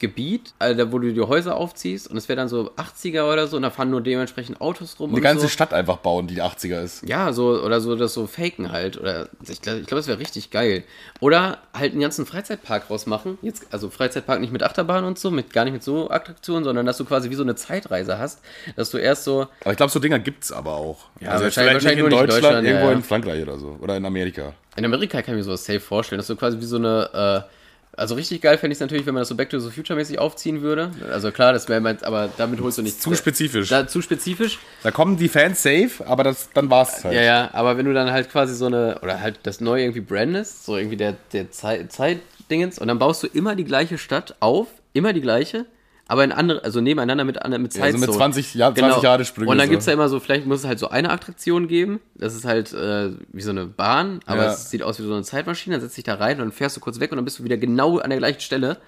[0.00, 3.56] Gebiet, also wo du die Häuser aufziehst und es wäre dann so 80er oder so
[3.56, 5.48] und da fahren nur dementsprechend Autos rum Eine ganze so.
[5.48, 7.06] Stadt einfach bauen, die 80er ist.
[7.06, 8.98] Ja, so, oder so, das so faken halt.
[8.98, 10.84] Oder ich glaube, ich glaub, das wäre richtig geil.
[11.20, 13.38] Oder halt einen ganzen Freizeitpark rausmachen.
[13.42, 16.86] Jetzt, also Freizeitpark nicht mit Achterbahn und so, mit gar nicht mit so Attraktionen, sondern
[16.86, 18.40] dass du quasi wie so eine Zeitreise hast,
[18.76, 19.48] dass du erst so.
[19.60, 21.04] Aber ich glaube, so Dinger gibt's aber auch.
[21.20, 22.96] Ja, also wahrscheinlich- wahrscheinlich in nur nicht in Deutschland, Deutschland, ja, irgendwo ja.
[22.96, 23.78] in Frankreich oder so.
[23.82, 24.54] Oder in Amerika.
[24.76, 27.44] In Amerika kann ich mir sowas safe vorstellen, dass du quasi wie so eine.
[27.46, 27.59] Äh,
[28.00, 29.94] also richtig geil fände ich es natürlich, wenn man das so Back to the Future
[29.94, 30.90] mäßig aufziehen würde.
[31.12, 33.68] Also klar, das wäre aber damit holst du nicht Zu spezifisch.
[33.68, 34.58] Da, zu spezifisch.
[34.82, 37.14] Da kommen die Fans safe, aber das, dann war's halt.
[37.14, 40.00] Ja, ja, aber wenn du dann halt quasi so eine, oder halt das neue irgendwie
[40.00, 44.34] brandest, so irgendwie der, der Zeit, Zeitdingens, und dann baust du immer die gleiche Stadt
[44.40, 45.66] auf, immer die gleiche,
[46.10, 48.00] aber in andere, also nebeneinander mit, mit Ja, so Zeitzonen.
[48.00, 49.48] mit 20, Jahr, 20 Jahre Sprünge.
[49.50, 49.70] Und dann so.
[49.70, 52.72] gibt's da immer so, vielleicht muss es halt so eine Attraktion geben, das ist halt
[52.72, 54.52] äh, wie so eine Bahn, aber Ja.
[54.52, 56.76] es sieht aus wie so eine Zeitmaschine, dann setzt dich da rein und dann fährst
[56.76, 58.78] du kurz weg und dann bist du wieder genau an der gleichen Stelle,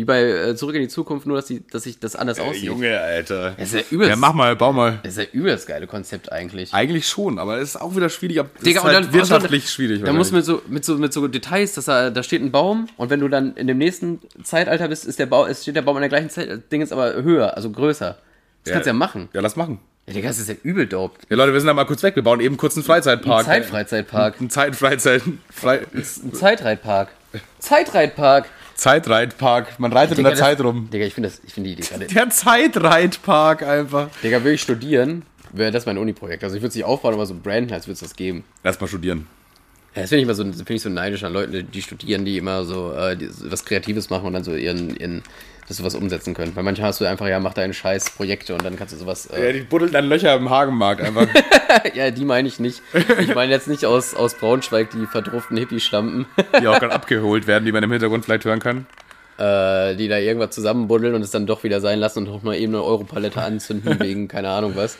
[0.00, 2.62] wie bei äh, Zurück in die Zukunft, nur dass, die, dass sich das anders aussieht.
[2.64, 3.50] Junge, Alter.
[3.58, 4.98] Das ist ja übelst, Ja, mach mal, bau mal.
[5.02, 6.72] das ist ja übelst geile Konzept eigentlich.
[6.72, 8.40] Eigentlich schon, aber es ist auch wieder schwierig.
[8.64, 10.02] Digga, ist und halt dann- wirtschaftlich und schwierig.
[10.02, 12.88] Da muss mit so, mit so, mit so Details, dass da, da steht ein Baum
[12.96, 15.82] und wenn du dann in dem nächsten Zeitalter bist, ist der Baum, ist, steht der
[15.82, 18.16] Baum in der gleichen Zeit, Ding ist aber höher, also größer.
[18.64, 19.28] Das kannst du ja machen.
[19.34, 19.78] Ja, lass machen.
[20.06, 21.18] Ja, Digga, das ist ja übel dope.
[21.28, 22.16] Ja, Leute, wir sind da mal kurz weg.
[22.16, 23.40] Wir bauen eben kurz einen Freizeitpark.
[23.40, 24.40] Ein Zeitfreizeitpark.
[24.40, 25.22] Ein Zeitfreizeit.
[25.52, 27.08] Frei Ein Zeitreitpark.
[27.58, 28.46] Zeitreitpark.
[28.80, 29.78] Zeitreitpark.
[29.78, 30.88] Man reitet in der das- Zeit rum.
[30.90, 32.06] Digga, ich finde finde die Idee gerade.
[32.06, 34.08] Der Zeitreitpark einfach.
[34.22, 35.22] Digga, will ich studieren,
[35.52, 36.42] wäre das mein Uni-Projekt.
[36.44, 38.44] Also ich würde es nicht aufbauen, aber so branden, als würde es das geben.
[38.64, 39.26] Lass mal studieren.
[39.94, 42.38] Ja, das finde ich immer so, finde ich so neidisch an Leute, die studieren, die
[42.38, 45.22] immer so äh, die, was Kreatives machen und dann so ihren, ihren,
[45.70, 46.54] dass sie was umsetzen können.
[46.56, 49.28] Weil manchmal hast du einfach, ja, mach deine scheiß Projekte und dann kannst du sowas.
[49.30, 51.28] Ja, Äh, die buddeln dann Löcher im Hagenmarkt einfach.
[51.94, 52.82] ja, die meine ich nicht.
[53.20, 56.26] Ich meine jetzt nicht aus, aus Braunschweig, die verdrufften Hippie-Schlampen,
[56.60, 58.86] die auch gerade abgeholt werden, die man im Hintergrund vielleicht hören kann.
[59.38, 62.56] äh, die da irgendwas zusammenbuddeln und es dann doch wieder sein lassen und noch mal
[62.56, 64.98] eben eine Europalette anzünden wegen keine Ahnung was.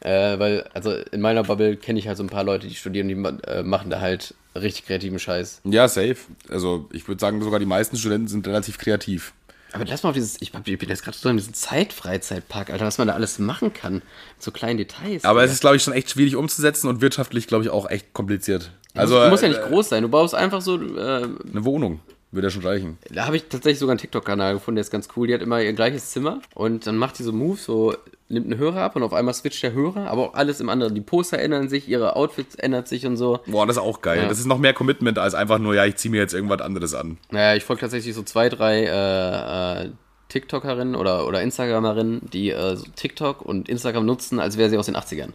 [0.00, 3.08] Äh, weil, also in meiner Bubble kenne ich halt so ein paar Leute, die studieren,
[3.08, 3.14] die
[3.50, 5.62] äh, machen da halt richtig kreativen Scheiß.
[5.64, 6.16] Ja, safe.
[6.48, 9.32] Also ich würde sagen, sogar die meisten Studenten sind relativ kreativ.
[9.76, 12.98] Aber lass mal auf dieses, ich, bin jetzt gerade so in diesem Zeitfreizeitpark, Alter, was
[12.98, 13.94] man da alles machen kann.
[13.94, 14.02] Mit
[14.38, 15.24] so kleinen Details.
[15.24, 15.50] Aber Alter.
[15.50, 18.72] es ist, glaube ich, schon echt schwierig umzusetzen und wirtschaftlich, glaube ich, auch echt kompliziert.
[18.94, 20.02] Also muss, muss ja nicht äh, groß sein.
[20.02, 20.80] Du baust einfach so.
[20.80, 22.00] Äh, eine Wohnung
[22.36, 22.98] würde ja schon reichen.
[23.10, 25.26] da habe ich tatsächlich sogar einen TikTok-Kanal gefunden, der ist ganz cool.
[25.26, 27.94] Die hat immer ihr gleiches Zimmer und dann macht die so Moves, so
[28.28, 30.94] nimmt einen Hörer ab und auf einmal switcht der Hörer, aber auch alles im anderen.
[30.94, 33.40] Die Poster ändern sich, ihre Outfits ändert sich und so.
[33.46, 34.22] Boah, das ist auch geil.
[34.22, 34.28] Ja.
[34.28, 36.94] Das ist noch mehr Commitment als einfach nur, ja, ich ziehe mir jetzt irgendwas anderes
[36.94, 37.18] an.
[37.30, 39.90] Naja, ich folge tatsächlich so zwei, drei äh, äh,
[40.28, 44.86] TikTokerinnen oder, oder Instagramerinnen, die äh, so TikTok und Instagram nutzen, als wäre sie aus
[44.86, 45.30] den 80ern.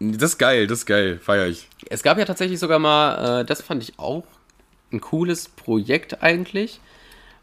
[0.00, 1.68] Das ist geil, das ist geil, feier ich.
[1.88, 4.24] Es gab ja tatsächlich sogar mal, äh, das fand ich auch
[4.94, 6.80] ein cooles Projekt eigentlich.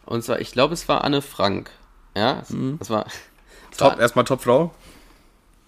[0.06, 1.70] Und zwar, ich glaube, es war Anne Frank.
[2.16, 3.06] Ja, es, das war.
[3.72, 4.74] Es Top, war, erstmal Topfrau.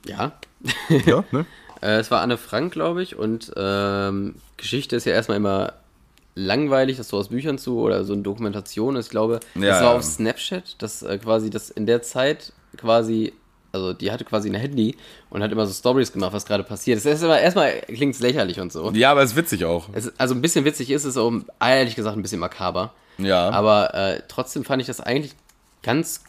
[0.06, 0.34] ja,
[1.06, 1.46] Ja, ne?
[1.82, 3.16] äh, es war Anne Frank, glaube ich.
[3.16, 5.74] Und ähm, Geschichte ist ja erstmal immer
[6.36, 9.06] langweilig, das so aus Büchern zu oder so eine Dokumentation ist.
[9.06, 9.98] Ich glaube, Ja, das war ja.
[9.98, 13.34] auf Snapchat, dass äh, quasi das in der Zeit quasi.
[13.74, 14.96] Also die hatte quasi ein Handy
[15.32, 17.04] und hat immer so Stories gemacht, was gerade passiert.
[17.04, 18.92] Das ist immer, erstmal klingt es lächerlich und so.
[18.92, 19.90] Ja, aber es ist witzig auch.
[19.94, 22.94] Es also ein bisschen witzig ist es, auch ehrlich gesagt ein bisschen makaber.
[23.18, 23.50] Ja.
[23.50, 25.34] Aber äh, trotzdem fand ich das eigentlich
[25.82, 26.24] ganz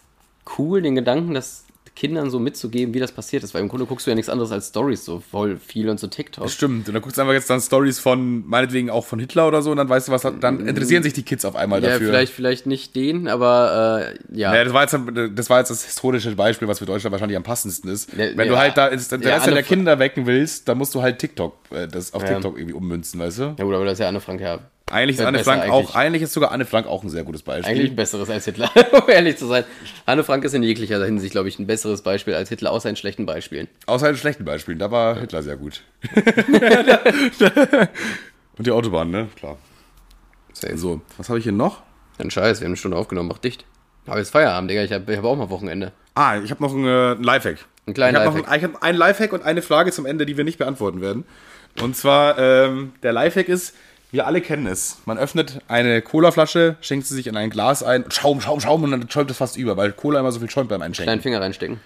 [0.59, 1.64] cool, den Gedanken, das
[1.95, 3.55] Kindern so mitzugeben, wie das passiert ist.
[3.55, 6.07] Weil im Grunde guckst du ja nichts anderes als Stories so voll viel und so
[6.09, 6.51] TikTok.
[6.51, 9.63] Stimmt, und dann guckst du einfach jetzt dann Stories von, meinetwegen auch von Hitler oder
[9.63, 12.09] so, und dann weißt du, was dann interessieren sich die Kids auf einmal Ja, dafür.
[12.09, 14.55] vielleicht, vielleicht nicht den, aber äh, ja.
[14.55, 17.43] Ja, das war, jetzt, das war jetzt das historische Beispiel, was für Deutschland wahrscheinlich am
[17.45, 18.13] passendsten ist.
[18.13, 18.59] Ja, Wenn du ja.
[18.59, 21.87] halt da ins Interesse Ja, der Kinder wecken willst, dann musst du halt TikTok, äh,
[21.87, 22.25] das auf.
[22.25, 23.43] TikTok irgendwie ummünzen, weißt du?
[23.57, 24.59] ja gut, aber das ist ja Anne Frank ja
[24.91, 25.73] Eigentlich ist Wäre Anne Frank eigentlich.
[25.73, 27.75] auch, eigentlich ist sogar Anne Frank auch ein sehr gutes Beispiel.
[27.75, 29.65] eigentlich ein besseres als Hitler, um ehrlich zu sein.
[30.05, 32.97] Anne Frank ist in jeglicher Hinsicht, glaube ich, ein besseres Beispiel als Hitler, außer in
[32.97, 33.67] schlechten Beispielen.
[33.87, 35.83] Außer in schlechten Beispielen, da war Hitler sehr gut.
[38.57, 39.29] Und die Autobahn, ne?
[39.37, 39.57] Klar.
[40.75, 41.83] So, was habe ich hier noch?
[42.19, 43.65] Dann scheiß, wir haben eine Stunde aufgenommen, mach dicht.
[44.07, 45.93] Aber jetzt Feierabend, Digga, ich habe hab auch mal Wochenende.
[46.15, 47.65] Ah, ich habe noch einen, äh, Lifehack.
[47.87, 48.53] Einen kleinen ich habe noch Lifehack.
[48.53, 51.25] einen, ich hab einen Lifehack und eine Frage zum Ende, die wir nicht beantworten werden.
[51.83, 53.75] Und zwar, ähm, der Lifehack ist,
[54.15, 54.99] wir alle kennen es.
[55.07, 58.93] Man öffnet eine Colaflasche, schenkt sie sich in ein Glas ein, Schaum, Schaum, Schaum und
[58.93, 61.07] dann schäumt es fast über, weil Cola immer so viel schäumt beim Einschenken.
[61.09, 61.81] Kleinen Finger reinstecken.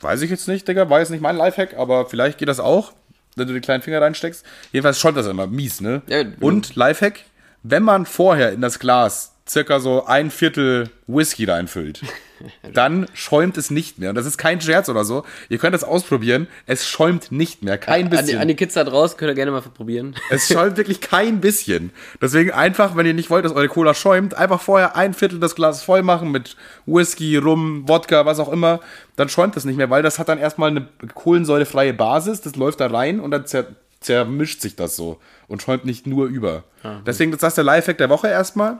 [0.00, 2.92] Weiß ich jetzt nicht, Digga, war jetzt nicht mein Lifehack, aber vielleicht geht das auch,
[3.34, 4.46] wenn du den kleinen Finger reinsteckst.
[4.70, 6.02] Jedenfalls schäumt das immer mies, ne?
[6.06, 7.24] Ja, und Lifehack,
[7.64, 12.02] wenn man vorher in das Glas circa so ein Viertel Whisky reinfüllt,
[12.72, 14.10] dann schäumt es nicht mehr.
[14.10, 15.24] Und das ist kein Scherz oder so.
[15.48, 16.48] Ihr könnt das ausprobieren.
[16.66, 17.78] Es schäumt nicht mehr.
[17.78, 18.38] Kein An die, bisschen.
[18.38, 20.14] an die Kids da draußen könnt ihr gerne mal probieren.
[20.30, 21.90] Es schäumt wirklich kein bisschen.
[22.20, 25.54] Deswegen einfach, wenn ihr nicht wollt, dass eure Cola schäumt, einfach vorher ein Viertel des
[25.54, 28.80] Glases voll machen mit Whisky, Rum, Wodka, was auch immer.
[29.16, 32.40] Dann schäumt das nicht mehr, weil das hat dann erstmal eine kohlensäurefreie Basis.
[32.40, 33.66] Das läuft da rein und dann zer
[34.00, 36.64] zermischt sich das so und schäumt nicht nur über.
[37.06, 38.78] Deswegen ist das der Lifehack der Woche erstmal.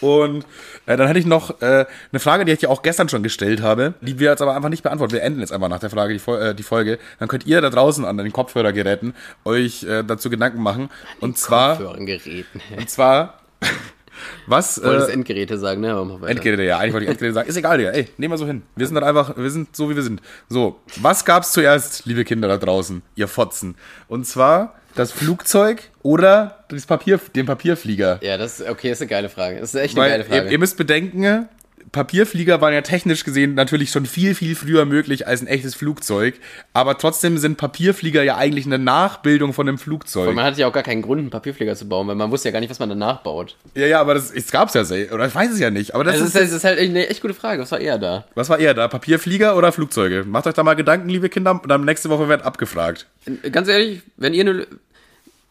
[0.00, 0.44] Und
[0.86, 3.62] äh, dann hätte ich noch äh, eine Frage, die ich ja auch gestern schon gestellt
[3.62, 5.12] habe, die wir jetzt aber einfach nicht beantworten.
[5.12, 6.98] Wir enden jetzt einfach nach der Frage die, äh, die Folge.
[7.18, 9.14] Dann könnt ihr da draußen an den Kopfhörergeräten
[9.44, 10.90] euch äh, dazu Gedanken machen.
[11.20, 12.60] Und zwar, Kopfhörergeräten.
[12.76, 13.40] und zwar,
[14.46, 15.92] was Ich wollte das äh, Endgeräte sagen, ne?
[15.92, 16.28] Aber.
[16.28, 17.48] Endgeräte, ja, eigentlich wollte ich Endgeräte sagen.
[17.48, 17.90] Ist egal, Digga.
[17.90, 18.62] Ey, nehmen wir so hin.
[18.76, 20.20] Wir sind dann einfach, wir sind so, wie wir sind.
[20.48, 23.74] So, was gab's zuerst, liebe Kinder da draußen, ihr Fotzen?
[24.08, 28.18] Und zwar das Flugzeug oder das Papier, den Papierflieger.
[28.22, 29.60] Ja, das ist okay, ist eine geile Frage.
[29.60, 30.46] Das ist echt eine Weil geile Frage.
[30.46, 31.48] ihr, ihr müsst bedenken,
[31.92, 36.34] Papierflieger waren ja technisch gesehen natürlich schon viel, viel früher möglich als ein echtes Flugzeug.
[36.72, 40.28] Aber trotzdem sind Papierflieger ja eigentlich eine Nachbildung von einem Flugzeug.
[40.28, 42.48] Und man hatte ja auch gar keinen Grund, einen Papierflieger zu bauen, weil man wusste
[42.48, 43.56] ja gar nicht, was man danach baut.
[43.74, 45.94] Ja, ja, aber das, das gab's ja sehr, oder ich weiß es ja nicht.
[45.94, 47.62] Aber das Das ist, das ist halt eine echt gute Frage.
[47.62, 48.24] Was war eher da?
[48.34, 48.88] was war eher da?
[48.88, 50.24] Papierflieger oder Flugzeuge?
[50.24, 53.06] Macht euch da mal Gedanken, liebe Kinder, und dann nächste Woche wird abgefragt.
[53.50, 54.66] Ganz ehrlich, wenn ihr eine.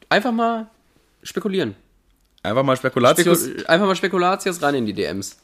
[0.09, 0.67] Einfach mal
[1.21, 1.75] spekulieren.
[2.41, 5.37] Einfach mal Spekulatius Spekul einfach mal Spekulatius rein in die DMs.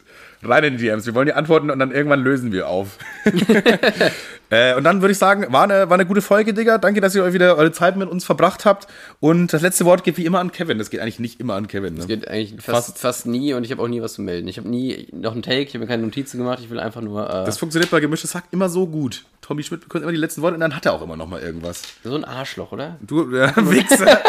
[0.44, 1.06] Rein in die DMs.
[1.06, 2.98] Wir wollen die Antworten und dann irgendwann lösen wir auf.
[4.50, 6.78] äh, und dann würde ich sagen, war eine, war eine gute Folge, Digga.
[6.78, 8.88] Danke, dass ihr euch wieder eure Zeit mit uns verbracht habt.
[9.20, 10.78] Und das letzte Wort geht wie immer an Kevin.
[10.78, 11.96] Das geht eigentlich nicht immer an Kevin.
[11.96, 12.06] Ne?
[12.06, 14.48] Geht eigentlich fast, fast, nie und ich habe auch nie was zu melden.
[14.48, 17.02] Ich habe nie noch einen Take, ich habe mir keine Notizen gemacht, ich will einfach
[17.02, 17.28] nur.
[17.28, 19.26] Äh, Das funktioniert bei Gemischtes Hack immer so gut.
[19.42, 21.42] Tommy Schmidt bekommt immer die letzten Worte und dann hat er auch immer noch mal
[21.42, 21.82] irgendwas.
[22.04, 22.98] so ein Arschloch, oder?
[23.02, 24.22] Du, ja, Wichser.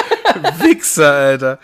[0.61, 1.59] Wichser, Alter.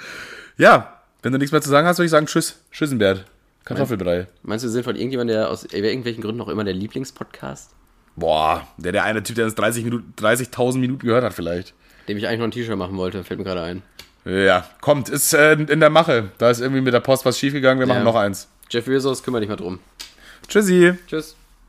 [0.57, 2.59] Ja, wenn du nichts mehr zu sagen hast, würde ich sagen, tschüss.
[2.71, 3.25] Tschüssenbert.
[3.65, 4.27] Kartoffelbrei.
[4.43, 7.71] Meinst du, wir sind von irgendjemand, der aus irgendwelchen Gründen noch immer der Lieblingspodcast?
[8.17, 11.73] Boah, der, der eine Typ, der uns 30 Minuten, 30.000 Minuten gehört hat vielleicht.
[12.09, 13.83] Dem ich eigentlich noch ein T-Shirt machen wollte, fällt mir gerade ein.
[14.25, 16.31] Ja, kommt, ist äh, in der Mache.
[16.39, 17.81] Da ist irgendwie mit der Post was schiefgegangen.
[17.81, 18.05] Wir machen Ja.
[18.05, 18.49] noch eins.
[18.71, 19.79] Jeff Bezos, kümmere dich mal drum.
[20.49, 20.95] Tschüssi.
[21.07, 21.37] Tschüss.